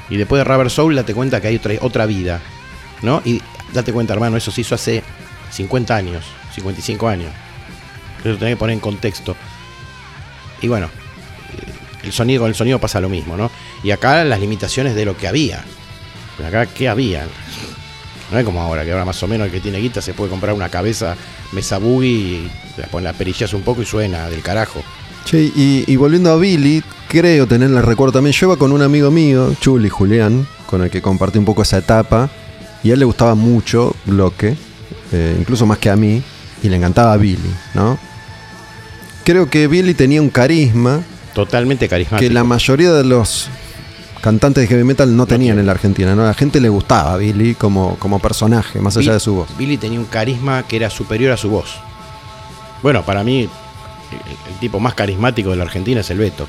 [0.10, 2.40] Y después de Rubber Soul date cuenta que hay otra, otra vida.
[3.02, 3.22] ¿No?
[3.26, 3.42] Y
[3.74, 5.04] date cuenta, hermano, eso se hizo hace
[5.52, 6.24] 50 años,
[6.54, 7.34] 55 años.
[8.24, 9.36] Eso tenés que poner en contexto.
[10.62, 10.90] Y bueno,
[12.02, 13.52] el sonido con el sonido pasa lo mismo, ¿no?
[13.84, 15.62] Y acá las limitaciones de lo que había.
[16.48, 17.28] Acá, ¿qué había?
[18.32, 20.30] No es como ahora, que ahora más o menos el que tiene guita se puede
[20.30, 21.18] comprar una cabeza
[21.52, 24.82] mesa boogie y la, la perillas un poco y suena del carajo.
[25.26, 28.34] Che, y, y volviendo a Billy, creo tener el recuerdo también.
[28.34, 31.80] Yo iba con un amigo mío, Chuli Julián, con el que compartí un poco esa
[31.80, 32.30] etapa.
[32.84, 34.56] Y a él le gustaba mucho Bloque,
[35.12, 36.22] eh, incluso más que a mí.
[36.62, 37.40] Y le encantaba Billy,
[37.74, 37.98] ¿no?
[39.24, 41.02] Creo que Billy tenía un carisma
[41.34, 42.28] Totalmente carismático.
[42.28, 43.50] que la mayoría de los
[44.22, 46.24] cantantes de heavy metal no tenían en la Argentina, ¿no?
[46.24, 49.50] A la gente le gustaba Billy como, como personaje, más allá de su voz.
[49.58, 51.76] Billy tenía un carisma que era superior a su voz.
[52.84, 53.50] Bueno, para mí,
[54.12, 56.48] el, el tipo más carismático de la Argentina es el Beto,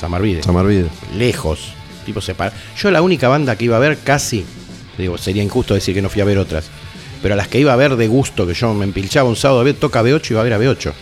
[0.00, 0.42] Samarvide.
[0.42, 0.88] Samarvide.
[1.16, 1.74] lejos.
[2.06, 2.52] Tipo separa.
[2.78, 4.44] Yo la única banda que iba a ver casi,
[4.96, 6.70] digo, sería injusto decir que no fui a ver otras,
[7.22, 9.60] pero a las que iba a ver de gusto, que yo me empilchaba un sábado
[9.60, 10.92] a ver, toca B8 y iba a ver a B8.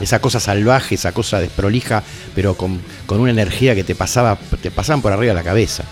[0.00, 2.02] Esa cosa salvaje, esa cosa desprolija,
[2.34, 5.84] pero con, con una energía que te pasaba, te pasaban por arriba de la cabeza.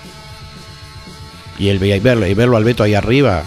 [1.58, 3.44] Y el y verlo, y verlo al Beto ahí arriba.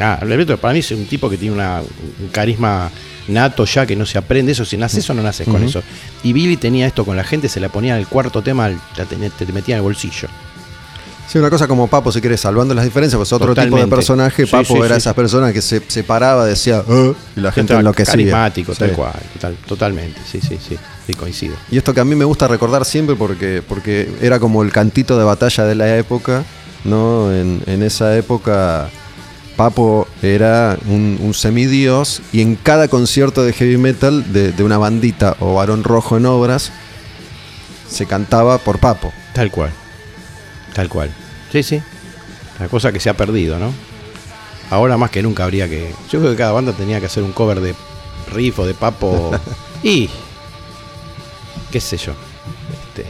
[0.00, 2.90] Ah, el Beto para mí es un tipo que tiene una, un carisma
[3.28, 4.52] nato ya que no se aprende.
[4.52, 5.82] Eso, si naces o no naces con eso.
[6.22, 9.04] Y Billy tenía esto con la gente, se la ponía en el cuarto tema, la
[9.04, 9.16] te,
[9.52, 10.28] metía en el bolsillo.
[11.28, 14.46] Sí, una cosa como Papo, si quieres, salvando las diferencias, pues otro tipo de personaje.
[14.46, 14.98] Sí, Papo sí, era sí.
[14.98, 18.12] esas personas que se separaba, decía, "Ah", y la gente enloquecía.
[18.12, 19.12] Carismático, tal cual.
[19.34, 20.76] total- totalmente, sí, sí, sí.
[21.04, 21.56] Sí, coincido.
[21.70, 25.18] Y esto que a mí me gusta recordar siempre porque, porque era como el cantito
[25.18, 26.44] de batalla de la época,
[26.84, 27.32] ¿no?
[27.32, 28.88] En, en esa época
[29.56, 34.78] Papo era un, un semidios y en cada concierto de heavy metal de, de una
[34.78, 36.72] bandita o varón rojo en obras
[37.88, 39.12] se cantaba por Papo.
[39.32, 39.70] Tal cual.
[40.74, 41.10] Tal cual.
[41.50, 41.82] Sí, sí.
[42.58, 43.72] La cosa que se ha perdido, ¿no?
[44.70, 45.94] Ahora más que nunca habría que.
[46.10, 47.74] Yo creo que cada banda tenía que hacer un cover de
[48.32, 49.30] riff o de papo.
[49.82, 50.10] y.
[51.70, 52.12] qué sé yo.
[52.72, 53.06] Este,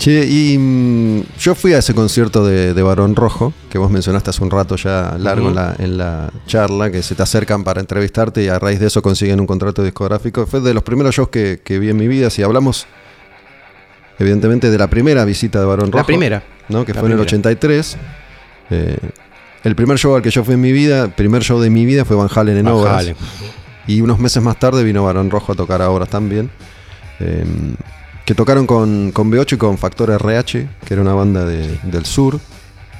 [0.00, 4.30] Che, y mm, yo fui a ese concierto de, de Barón Rojo, que vos mencionaste
[4.30, 7.80] hace un rato ya largo en, la, en la charla, que se te acercan para
[7.82, 10.46] entrevistarte y a raíz de eso consiguen un contrato discográfico.
[10.46, 12.30] Fue de los primeros shows que, que vi en mi vida.
[12.30, 12.86] Si hablamos,
[14.18, 15.98] evidentemente, de la primera visita de Barón Rojo.
[15.98, 16.42] la primera.
[16.70, 16.86] ¿no?
[16.86, 17.50] Que la fue en el primera.
[17.50, 17.96] 83.
[18.70, 18.96] Eh,
[19.64, 21.84] el primer show al que yo fui en mi vida, el primer show de mi
[21.84, 22.96] vida fue Van Halen en Van obras.
[23.00, 23.16] Halen.
[23.86, 26.50] Y unos meses más tarde vino Barón Rojo a tocar a obras también.
[27.18, 27.44] eh,
[28.30, 32.06] que tocaron con, con B8 y con Factor RH, que era una banda de- del
[32.06, 32.38] sur,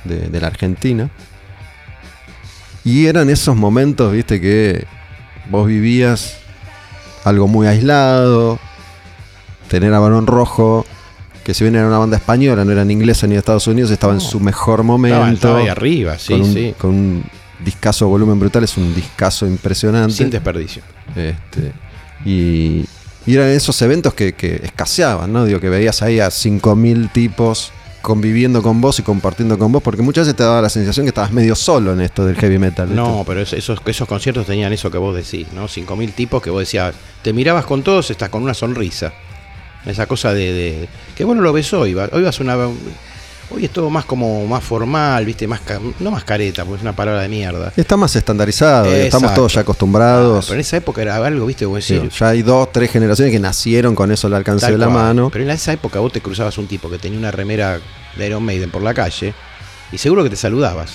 [0.03, 1.09] de, de la Argentina.
[2.85, 4.89] Y eran esos momentos, viste, que
[5.49, 6.35] vos vivías
[7.23, 8.59] algo muy aislado,
[9.69, 10.85] tener a Barón Rojo,
[11.45, 14.13] que si bien era una banda española, no eran inglesa ni de Estados Unidos, estaba
[14.15, 15.33] en su mejor Estaba, momento.
[15.33, 16.75] estaba ahí arriba, sí, con un, sí.
[16.77, 17.25] Con un
[17.65, 20.13] discazo volumen brutal, es un discazo impresionante.
[20.13, 20.83] Sin desperdicio.
[21.15, 21.73] Este,
[22.25, 22.85] y,
[23.27, 25.45] y eran esos eventos que, que escaseaban, ¿no?
[25.45, 27.73] Digo, que veías ahí a 5.000 tipos
[28.03, 31.09] conviviendo con vos y compartiendo con vos, porque muchas veces te daba la sensación que
[31.11, 32.95] estabas medio solo en esto del heavy metal.
[32.95, 35.69] No, pero es- esos, esos conciertos tenían eso que vos decís, ¿no?
[35.69, 39.13] 5.000 tipos que vos decías, te mirabas con todos, estás con una sonrisa.
[39.85, 41.95] Esa cosa de, que vos no lo ves hoy.
[41.95, 42.57] Hoy vas a una,
[43.53, 45.47] Hoy es todo más como más formal, ¿viste?
[45.49, 45.61] Más
[45.99, 47.73] no más careta, porque es una palabra de mierda.
[47.77, 49.05] Está más estandarizado, Exacto.
[49.07, 50.47] estamos todos ya acostumbrados.
[50.47, 51.65] Pero en esa época era algo, ¿viste?
[51.67, 54.87] Sí, decir, ya hay dos, tres generaciones que nacieron con eso al alcance de la
[54.87, 54.99] cual.
[54.99, 55.31] mano.
[55.33, 57.81] Pero en esa época vos te cruzabas un tipo que tenía una remera
[58.17, 59.35] de Iron Maiden por la calle
[59.91, 60.93] y seguro que te saludabas.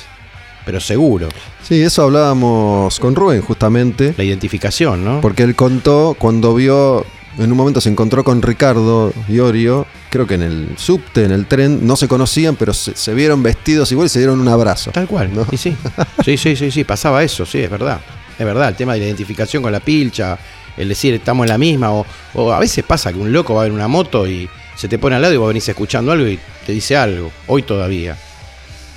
[0.66, 1.28] Pero seguro.
[1.62, 5.22] Sí, eso hablábamos con Rubén justamente, La identificación, ¿no?
[5.22, 7.06] porque él contó cuando vio,
[7.38, 9.86] en un momento se encontró con Ricardo Iorio,
[10.16, 13.44] creo que en el subte, en el tren, no se conocían, pero se, se vieron
[13.44, 14.92] vestidos igual y se dieron un abrazo.
[14.92, 15.46] Tal cual, ¿no?
[15.52, 15.76] Y sí.
[16.24, 18.00] Sí, sí, sí, sí, pasaba eso, sí, es verdad.
[18.40, 20.38] Es verdad, el tema de la identificación con la pilcha,
[20.78, 23.62] el decir estamos en la misma, o, o a veces pasa que un loco va
[23.62, 26.28] a ver una moto y se te pone al lado y vos venís escuchando algo
[26.28, 28.18] y te dice algo, hoy todavía.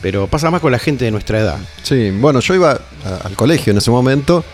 [0.00, 1.58] Pero pasa más con la gente de nuestra edad.
[1.82, 2.72] Sí, bueno, yo iba
[3.04, 4.44] a- al colegio en ese momento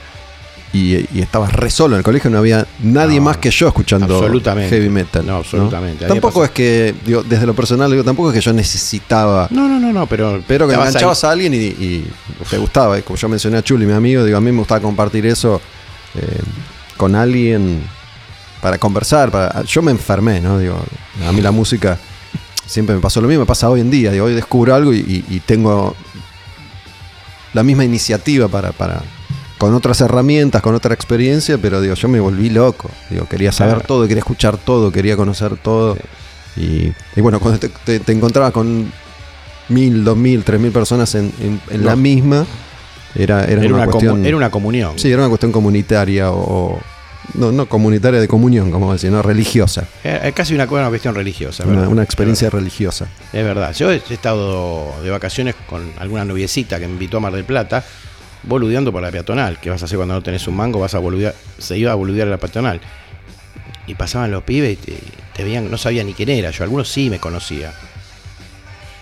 [0.75, 3.69] y, y estaba re solo en el colegio, no había nadie No, más que yo
[3.69, 4.69] escuchando absolutamente.
[4.75, 5.25] heavy metal.
[5.25, 6.05] No, absolutamente.
[6.07, 9.79] Tampoco es que, digo, desde lo personal, digo, tampoco es que yo necesitaba, No, no,
[9.79, 10.43] no, no, pero.
[10.47, 11.29] pero que enganchabas ahí.
[11.29, 12.05] a alguien y, y
[12.51, 13.01] te gustaba.
[13.03, 15.61] Como yo mencioné a Chuli, mi amigo, digo, a mí me gustaba compartir eso
[16.17, 16.41] eh,
[16.97, 17.81] con alguien
[18.61, 19.31] para conversar.
[19.31, 20.59] Para, yo me enfermé, ¿no?
[20.59, 20.77] Digo,
[21.27, 21.97] a mí la música
[22.67, 24.11] siempre me pasó lo mismo, me pasa hoy en día.
[24.11, 25.95] Digo, hoy descubro algo y, y- y tengo
[27.53, 29.03] la misma iniciativa para, para
[29.65, 32.91] con otras herramientas, con otra experiencia, pero digo, yo me volví loco.
[33.11, 33.87] Digo, quería saber Claro.
[33.87, 35.97] todo, quería escuchar todo, quería conocer todo.
[36.57, 38.93] Y, y bueno, cuando te, te- te encontrabas con
[39.69, 42.47] mil, dos mil, tres mil personas en, en- en la misma,
[43.15, 44.27] era, era, Era una, cuestión.
[44.27, 44.93] era una comunión.
[44.99, 46.79] Sí, era una cuestión comunitaria o.
[47.33, 49.87] No, no comunitaria de comunión, como decir, no religiosa.
[50.05, 51.65] Era casi una, una cuestión religiosa.
[51.67, 53.07] Una experiencia religiosa.
[53.33, 53.73] Es verdad.
[53.73, 57.83] Yo he estado de vacaciones con alguna noviecita que me invitó a Mar del Plata,
[58.47, 59.59] boludeando por la peatonal.
[59.61, 60.79] ¿Qué vas a hacer cuando no tenés un mango?
[60.81, 62.81] Vas a boludear, se iba a boludear a la peatonal.
[63.87, 64.99] Y pasaban los pibes y te,
[65.35, 66.51] te veían, no sabía ni quién era.
[66.51, 67.73] Yo, algunos sí me conocía.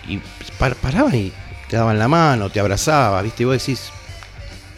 [0.07, 0.19] Y
[0.59, 1.31] par- paraban y
[1.69, 3.43] te daban la mano, te abrazaba, ¿viste?
[3.43, 3.89] Y vos decís,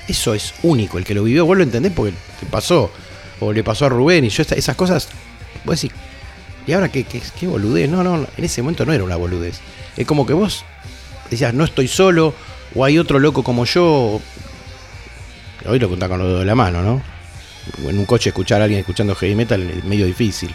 [0.07, 0.97] eso es único.
[0.97, 2.91] El que lo vivió, vos lo entendés porque te pasó.
[3.39, 5.09] O le pasó a Rubén y yo esta- esas cosas,
[5.65, 5.97] vos decís,
[6.67, 7.89] ¿y ahora qué, qué, qué boludez?
[7.89, 9.59] No, no, en ese momento no era una boludez.
[9.97, 10.63] Es como que vos
[11.29, 12.33] decías, no estoy solo,
[12.75, 14.21] o hay otro loco como yo.
[15.67, 17.01] Hoy lo contás con los dedos de la mano, ¿no?
[17.89, 20.53] En un coche escuchar a alguien escuchando heavy metal es medio difícil.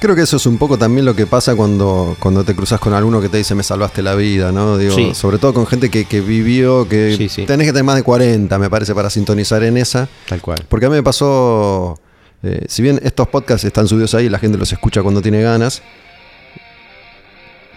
[0.00, 2.92] Creo que eso es un poco también lo que pasa cuando, cuando te cruzas con
[2.92, 4.76] alguno que te dice me salvaste la vida, ¿no?
[4.76, 5.14] Digo, Sí.
[5.14, 7.46] sobre todo con gente que, que vivió, que Sí, sí.
[7.46, 10.08] tenés que tener más de 40, me parece, para sintonizar en esa.
[10.28, 10.64] Tal cual.
[10.68, 12.00] Porque a mí me pasó,
[12.42, 15.82] eh, si bien estos podcasts están subidos ahí, la gente los escucha cuando tiene ganas.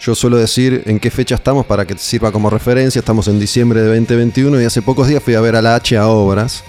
[0.02, 3.00] Yo suelo decir en qué fecha estamos para que te sirva como referencia.
[3.00, 5.98] Estamos en diciembre de 2021 y hace pocos días fui a ver a la H
[5.98, 6.64] a Obras,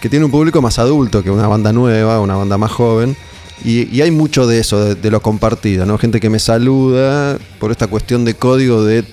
[0.00, 3.16] que tiene un público más adulto que una banda nueva, una banda más joven.
[3.64, 5.96] Y, y hay mucho de eso, de, de lo compartido, ¿no?
[5.96, 9.04] Gente que me saluda por esta cuestión de código de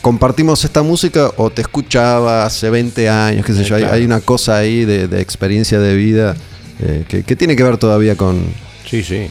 [0.00, 3.76] compartimos esta música o te escuchaba hace 20 años, qué sé Sí, yo.
[3.76, 6.34] Hay- una cosa ahí de, de experiencia de vida
[6.80, 8.42] eh, que, que tiene que ver todavía con,
[8.88, 9.26] Sí, sí.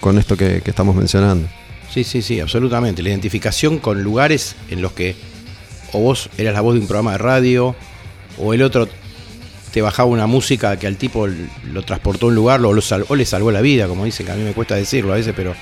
[0.00, 1.46] con esto que, que estamos mencionando.
[1.94, 3.02] Sí, sí, sí, absolutamente.
[3.02, 5.14] La identificación con lugares en los que
[5.92, 7.76] o vos eras la voz de un programa de radio
[8.36, 8.88] o el otro
[9.72, 13.14] te bajaba una música que al tipo lo transportó a un lugar o, lo o
[13.14, 15.54] le salvó la vida, como dicen, que a mí me cuesta decirlo a veces, pero...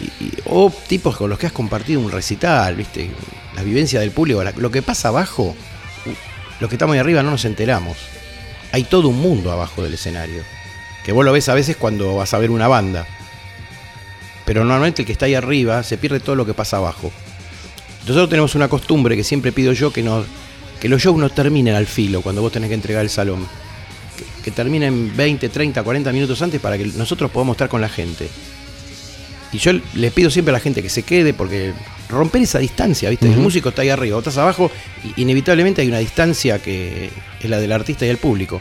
[0.00, 3.10] y- o tipos con los que has compartido un recital, ¿viste?
[3.54, 5.54] La vivencia del público, lo que pasa abajo,
[6.60, 7.98] los que estamos ahí arriba no nos enteramos.
[8.72, 10.42] Hay todo un mundo abajo del escenario,
[11.04, 13.06] que vos lo ves a veces cuando vas a ver una banda.
[14.52, 17.10] Pero normalmente el que está ahí arriba se pierde todo lo que pasa abajo.
[18.02, 22.20] Nosotros tenemos una costumbre que siempre pido yo que, los shows no terminen al filo
[22.20, 23.46] cuando vos tenés que entregar el salón.
[24.14, 27.88] Que, que terminen 20, 30, 40 minutos antes para que nosotros podamos estar con la
[27.88, 28.28] gente.
[29.54, 31.72] Y yo le pido siempre a la gente que se quede porque
[32.10, 33.32] romper esa distancia, ¿viste?
[33.32, 34.70] El músico está ahí arriba, vos estás abajo
[35.02, 37.08] y inevitablemente hay una distancia que
[37.40, 38.60] es la del artista y el público.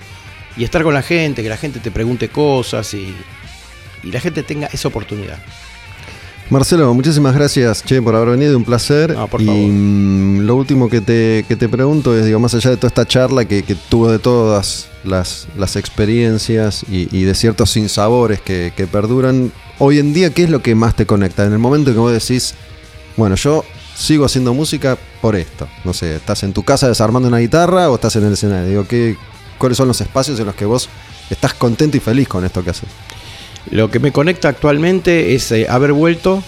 [0.55, 3.13] Y estar con la gente, que la gente te pregunte cosas y,
[4.03, 5.37] y la gente tenga esa oportunidad.
[6.49, 9.15] Marcelo, muchísimas gracias, che, por haber venido, un placer.
[9.29, 9.61] Por y favor.
[9.61, 13.07] mm, lo último que te, que te pregunto es, digo, más allá de toda esta
[13.07, 18.73] charla que, que tuvo de todas las, las experiencias y, y de ciertos sinsabores que,
[18.75, 21.45] que perduran, hoy en día, ¿qué es lo que más te conecta?
[21.45, 22.53] En el momento que vos decís,
[23.15, 23.63] bueno, yo
[23.95, 25.69] sigo haciendo música por esto.
[25.85, 28.67] No sé, ¿estás en tu casa desarmando una guitarra o estás en el escenario?
[28.67, 29.15] Digo, ¿qué,
[29.57, 30.89] ¿cuáles son los espacios en los que vos
[31.29, 32.89] estás contento y feliz con esto que haces?
[33.69, 36.43] Lo que me conecta actualmente es eh, haber vuelto.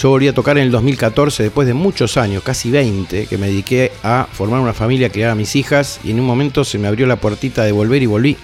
[0.00, 3.48] Yo volví a tocar en el 2014, después de muchos años, casi 20, que me
[3.48, 6.86] dediqué a formar una familia, criar a mis hijas, y en un momento se me
[6.86, 8.36] abrió la puertita de volver y volví.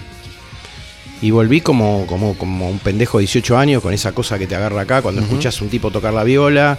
[1.23, 4.57] Y volví como, como, como un pendejo de 18 años, con esa cosa que te
[4.57, 6.77] agarra acá cuando escuchas un tipo tocar la viola,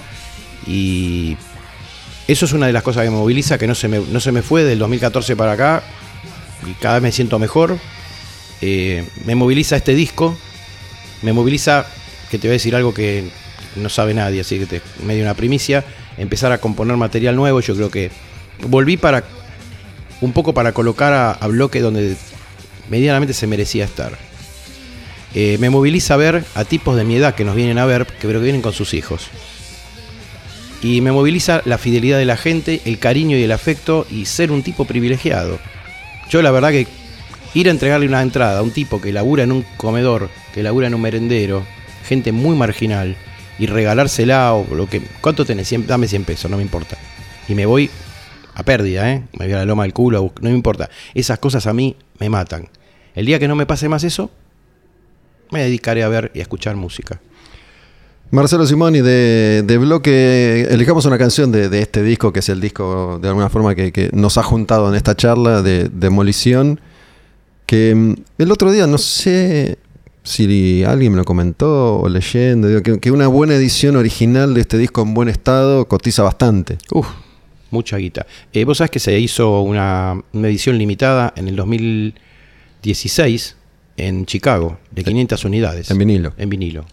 [0.68, 1.38] y
[2.28, 4.32] eso es una de las cosas que me moviliza, que no se me, no se
[4.32, 5.84] me fue del 2014 para acá
[6.66, 7.78] y cada vez me siento mejor.
[8.62, 10.36] Eh, me moviliza este disco,
[11.22, 11.86] me moviliza,
[12.30, 13.30] que te voy a decir algo que
[13.76, 15.84] no sabe nadie, así que te, me dio una primicia,
[16.18, 18.12] empezar a componer material nuevo, yo creo que
[18.68, 19.24] volví para
[20.22, 22.16] un poco para colocar a, a bloque donde
[22.90, 24.18] medianamente se merecía estar.
[25.34, 28.26] Eh, me moviliza ver a tipos de mi edad que nos vienen a ver, que,
[28.26, 29.28] pero que vienen con sus hijos.
[30.82, 34.52] Y me moviliza la fidelidad de la gente, el cariño y el afecto y ser
[34.52, 35.60] un tipo privilegiado.
[36.30, 36.88] Yo la verdad que
[37.56, 40.88] ir a entregarle una entrada a un tipo que labura en un comedor, que labura
[40.88, 41.64] en un merendero,
[42.06, 43.16] gente muy marginal,
[43.58, 45.02] y regalársela o lo que...
[45.22, 45.74] ¿Cuánto tenés?
[45.88, 46.98] dame 100 pesos, no me importa.
[47.48, 47.90] Y me voy
[48.54, 49.24] a pérdida, ¿eh?
[49.40, 50.90] Me voy a la loma del culo, no me importa.
[51.14, 52.70] Esas cosas a mí me matan.
[53.16, 54.30] El día que no me pase más eso,
[55.52, 57.22] me dedicaré a ver y a escuchar música.
[58.32, 63.20] Marcelo Simoni de, de Bloque, elijamos una canción de, este disco, que es el disco
[63.22, 66.82] de alguna forma que, nos ha juntado en esta charla de Demolición,
[67.66, 69.78] que mm, el otro día, no sé
[70.24, 75.04] si alguien me lo comentó o leyendo, que, una buena edición original de este disco
[75.04, 76.78] en buen estado cotiza bastante.
[76.92, 77.08] Uf,
[77.70, 78.26] mucha guita.
[78.52, 83.56] Eh, Vos sabés que se hizo una, una edición limitada en el 2016
[83.98, 85.92] en Chicago, de 500 unidades.
[85.92, 86.34] En vinilo.
[86.38, 86.86] En vinilo.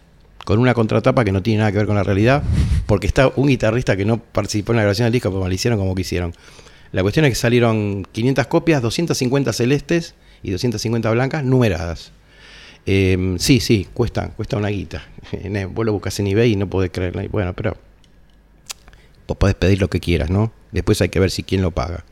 [0.45, 2.43] Con una contratapa que no tiene nada que ver con la realidad,
[2.85, 5.79] porque está un guitarrista que no participó en la grabación del disco, pero lo hicieron
[5.79, 6.33] como quisieron.
[6.91, 12.11] La cuestión es que salieron 500 copias, 250 celestes y 250 blancas, numeradas.
[12.85, 15.03] Em, sí, sí, cuesta, cuesta una guita.
[15.69, 17.21] Vos lo buscas en eBay y no podés creerlo.
[17.29, 17.77] Bueno, pero
[19.25, 20.51] vos podés pedir lo que quieras, ¿no?
[20.73, 22.03] Después hay que ver si quién lo paga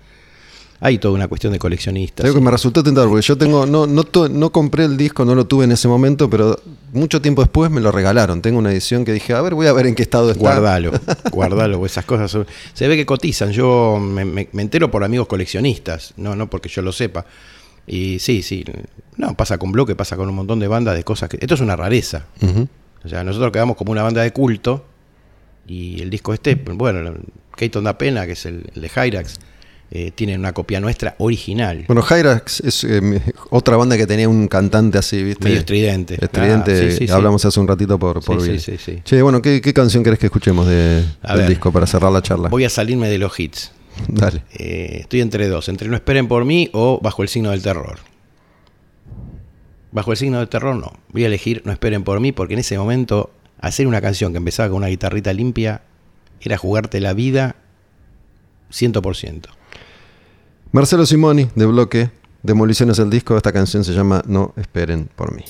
[0.84, 2.24] hay toda una cuestión de coleccionistas.
[2.24, 5.36] Creo que me resultó tentador, porque yo tengo, no, no, no compré el disco, no
[5.36, 6.60] lo tuve en ese momento, pero
[6.92, 8.42] mucho tiempo después me lo regalaron.
[8.42, 10.42] Tengo una edición que dije, a ver, voy a ver en qué estado está.
[10.42, 10.92] Guardalo,
[11.32, 12.36] guardalo, esas cosas
[12.74, 13.52] se ve que cotizan.
[13.52, 17.28] Yo me, entero por amigos coleccionistas, no, no porque yo lo sepa.
[17.92, 18.64] Y sí, sí,
[19.18, 21.38] no, pasa con Bloque, pasa con un montón de bandas de cosas que.
[21.42, 22.26] Esto es una rareza.
[23.04, 24.86] O sea, nosotros quedamos como una banda de culto.
[25.68, 27.14] Y el disco este, bueno,
[27.56, 29.40] Keaton da pena, que es el, el de Hyrax
[29.94, 31.84] eh, tienen una copia nuestra original.
[31.86, 35.44] Bueno, Hyrax es eh, otra banda que tenía un cantante así, ¿viste?
[35.44, 36.18] Medio estridente.
[36.24, 40.02] Estridente, ah, hablamos hace un ratito por, por sí, sí, sí, Che, bueno, ¿qué, canción
[40.02, 41.04] querés que escuchemos de,
[41.36, 42.48] del disco para cerrar la charla?
[42.48, 43.74] Voy a salirme de los hits.
[44.08, 44.44] Dale.
[44.54, 48.00] Eh, estoy entre dos, entre No esperen por mí o Bajo el signo del terror.
[49.92, 50.94] Bajo el signo del terror no.
[51.10, 54.38] Voy a elegir No esperen por mí porque en ese momento hacer una canción que
[54.38, 55.82] empezaba con una guitarrita limpia
[56.40, 57.56] era jugarte la vida
[58.72, 59.48] 100%.
[60.72, 62.10] Marcelo Simoni, de Bloque,
[62.44, 63.38] Demoliciones el disco.
[63.38, 65.44] Esta canción se llama No esperen por mí.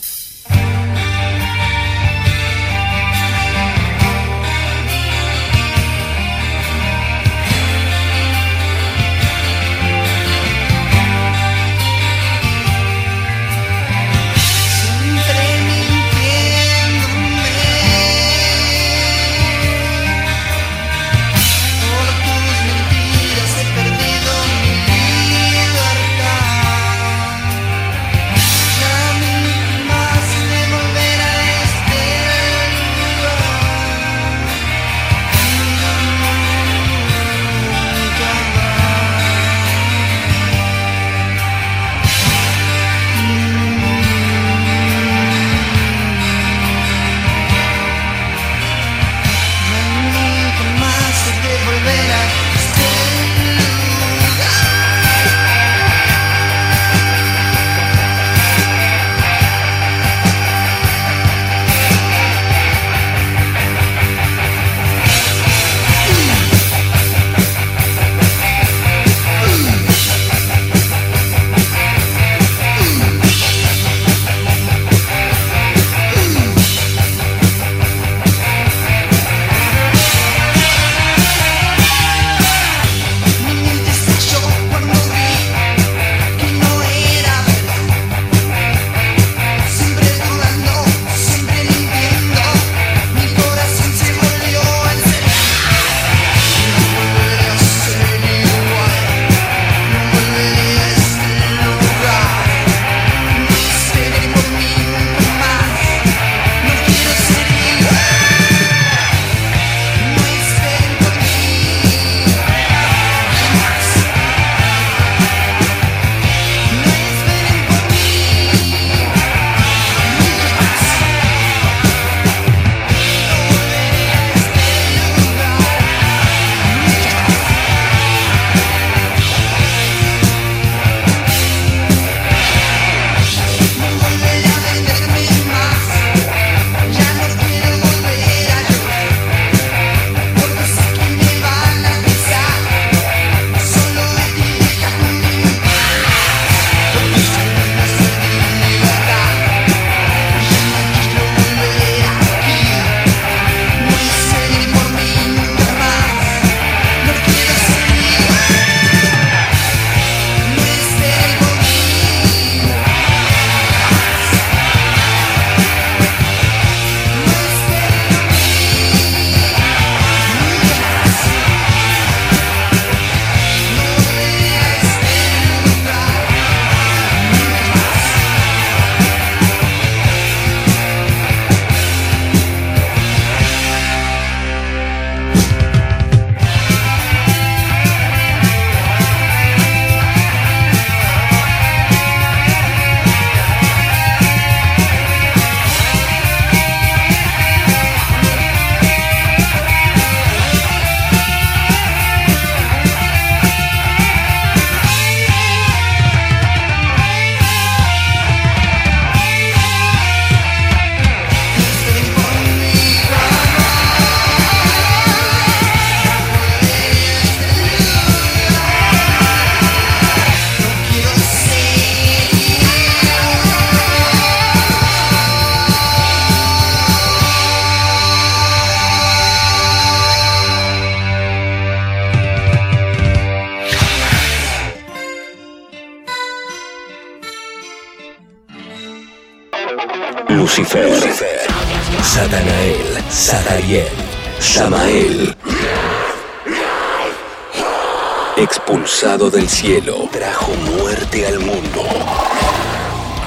[249.12, 251.84] Expulsado del cielo, trajo muerte al mundo.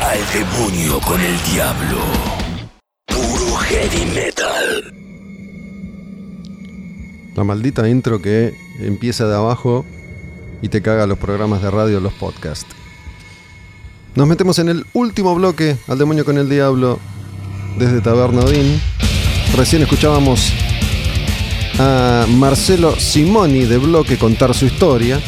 [0.01, 1.99] Al demonio con el diablo.
[3.07, 4.95] Puro heavy metal.
[7.37, 9.85] La maldita intro que empieza de abajo
[10.63, 12.75] y te caga los programas de radio, los podcasts.
[14.15, 16.99] Nos metemos en el último bloque, al demonio con el diablo,
[17.79, 18.81] desde Taberna Odín.
[19.55, 20.51] Recién escuchábamos
[21.79, 25.21] a Marcelo Simoni de Bloque contar su historia.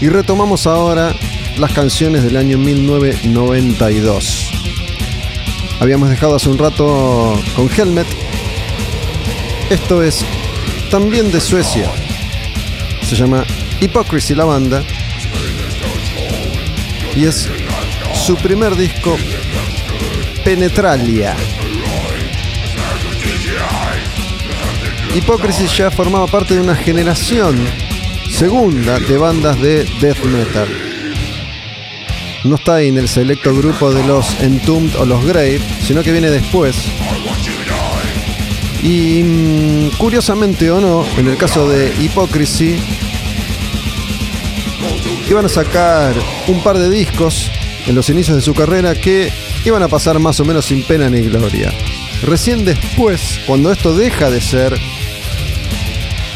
[0.00, 1.14] Y retomamos ahora
[1.58, 4.50] las canciones del año 1992.
[5.78, 8.06] Habíamos dejado hace un rato con Helmet.
[9.68, 10.24] Esto es
[10.90, 11.90] también de Suecia.
[13.02, 13.44] Se llama
[13.78, 14.82] Hypocrisy la banda.
[17.14, 17.50] Y es
[18.14, 19.18] su primer disco,
[20.44, 21.36] Penetralia.
[25.14, 27.58] Hypocrisy ya formaba parte de una generación
[28.40, 30.66] segunda de bandas de death metal.
[32.44, 36.10] No está ahí en el selecto grupo de los Entombed o los Grave, sino que
[36.10, 36.74] viene después.
[38.82, 42.78] Y mm, curiosamente o no, en el caso de Hypocrisy,
[45.28, 46.14] iban a sacar
[46.48, 47.50] un par de discos
[47.86, 49.30] en los inicios de su carrera que
[49.66, 51.70] iban a pasar más o menos sin pena ni gloria.
[52.22, 54.80] Recién después, cuando esto deja de ser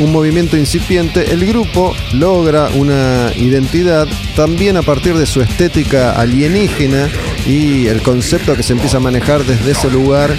[0.01, 7.09] un movimiento incipiente, el grupo logra una identidad también a partir de su estética alienígena
[7.47, 10.35] y el concepto que se empieza a manejar desde ese lugar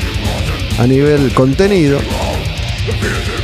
[0.77, 1.99] a nivel contenido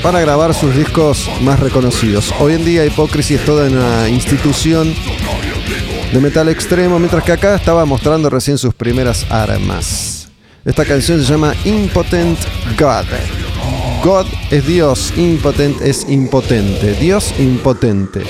[0.03, 2.33] para grabar sus discos más reconocidos.
[2.39, 4.93] Hoy en día Hypocrisy es toda una institución
[6.11, 10.27] de metal extremo, mientras que acá estaba mostrando recién sus primeras armas.
[10.65, 12.37] Esta canción se llama Impotent
[12.77, 13.05] God.
[14.03, 16.93] God es Dios, impotent es impotente.
[16.95, 18.21] Dios impotente.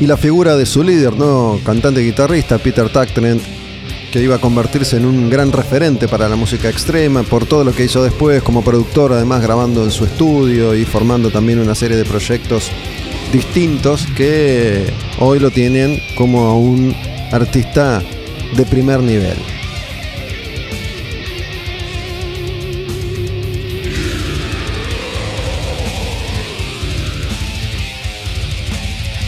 [0.00, 1.60] Y la figura de su líder, ¿no?
[1.62, 3.57] Cantante y guitarrista, Peter Tactrent,
[4.12, 7.72] que iba a convertirse en un gran referente para la música extrema por todo lo
[7.72, 11.96] que hizo después como productor, además grabando en su estudio y formando también una serie
[11.96, 12.70] de proyectos
[13.32, 16.94] distintos que hoy lo tienen como un
[17.32, 18.02] artista
[18.56, 19.36] de primer nivel.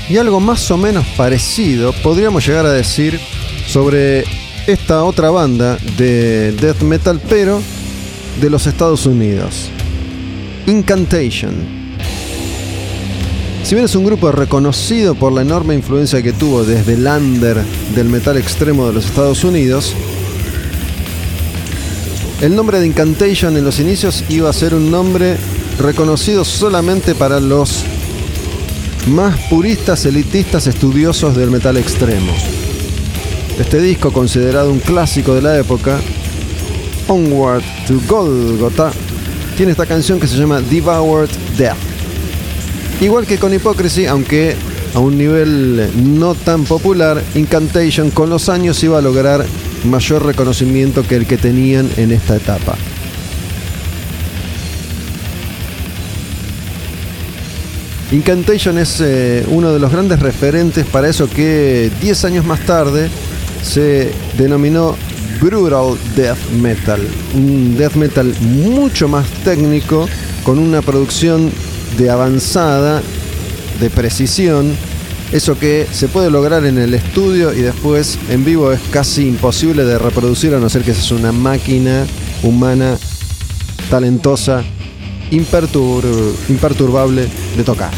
[0.08, 3.20] Y algo más o menos parecido podríamos llegar a decir
[3.66, 4.24] sobre
[4.66, 7.60] esta otra banda de death metal, pero
[8.40, 9.70] de los Estados Unidos.
[10.66, 11.80] Incantation.
[13.62, 17.62] Si bien es un grupo reconocido por la enorme influencia que tuvo desde el under
[17.94, 19.94] del metal extremo de los Estados Unidos,
[22.40, 25.36] el nombre de Incantation en los inicios iba a ser un nombre
[25.78, 27.84] reconocido solamente para los
[29.08, 32.32] más puristas, elitistas, estudiosos del metal extremo.
[33.60, 36.00] Este disco, considerado un clásico de la época,
[37.08, 38.90] Onward to Golgotha,
[39.54, 41.28] tiene esta canción que se llama Devoured
[41.58, 41.76] Death.
[43.02, 44.56] Igual que con Hypocrisy, aunque
[44.94, 49.44] a un nivel no tan popular, Incantation con los años iba a lograr
[49.84, 52.76] mayor reconocimiento que el que tenían en esta etapa.
[58.10, 63.10] Incantation es eh, uno de los grandes referentes para eso que 10 años más tarde
[63.62, 64.96] se denominó
[65.40, 67.00] Brutal Death Metal.
[67.34, 70.08] Un death metal mucho más técnico,
[70.44, 71.50] con una producción
[71.96, 73.02] de avanzada,
[73.80, 74.74] de precisión.
[75.32, 79.84] Eso que se puede lograr en el estudio y después en vivo es casi imposible
[79.84, 82.04] de reproducir a no ser que seas una máquina
[82.42, 82.98] humana
[83.88, 84.62] talentosa
[85.30, 87.92] impertur- imperturbable de tocar.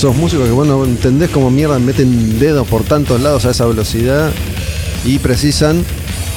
[0.00, 3.66] Sos músicos que vos no entendés cómo mierda meten dedos por tantos lados a esa
[3.66, 4.30] velocidad
[5.04, 5.84] y precisan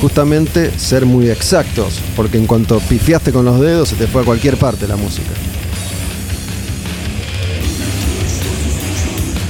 [0.02, 4.26] justamente ser muy exactos, porque en cuanto pifiaste con los dedos se te fue a
[4.26, 5.30] cualquier parte la música.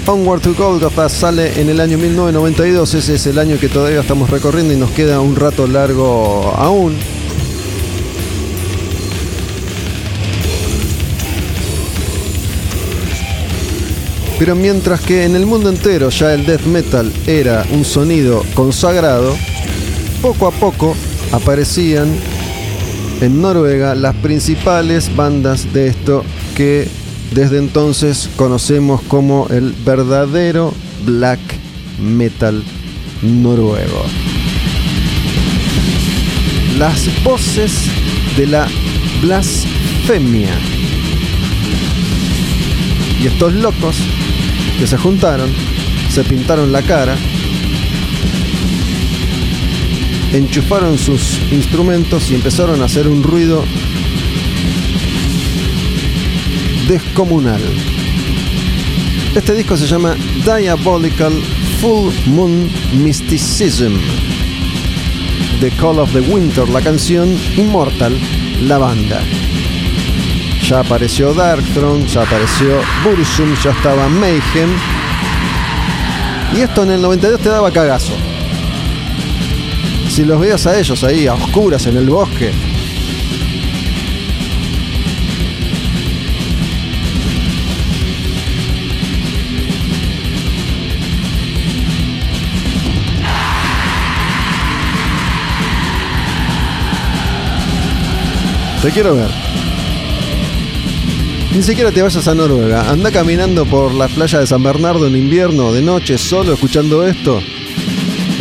[0.06, 4.30] Onward to Golgotha sale en el año 1992, ese es el año que todavía estamos
[4.30, 6.96] recorriendo y nos queda un rato largo aún.
[14.40, 19.36] Pero mientras que en el mundo entero ya el death metal era un sonido consagrado,
[20.22, 20.96] poco a poco
[21.32, 22.08] aparecían
[23.22, 26.24] en Noruega las principales bandas de esto
[26.56, 26.88] que
[27.34, 30.74] desde entonces conocemos como el verdadero
[31.06, 31.40] black
[32.00, 32.64] metal
[33.22, 34.04] noruego.
[36.78, 37.72] Las voces
[38.38, 38.68] de la
[39.22, 40.50] blasfemia.
[43.24, 43.96] Y estos locos
[44.78, 45.50] que se juntaron,
[46.10, 47.16] se pintaron la cara,
[50.34, 53.64] enchufaron sus instrumentos y empezaron a hacer un ruido
[56.90, 57.62] descomunal.
[59.34, 61.34] Este disco se llama Diabolical
[61.80, 63.94] Full Moon Mysticism.
[65.62, 68.18] The Call of the Winter, la canción Immortal,
[68.64, 69.22] la banda.
[70.64, 74.70] Ya apareció Darkthrone, ya apareció Bursum, ya estaba Mayhem.
[76.56, 78.14] Y esto en el 92 te daba cagazo.
[80.10, 82.52] Si los veías a ellos ahí, a oscuras en el bosque,
[98.84, 99.53] Te quiero ver.
[101.54, 102.90] Ni siquiera te vayas a Noruega.
[102.90, 107.44] Anda caminando por la playa de San Bernardo en invierno, de noche, solo escuchando esto.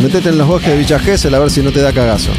[0.01, 2.31] Metete en los bosques de Villa Gesell a ver si no te da cagazo.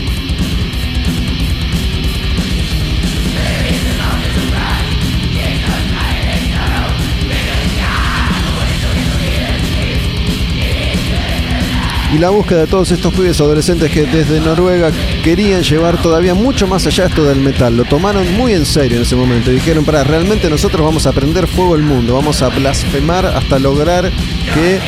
[12.14, 14.92] Y la búsqueda de todos estos pibes adolescentes que desde Noruega
[15.24, 17.76] querían llevar todavía mucho más allá esto del metal.
[17.76, 19.50] Lo tomaron muy en serio en ese momento.
[19.50, 24.12] Dijeron, para, realmente nosotros vamos a prender fuego el mundo, vamos a blasfemar hasta lograr
[24.54, 24.78] que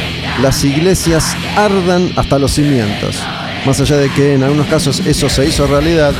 [0.40, 3.20] las iglesias ardan hasta los cimientos.
[3.66, 6.14] Más allá de que en algunos casos eso se hizo realidad,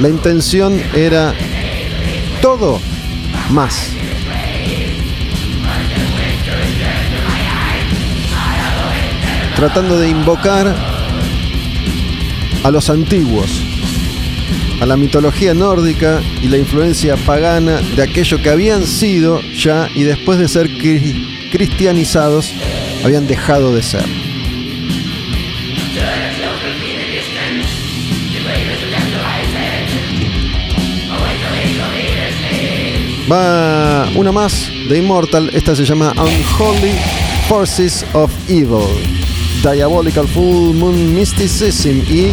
[0.00, 1.34] la intención era
[2.40, 2.80] todo
[3.50, 3.90] más.
[9.62, 10.74] Tratando de invocar
[12.64, 13.62] a los antiguos,
[14.80, 20.02] a la mitología nórdica y la influencia pagana de aquello que habían sido ya y
[20.02, 20.68] después de ser
[21.52, 22.52] cristianizados
[23.04, 24.04] habían dejado de ser.
[33.30, 36.98] Va una más de Immortal, esta se llama Unholy
[37.48, 39.21] Forces of Evil.
[39.70, 42.32] Diabolical Full Moon Mysticism y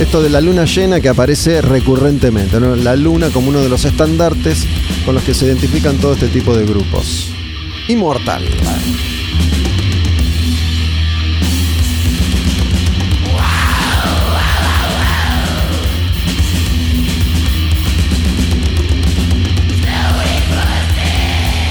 [0.00, 4.66] esto de la luna llena que aparece recurrentemente, la luna como uno de los estandartes
[5.04, 7.30] con los que se identifican todo este tipo de grupos.
[7.88, 8.44] Inmortal.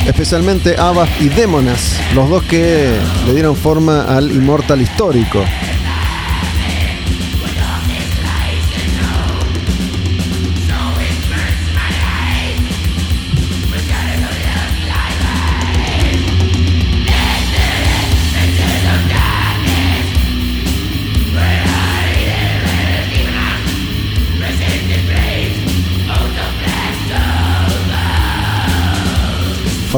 [0.10, 5.44] Especialmente Abbas y Démonas, los dos que le dieron forma al Immortal histórico.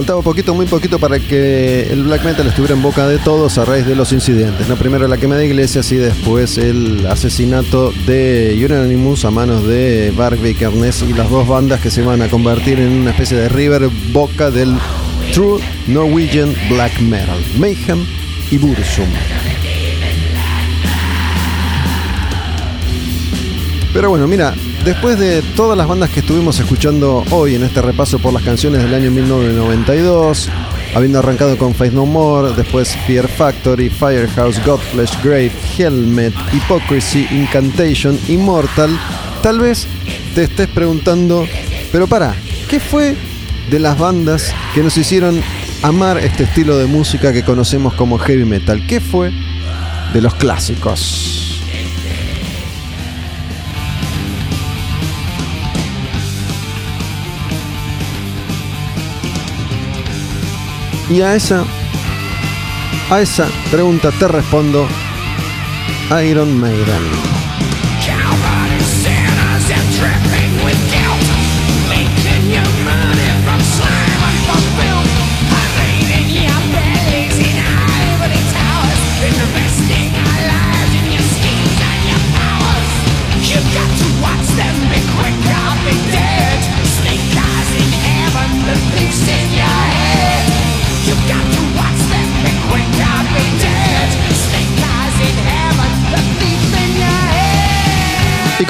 [0.01, 3.65] Faltaba poquito, muy poquito para que el black metal estuviera en boca de todos a
[3.65, 4.67] raíz de los incidentes.
[4.67, 4.75] ¿no?
[4.75, 10.41] Primero la quema de iglesias y después el asesinato de Unanimous a manos de Bark
[10.41, 13.89] Vikernes y las dos bandas que se van a convertir en una especie de river
[14.11, 14.75] boca del
[15.35, 18.03] True Norwegian Black Metal, Mayhem
[18.49, 19.05] y Bursum.
[23.93, 28.17] Pero bueno, mira, Después de todas las bandas que estuvimos escuchando hoy en este repaso
[28.17, 30.49] por las canciones del año 1992,
[30.95, 38.17] habiendo arrancado con Faith No More, después Fear Factory, Firehouse, Godflesh, Grave, Helmet, Hypocrisy, Incantation,
[38.27, 38.89] Immortal,
[39.43, 39.85] tal vez
[40.33, 41.45] te estés preguntando,
[41.91, 42.33] pero para,
[42.67, 43.15] ¿qué fue
[43.69, 45.43] de las bandas que nos hicieron
[45.83, 48.83] amar este estilo de música que conocemos como heavy metal?
[48.87, 49.31] ¿Qué fue
[50.11, 51.50] de los clásicos?
[61.11, 61.65] Y a esa,
[63.09, 64.87] a esa pregunta te respondo
[66.23, 67.40] Iron Maiden.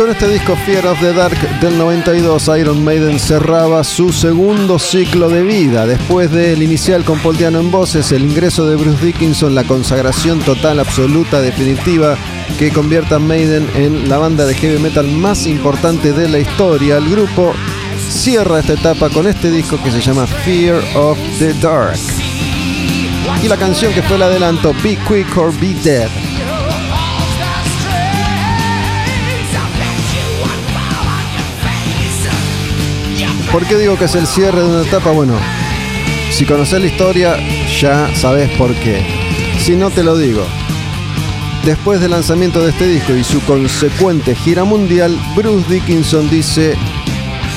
[0.02, 5.30] Con este disco Fear of the Dark del 92, Iron Maiden cerraba su segundo ciclo
[5.30, 5.86] de vida.
[5.86, 10.40] Después del inicial con Paul Diano en voces, el ingreso de Bruce Dickinson, la consagración
[10.40, 12.18] total, absoluta, definitiva,
[12.58, 16.98] que convierta a Maiden en la banda de heavy metal más importante de la historia.
[16.98, 17.54] El grupo
[18.10, 22.00] cierra esta etapa con este disco que se llama Fear of the Dark.
[23.44, 26.10] Y la canción que fue el adelanto, Be Quick or Be Dead.
[33.52, 35.12] ¿Por qué digo que es el cierre de una etapa?
[35.12, 35.34] Bueno,
[36.32, 37.38] si conoces la historia
[37.82, 39.06] ya sabes por qué.
[39.60, 40.46] Si no te lo digo.
[41.66, 46.76] Después del lanzamiento de este disco y su consecuente gira mundial, Bruce Dickinson dice,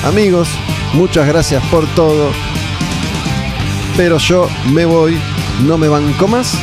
[0.03, 0.49] amigos,
[0.93, 2.29] muchas gracias por todo,
[3.97, 5.17] pero yo me voy,
[5.65, 6.53] no me banco más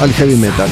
[0.00, 0.68] al heavy metal.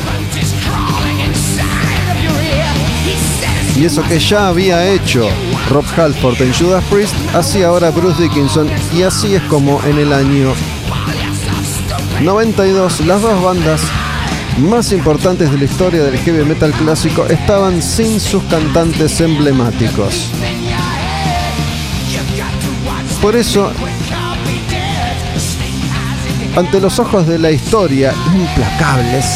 [3.77, 5.27] Y eso que ya había hecho
[5.69, 10.13] Rob Halford en Judas Priest, así ahora Bruce Dickinson y así es como en el
[10.13, 10.53] año
[12.23, 13.81] 92 las dos bandas
[14.59, 20.31] más importantes de la historia del heavy metal clásico estaban sin sus cantantes emblemáticos.
[23.23, 23.71] Por eso,
[26.57, 29.27] ante los ojos de la historia implacables,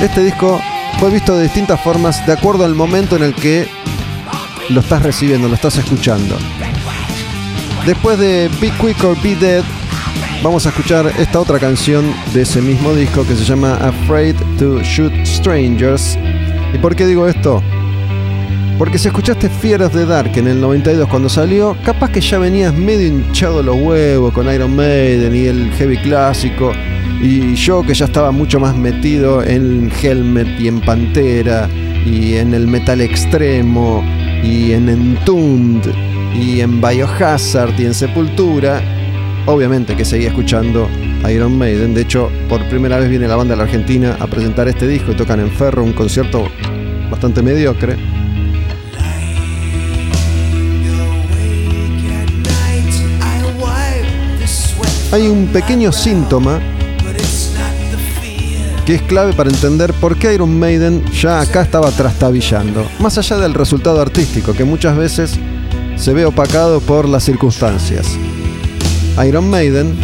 [0.00, 0.60] este disco
[1.00, 3.68] fue visto de distintas formas de acuerdo al momento en el que
[4.72, 6.36] lo estás recibiendo, lo estás escuchando.
[7.86, 9.62] Después de Be Quick or Be Dead,
[10.42, 14.80] vamos a escuchar esta otra canción de ese mismo disco que se llama Afraid to
[14.82, 16.18] Shoot Strangers.
[16.72, 17.62] ¿Y por qué digo esto?
[18.78, 22.74] Porque si escuchaste of the Dark en el 92 cuando salió, capaz que ya venías
[22.74, 26.72] medio hinchado los huevos con Iron Maiden y el heavy clásico.
[27.20, 31.68] Y yo que ya estaba mucho más metido en Helmet y en Pantera
[32.06, 34.02] y en el metal extremo
[34.42, 35.88] y en Entombed
[36.34, 38.82] y en Biohazard y en Sepultura,
[39.46, 40.88] obviamente que seguía escuchando
[41.30, 41.94] Iron Maiden.
[41.94, 45.12] De hecho, por primera vez viene la banda de la Argentina a presentar este disco
[45.12, 46.48] y tocan en Ferro, un concierto
[47.10, 47.96] bastante mediocre.
[55.12, 56.58] Hay un pequeño síntoma
[58.86, 63.38] que es clave para entender por qué Iron Maiden ya acá estaba trastabillando, más allá
[63.38, 65.38] del resultado artístico que muchas veces
[65.96, 68.06] se ve opacado por las circunstancias.
[69.26, 69.94] Iron Maiden,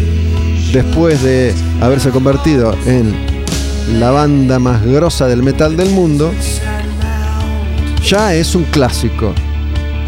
[0.73, 3.15] después de haberse convertido en
[3.99, 6.33] la banda más grosa del metal del mundo,
[8.05, 9.35] ya es un clásico.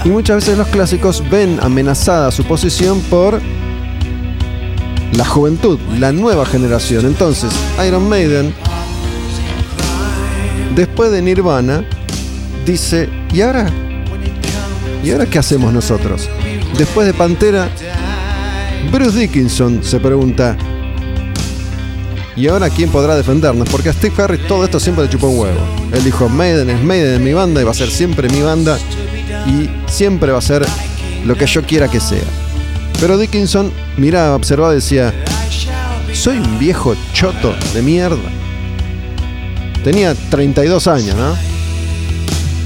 [0.05, 3.41] Y muchas veces los clásicos ven amenazada su posición por
[5.13, 7.07] la juventud, la nueva generación.
[7.07, 7.51] Entonces,
[7.87, 8.55] Iron Maiden,
[10.75, 11.85] después de Nirvana,
[12.65, 13.71] dice, ¿y ahora?
[15.03, 16.29] ¿Y ahora qué hacemos nosotros?
[16.77, 17.69] Después de Pantera,
[18.93, 20.57] Bruce Dickinson se pregunta,
[22.37, 23.69] ¿y ahora quién podrá defendernos?
[23.69, 25.61] Porque a Steve Harris todo esto siempre le chupó un huevo.
[25.93, 28.79] Él dijo, Maiden es Maiden en mi banda y va a ser siempre mi banda
[29.47, 30.67] y siempre va a ser
[31.25, 32.50] lo que yo quiera que sea.
[33.01, 35.15] Pero Dickinson miraba, observaba decía,
[36.13, 38.19] soy un viejo choto de mierda.
[39.83, 41.35] Tenía 32 años, ¿no?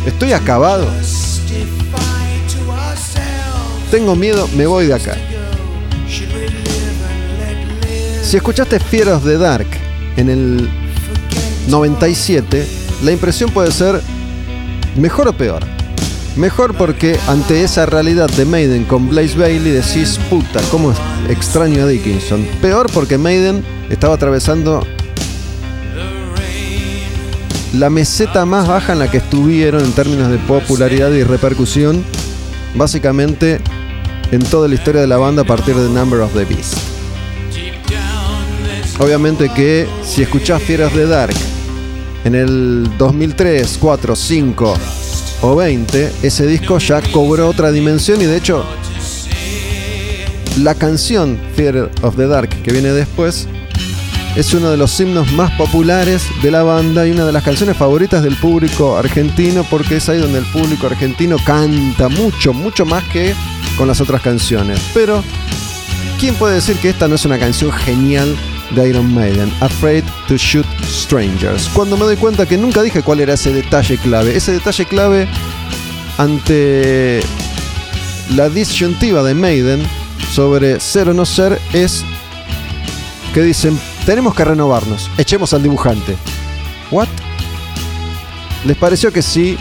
[0.04, 0.90] Estoy acabado.
[3.92, 5.16] Tengo miedo, me voy de acá.
[8.24, 8.76] Si escuchaste
[9.12, 9.68] of the Dark
[10.16, 10.68] en el
[11.68, 12.66] 97,
[13.04, 14.00] la impresión puede ser
[14.96, 15.62] mejor o peor.
[16.36, 20.92] Mejor porque ante esa realidad de Maiden con Blaze Bailey decís, puta, cómo
[21.28, 22.44] extraño a Dickinson.
[22.60, 24.84] Peor porque Maiden estaba atravesando
[27.72, 32.04] la meseta más baja en la que estuvieron en términos de popularidad y repercusión,
[32.74, 33.60] básicamente
[34.32, 36.76] en toda la historia de la banda a partir de Number of the Beast.
[38.98, 41.34] Obviamente que si escuchás Fieras de Dark
[42.24, 44.74] en el 2003, 4, 5
[45.46, 48.64] o 20, ese disco ya cobró otra dimensión y de hecho
[50.60, 53.46] la canción Fear of the Dark que viene después
[54.36, 57.76] es uno de los himnos más populares de la banda y una de las canciones
[57.76, 63.04] favoritas del público argentino porque es ahí donde el público argentino canta mucho, mucho más
[63.04, 63.34] que
[63.76, 64.80] con las otras canciones.
[64.94, 65.22] Pero,
[66.18, 68.34] ¿quién puede decir que esta no es una canción genial
[68.70, 69.52] de Iron Maiden?
[69.60, 71.68] Afraid to Shoot Strangers.
[71.74, 74.36] Cuando me doy cuenta que nunca dije cuál era ese detalle clave.
[74.36, 75.28] Ese detalle clave
[76.18, 77.20] ante
[78.34, 79.82] la disyuntiva de Maiden
[80.32, 82.04] sobre ser o no ser es
[83.32, 86.16] que dicen, tenemos que renovarnos, echemos al dibujante.
[86.90, 87.08] ¿What?
[88.64, 89.58] Les pareció que si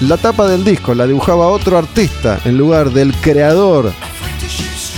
[0.00, 3.92] la tapa del disco la dibujaba otro artista en lugar del creador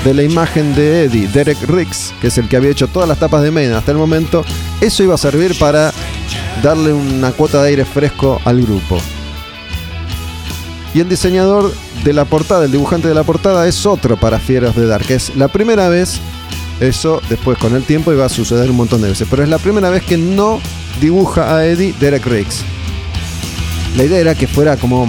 [0.05, 3.19] de la imagen de Eddie, Derek Riggs, que es el que había hecho todas las
[3.19, 4.45] tapas de Maiden hasta el momento,
[4.81, 5.93] eso iba a servir para
[6.63, 8.99] darle una cuota de aire fresco al grupo.
[10.95, 11.73] Y el diseñador
[12.05, 15.11] de la portada, el dibujante de la portada, es otro para Fieros de Dark.
[15.11, 16.19] Es la primera vez,
[16.81, 19.59] eso después con el tiempo iba a suceder un montón de veces, pero es la
[19.59, 20.61] primera vez que no
[21.01, 22.65] dibuja a Eddie Derek Riggs.
[23.97, 25.07] La idea era que fuera como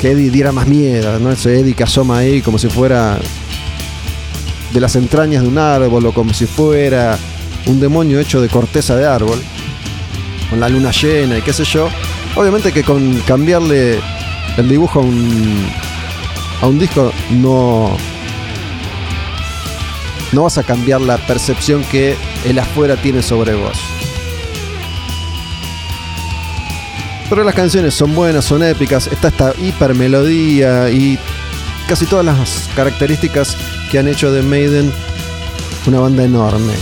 [0.00, 1.30] que Eddie diera más miedo, ¿no?
[1.30, 3.18] Ese Eddie que asoma ahí como si fuera
[4.72, 7.18] de las entrañas de un árbol o como si fuera
[7.66, 9.40] un demonio hecho de corteza de árbol,
[10.50, 11.88] con la luna llena y qué sé yo.
[12.34, 13.98] Obviamente que con cambiarle
[14.56, 17.96] el dibujo a un, disco no,
[20.32, 23.78] no vas a cambiar la percepción que el afuera tiene sobre vos.
[27.28, 31.18] Pero las canciones son buenas, son épicas, está esta hipermelodía y
[31.88, 33.56] casi todas las características
[33.90, 34.92] que han hecho de Maiden
[35.86, 36.72] una banda enorme.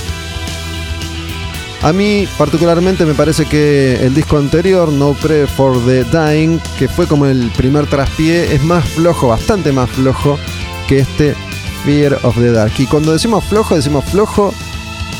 [1.82, 6.88] A mí particularmente me parece que el disco anterior, No Pray for the Dying, que
[6.88, 10.38] fue como el primer traspié, es más flojo, bastante más flojo
[10.88, 11.34] que este
[11.84, 12.72] Fear of the Dark.
[12.78, 14.54] Y cuando decimos flojo, decimos flojo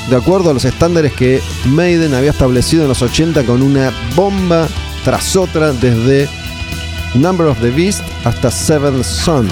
[0.09, 4.67] de acuerdo a los estándares que Maiden había establecido en los 80 con una bomba
[5.05, 6.29] tras otra desde
[7.15, 9.49] Number of the Beast hasta Seventh Son.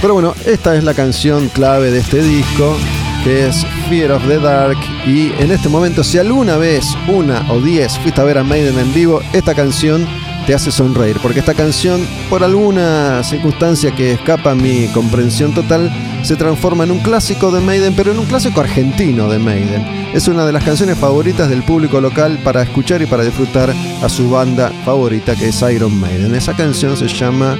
[0.00, 2.74] Pero bueno, esta es la canción clave de este disco,
[3.22, 4.78] que es Fear of the Dark.
[5.06, 8.78] Y en este momento, si alguna vez, una o diez, fuiste a ver a Maiden
[8.78, 10.06] en vivo, esta canción
[10.46, 11.18] te hace sonreír.
[11.22, 12.00] Porque esta canción,
[12.30, 17.60] por alguna circunstancia que escapa a mi comprensión total, se transforma en un clásico de
[17.60, 19.84] Maiden, pero en un clásico argentino de Maiden.
[20.14, 23.70] Es una de las canciones favoritas del público local para escuchar y para disfrutar
[24.02, 26.34] a su banda favorita, que es Iron Maiden.
[26.34, 27.58] Esa canción se llama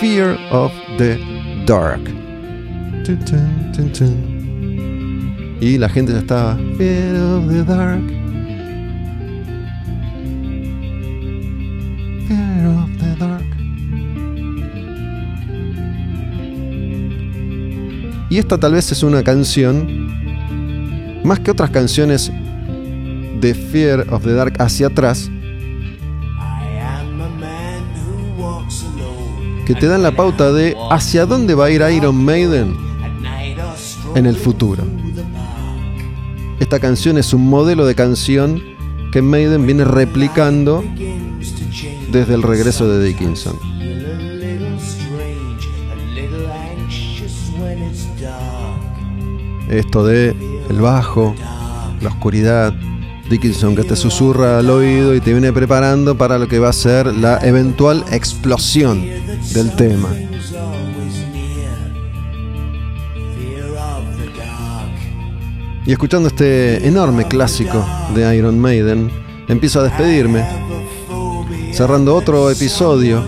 [0.00, 1.35] Fear of the Dark.
[5.60, 6.56] Y la gente ya estaba.
[6.78, 8.02] Fear of the Dark.
[12.28, 13.44] Fear of the Dark.
[18.30, 20.06] Y esta tal vez es una canción,
[21.24, 22.30] más que otras canciones
[23.40, 25.28] de Fear of the Dark hacia atrás,
[29.66, 32.76] que te dan la pauta de hacia dónde va a ir Iron Maiden
[34.14, 34.84] en el futuro.
[36.60, 38.62] Esta canción es un modelo de canción
[39.10, 40.84] que Maiden viene replicando
[42.12, 43.58] desde el regreso de Dickinson.
[49.68, 50.36] Esto de
[50.70, 51.34] el bajo,
[52.00, 52.72] la oscuridad,
[53.28, 56.72] Dickinson que te susurra al oído y te viene preparando para lo que va a
[56.72, 59.15] ser la eventual explosión
[59.56, 60.10] del tema.
[65.86, 67.82] Y escuchando este enorme clásico
[68.14, 69.10] de Iron Maiden,
[69.48, 70.44] empiezo a despedirme,
[71.72, 73.24] cerrando otro episodio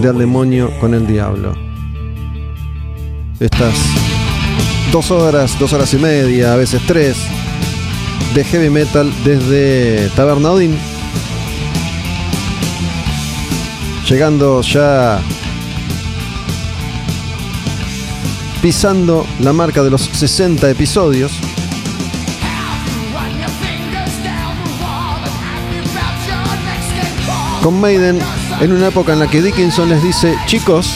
[0.00, 1.54] de Al demonio con el diablo.
[3.40, 3.74] Estas
[4.92, 7.16] dos horas, dos horas y media, a veces tres,
[8.32, 10.76] de heavy metal desde Taberna Odin.
[14.08, 15.20] Llegando ya
[18.64, 21.32] pisando la marca de los 60 episodios.
[27.62, 28.18] Con Maiden
[28.62, 30.94] en una época en la que Dickinson les dice, chicos,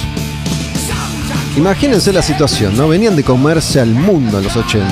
[1.59, 2.89] imagínense la situación, ¿no?
[2.89, 4.86] Venían de comerse al mundo en los 80,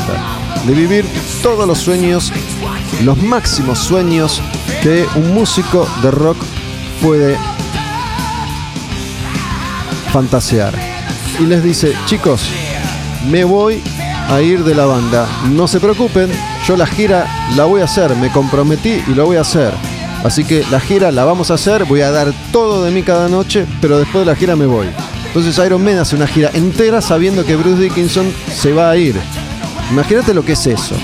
[0.66, 1.06] de vivir
[1.42, 2.30] todos los sueños,
[3.04, 4.42] los máximos sueños
[4.82, 6.36] que un músico de rock
[7.00, 7.38] puede
[10.12, 10.74] fantasear.
[11.40, 12.42] Y les dice, chicos,
[13.30, 13.82] me voy
[14.28, 15.26] a ir de la banda.
[15.50, 16.30] No se preocupen,
[16.66, 17.26] yo la gira
[17.56, 19.72] la voy a hacer, me comprometí y lo voy a hacer.
[20.24, 23.28] Así que la gira la vamos a hacer, voy a dar todo de mí cada
[23.28, 24.86] noche, pero después de la gira me voy.
[25.26, 29.14] Entonces Iron Man hace una gira entera sabiendo que Bruce Dickinson se va a ir.
[29.90, 30.94] Imagínate lo que es eso.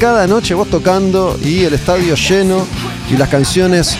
[0.00, 2.64] Cada noche vos tocando y el estadio lleno
[3.10, 3.96] y las canciones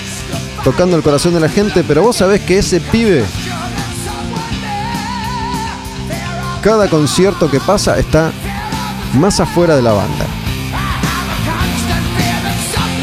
[0.65, 3.25] tocando el corazón de la gente, pero vos sabés que ese pibe,
[6.63, 8.33] cada concierto que pasa está
[9.15, 10.27] más afuera de la banda.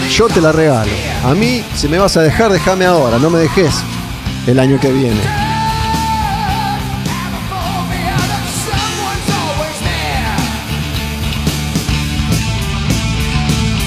[0.09, 0.91] Yo te la regalo.
[1.25, 3.73] A mí, si me vas a dejar, déjame ahora, no me dejes
[4.47, 5.44] el año que viene.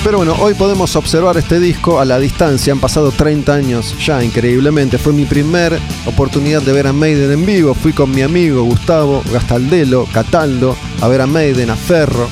[0.09, 2.73] Pero bueno, hoy podemos observar este disco a la distancia.
[2.73, 4.97] Han pasado 30 años ya, increíblemente.
[4.97, 7.75] Fue mi primer oportunidad de ver a Maiden en vivo.
[7.75, 12.27] Fui con mi amigo Gustavo Gastaldelo, Cataldo, a ver a Maiden, a Ferro.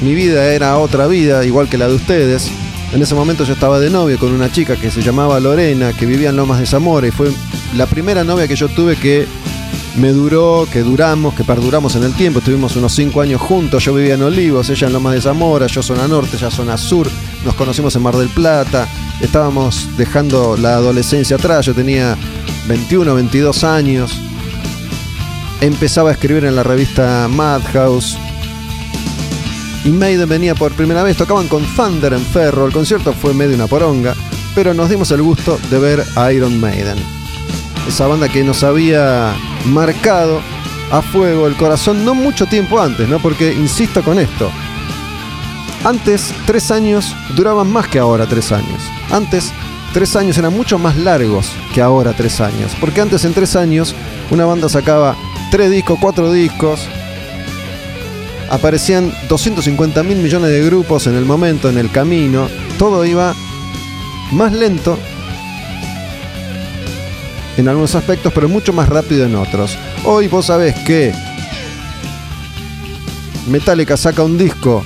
[0.00, 2.48] Mi vida era otra vida, igual que la de ustedes.
[2.92, 6.06] En ese momento yo estaba de novio con una chica que se llamaba Lorena, que
[6.06, 7.32] vivía en Lomas de Zamora y fue
[7.74, 9.26] la primera novia que yo tuve que
[9.96, 12.38] me duró, que duramos, que perduramos en el tiempo.
[12.38, 13.84] Estuvimos unos 5 años juntos.
[13.84, 17.08] Yo vivía en Olivos, ella en Lomas de Zamora, yo zona norte, ella zona sur.
[17.44, 18.88] Nos conocimos en Mar del Plata.
[19.20, 21.66] Estábamos dejando la adolescencia atrás.
[21.66, 22.16] Yo tenía
[22.68, 24.18] 21, 22 años.
[25.60, 28.16] Empezaba a escribir en la revista Madhouse.
[29.84, 31.16] Y Maiden venía por primera vez.
[31.16, 32.66] Tocaban con Thunder en Ferro.
[32.66, 34.14] El concierto fue medio una poronga.
[34.54, 36.96] Pero nos dimos el gusto de ver a Iron Maiden.
[37.86, 39.34] Esa banda que nos había
[39.66, 40.40] marcado
[40.90, 43.18] a fuego el corazón no mucho tiempo antes, ¿no?
[43.18, 44.50] Porque insisto con esto.
[45.84, 48.82] Antes, tres años duraban más que ahora tres años.
[49.10, 49.52] Antes,
[49.92, 52.76] tres años eran mucho más largos que ahora tres años.
[52.78, 53.94] Porque antes, en tres años,
[54.30, 55.16] una banda sacaba
[55.50, 56.86] tres discos, cuatro discos.
[58.50, 62.48] Aparecían 250 mil millones de grupos en el momento, en el camino.
[62.78, 63.34] Todo iba
[64.32, 64.98] más lento
[67.56, 69.76] en algunos aspectos, pero mucho más rápido en otros.
[70.04, 71.12] Hoy vos sabés que
[73.48, 74.84] Metallica saca un disco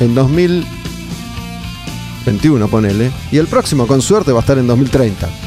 [0.00, 5.45] en 2021, ponele, y el próximo con suerte va a estar en 2030.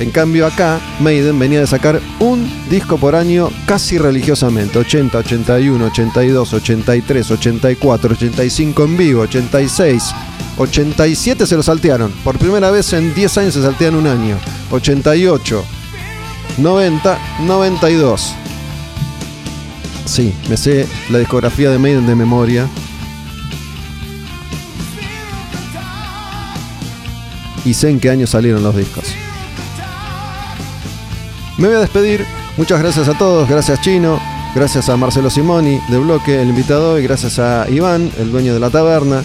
[0.00, 4.78] En cambio acá, Maiden venía de sacar un disco por año casi religiosamente.
[4.78, 10.02] 80, 81, 82, 83, 84, 85 en vivo, 86,
[10.56, 12.12] 87 se lo saltearon.
[12.24, 14.38] Por primera vez en 10 años se saltean un año.
[14.70, 15.64] 88,
[16.56, 18.34] 90, 92.
[20.06, 22.66] Sí, me sé la discografía de Maiden de memoria.
[27.66, 29.09] Y sé en qué año salieron los discos.
[31.60, 32.24] Me voy a despedir.
[32.56, 33.46] Muchas gracias a todos.
[33.46, 34.18] Gracias Chino.
[34.54, 36.98] Gracias a Marcelo Simoni de Bloque, el invitado.
[36.98, 39.22] Y gracias a Iván, el dueño de la taberna.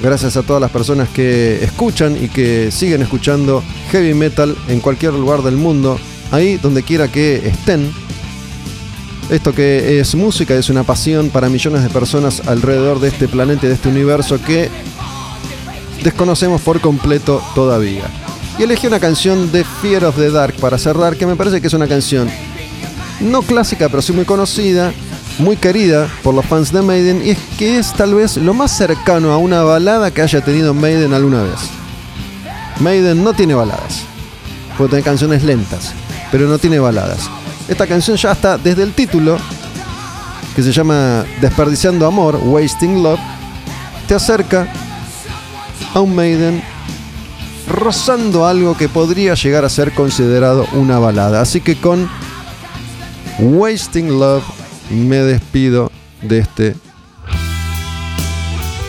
[0.00, 5.14] Gracias a todas las personas que escuchan y que siguen escuchando heavy metal en cualquier
[5.14, 5.98] lugar del mundo.
[6.30, 7.92] Ahí donde quiera que estén.
[9.28, 13.66] Esto que es música es una pasión para millones de personas alrededor de este planeta
[13.66, 14.70] y de este universo que
[16.04, 18.21] desconocemos por completo todavía.
[18.62, 21.72] Elegí una canción de Fear of the Dark para cerrar, que me parece que es
[21.72, 22.30] una canción
[23.18, 24.92] no clásica, pero sí muy conocida,
[25.38, 28.70] muy querida por los fans de Maiden, y es que es tal vez lo más
[28.70, 31.58] cercano a una balada que haya tenido Maiden alguna vez.
[32.78, 34.02] Maiden no tiene baladas,
[34.78, 35.92] puede tener canciones lentas,
[36.30, 37.28] pero no tiene baladas.
[37.66, 39.38] Esta canción ya está desde el título,
[40.54, 43.20] que se llama Desperdiciando Amor, Wasting Love,
[44.06, 44.68] te acerca
[45.94, 46.62] a un Maiden
[47.68, 51.40] rozando algo que podría llegar a ser considerado una balada.
[51.40, 52.08] Así que con
[53.38, 54.44] Wasting Love
[54.90, 55.90] me despido
[56.22, 56.76] de este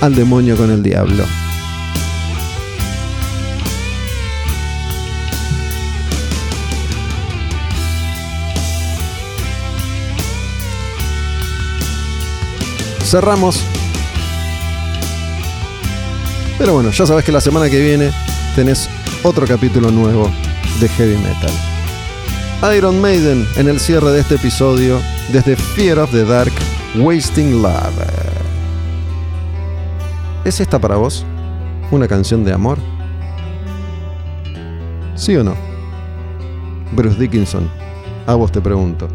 [0.01, 1.23] al demonio con el diablo.
[13.05, 13.63] Cerramos.
[16.57, 18.11] Pero bueno, ya sabes que la semana que viene
[18.55, 18.89] tenés
[19.23, 20.29] otro capítulo nuevo
[20.79, 21.51] de Heavy Metal.
[22.77, 24.99] Iron Maiden en el cierre de este episodio
[25.31, 26.51] desde Fear of the Dark,
[26.95, 27.93] Wasting Love.
[30.45, 31.25] ¿Es esta para vos
[31.91, 32.77] una canción de amor?
[35.15, 35.55] ¿Sí o no?
[36.91, 37.69] Bruce Dickinson,
[38.27, 39.07] a vos te pregunto.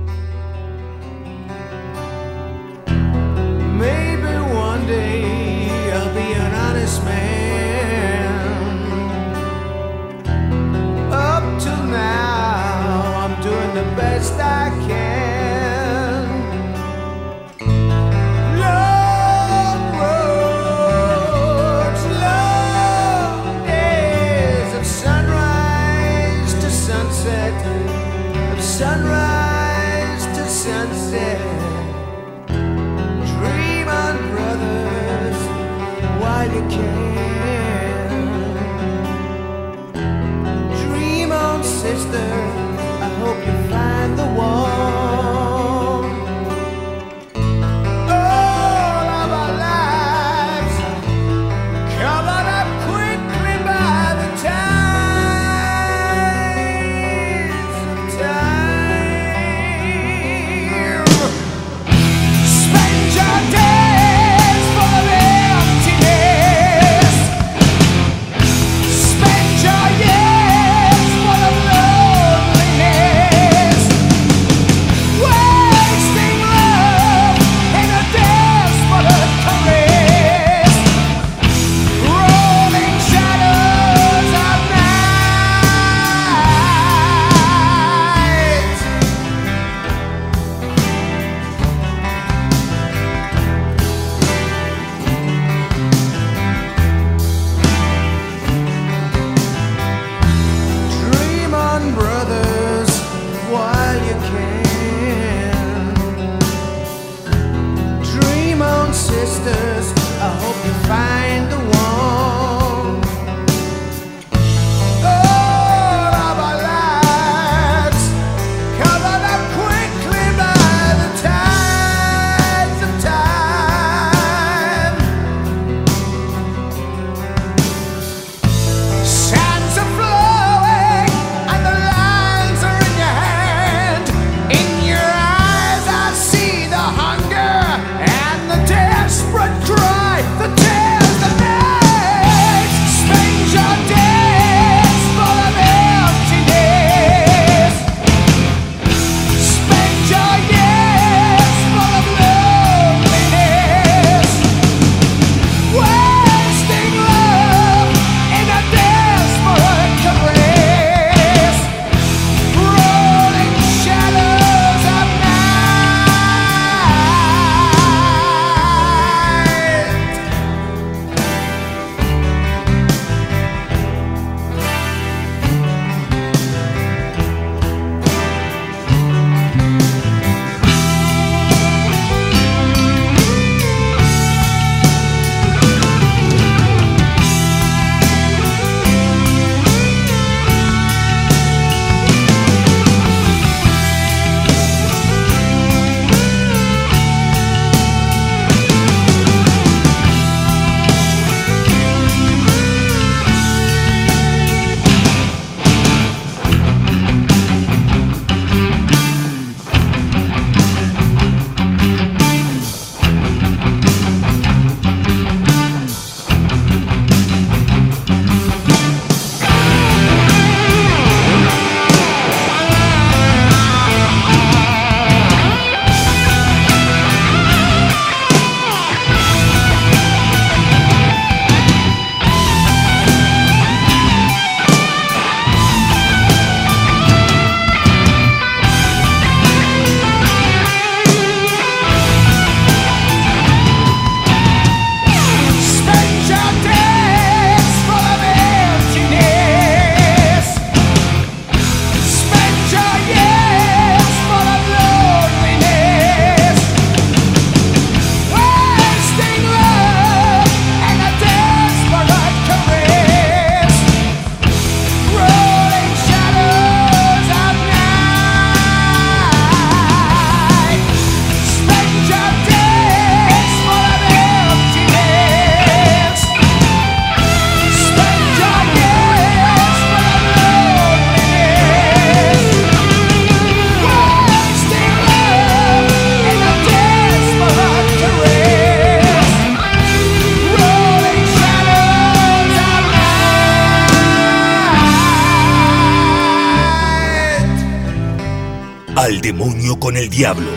[300.18, 300.50] Diablo.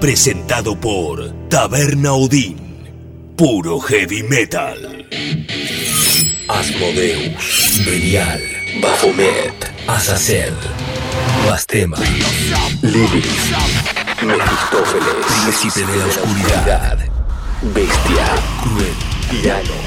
[0.00, 2.56] Presentado por Taberna Odín.
[3.36, 5.06] Puro heavy metal.
[6.48, 7.82] Asmodeus.
[7.84, 8.40] Belial.
[8.80, 9.70] Baphomet.
[9.86, 10.54] Azazel.
[11.46, 11.98] Bastema.
[12.80, 13.26] Lilith.
[14.22, 15.26] Mefistófeles.
[15.42, 16.98] Príncipe de la oscuridad.
[17.74, 18.26] Bestia.
[18.62, 18.94] Cruel.
[19.30, 19.78] Tirano.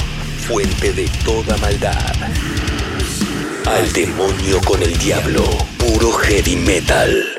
[0.47, 2.13] Fuente de toda maldad.
[3.65, 5.43] Al demonio con el diablo.
[5.79, 7.36] Puro heavy metal.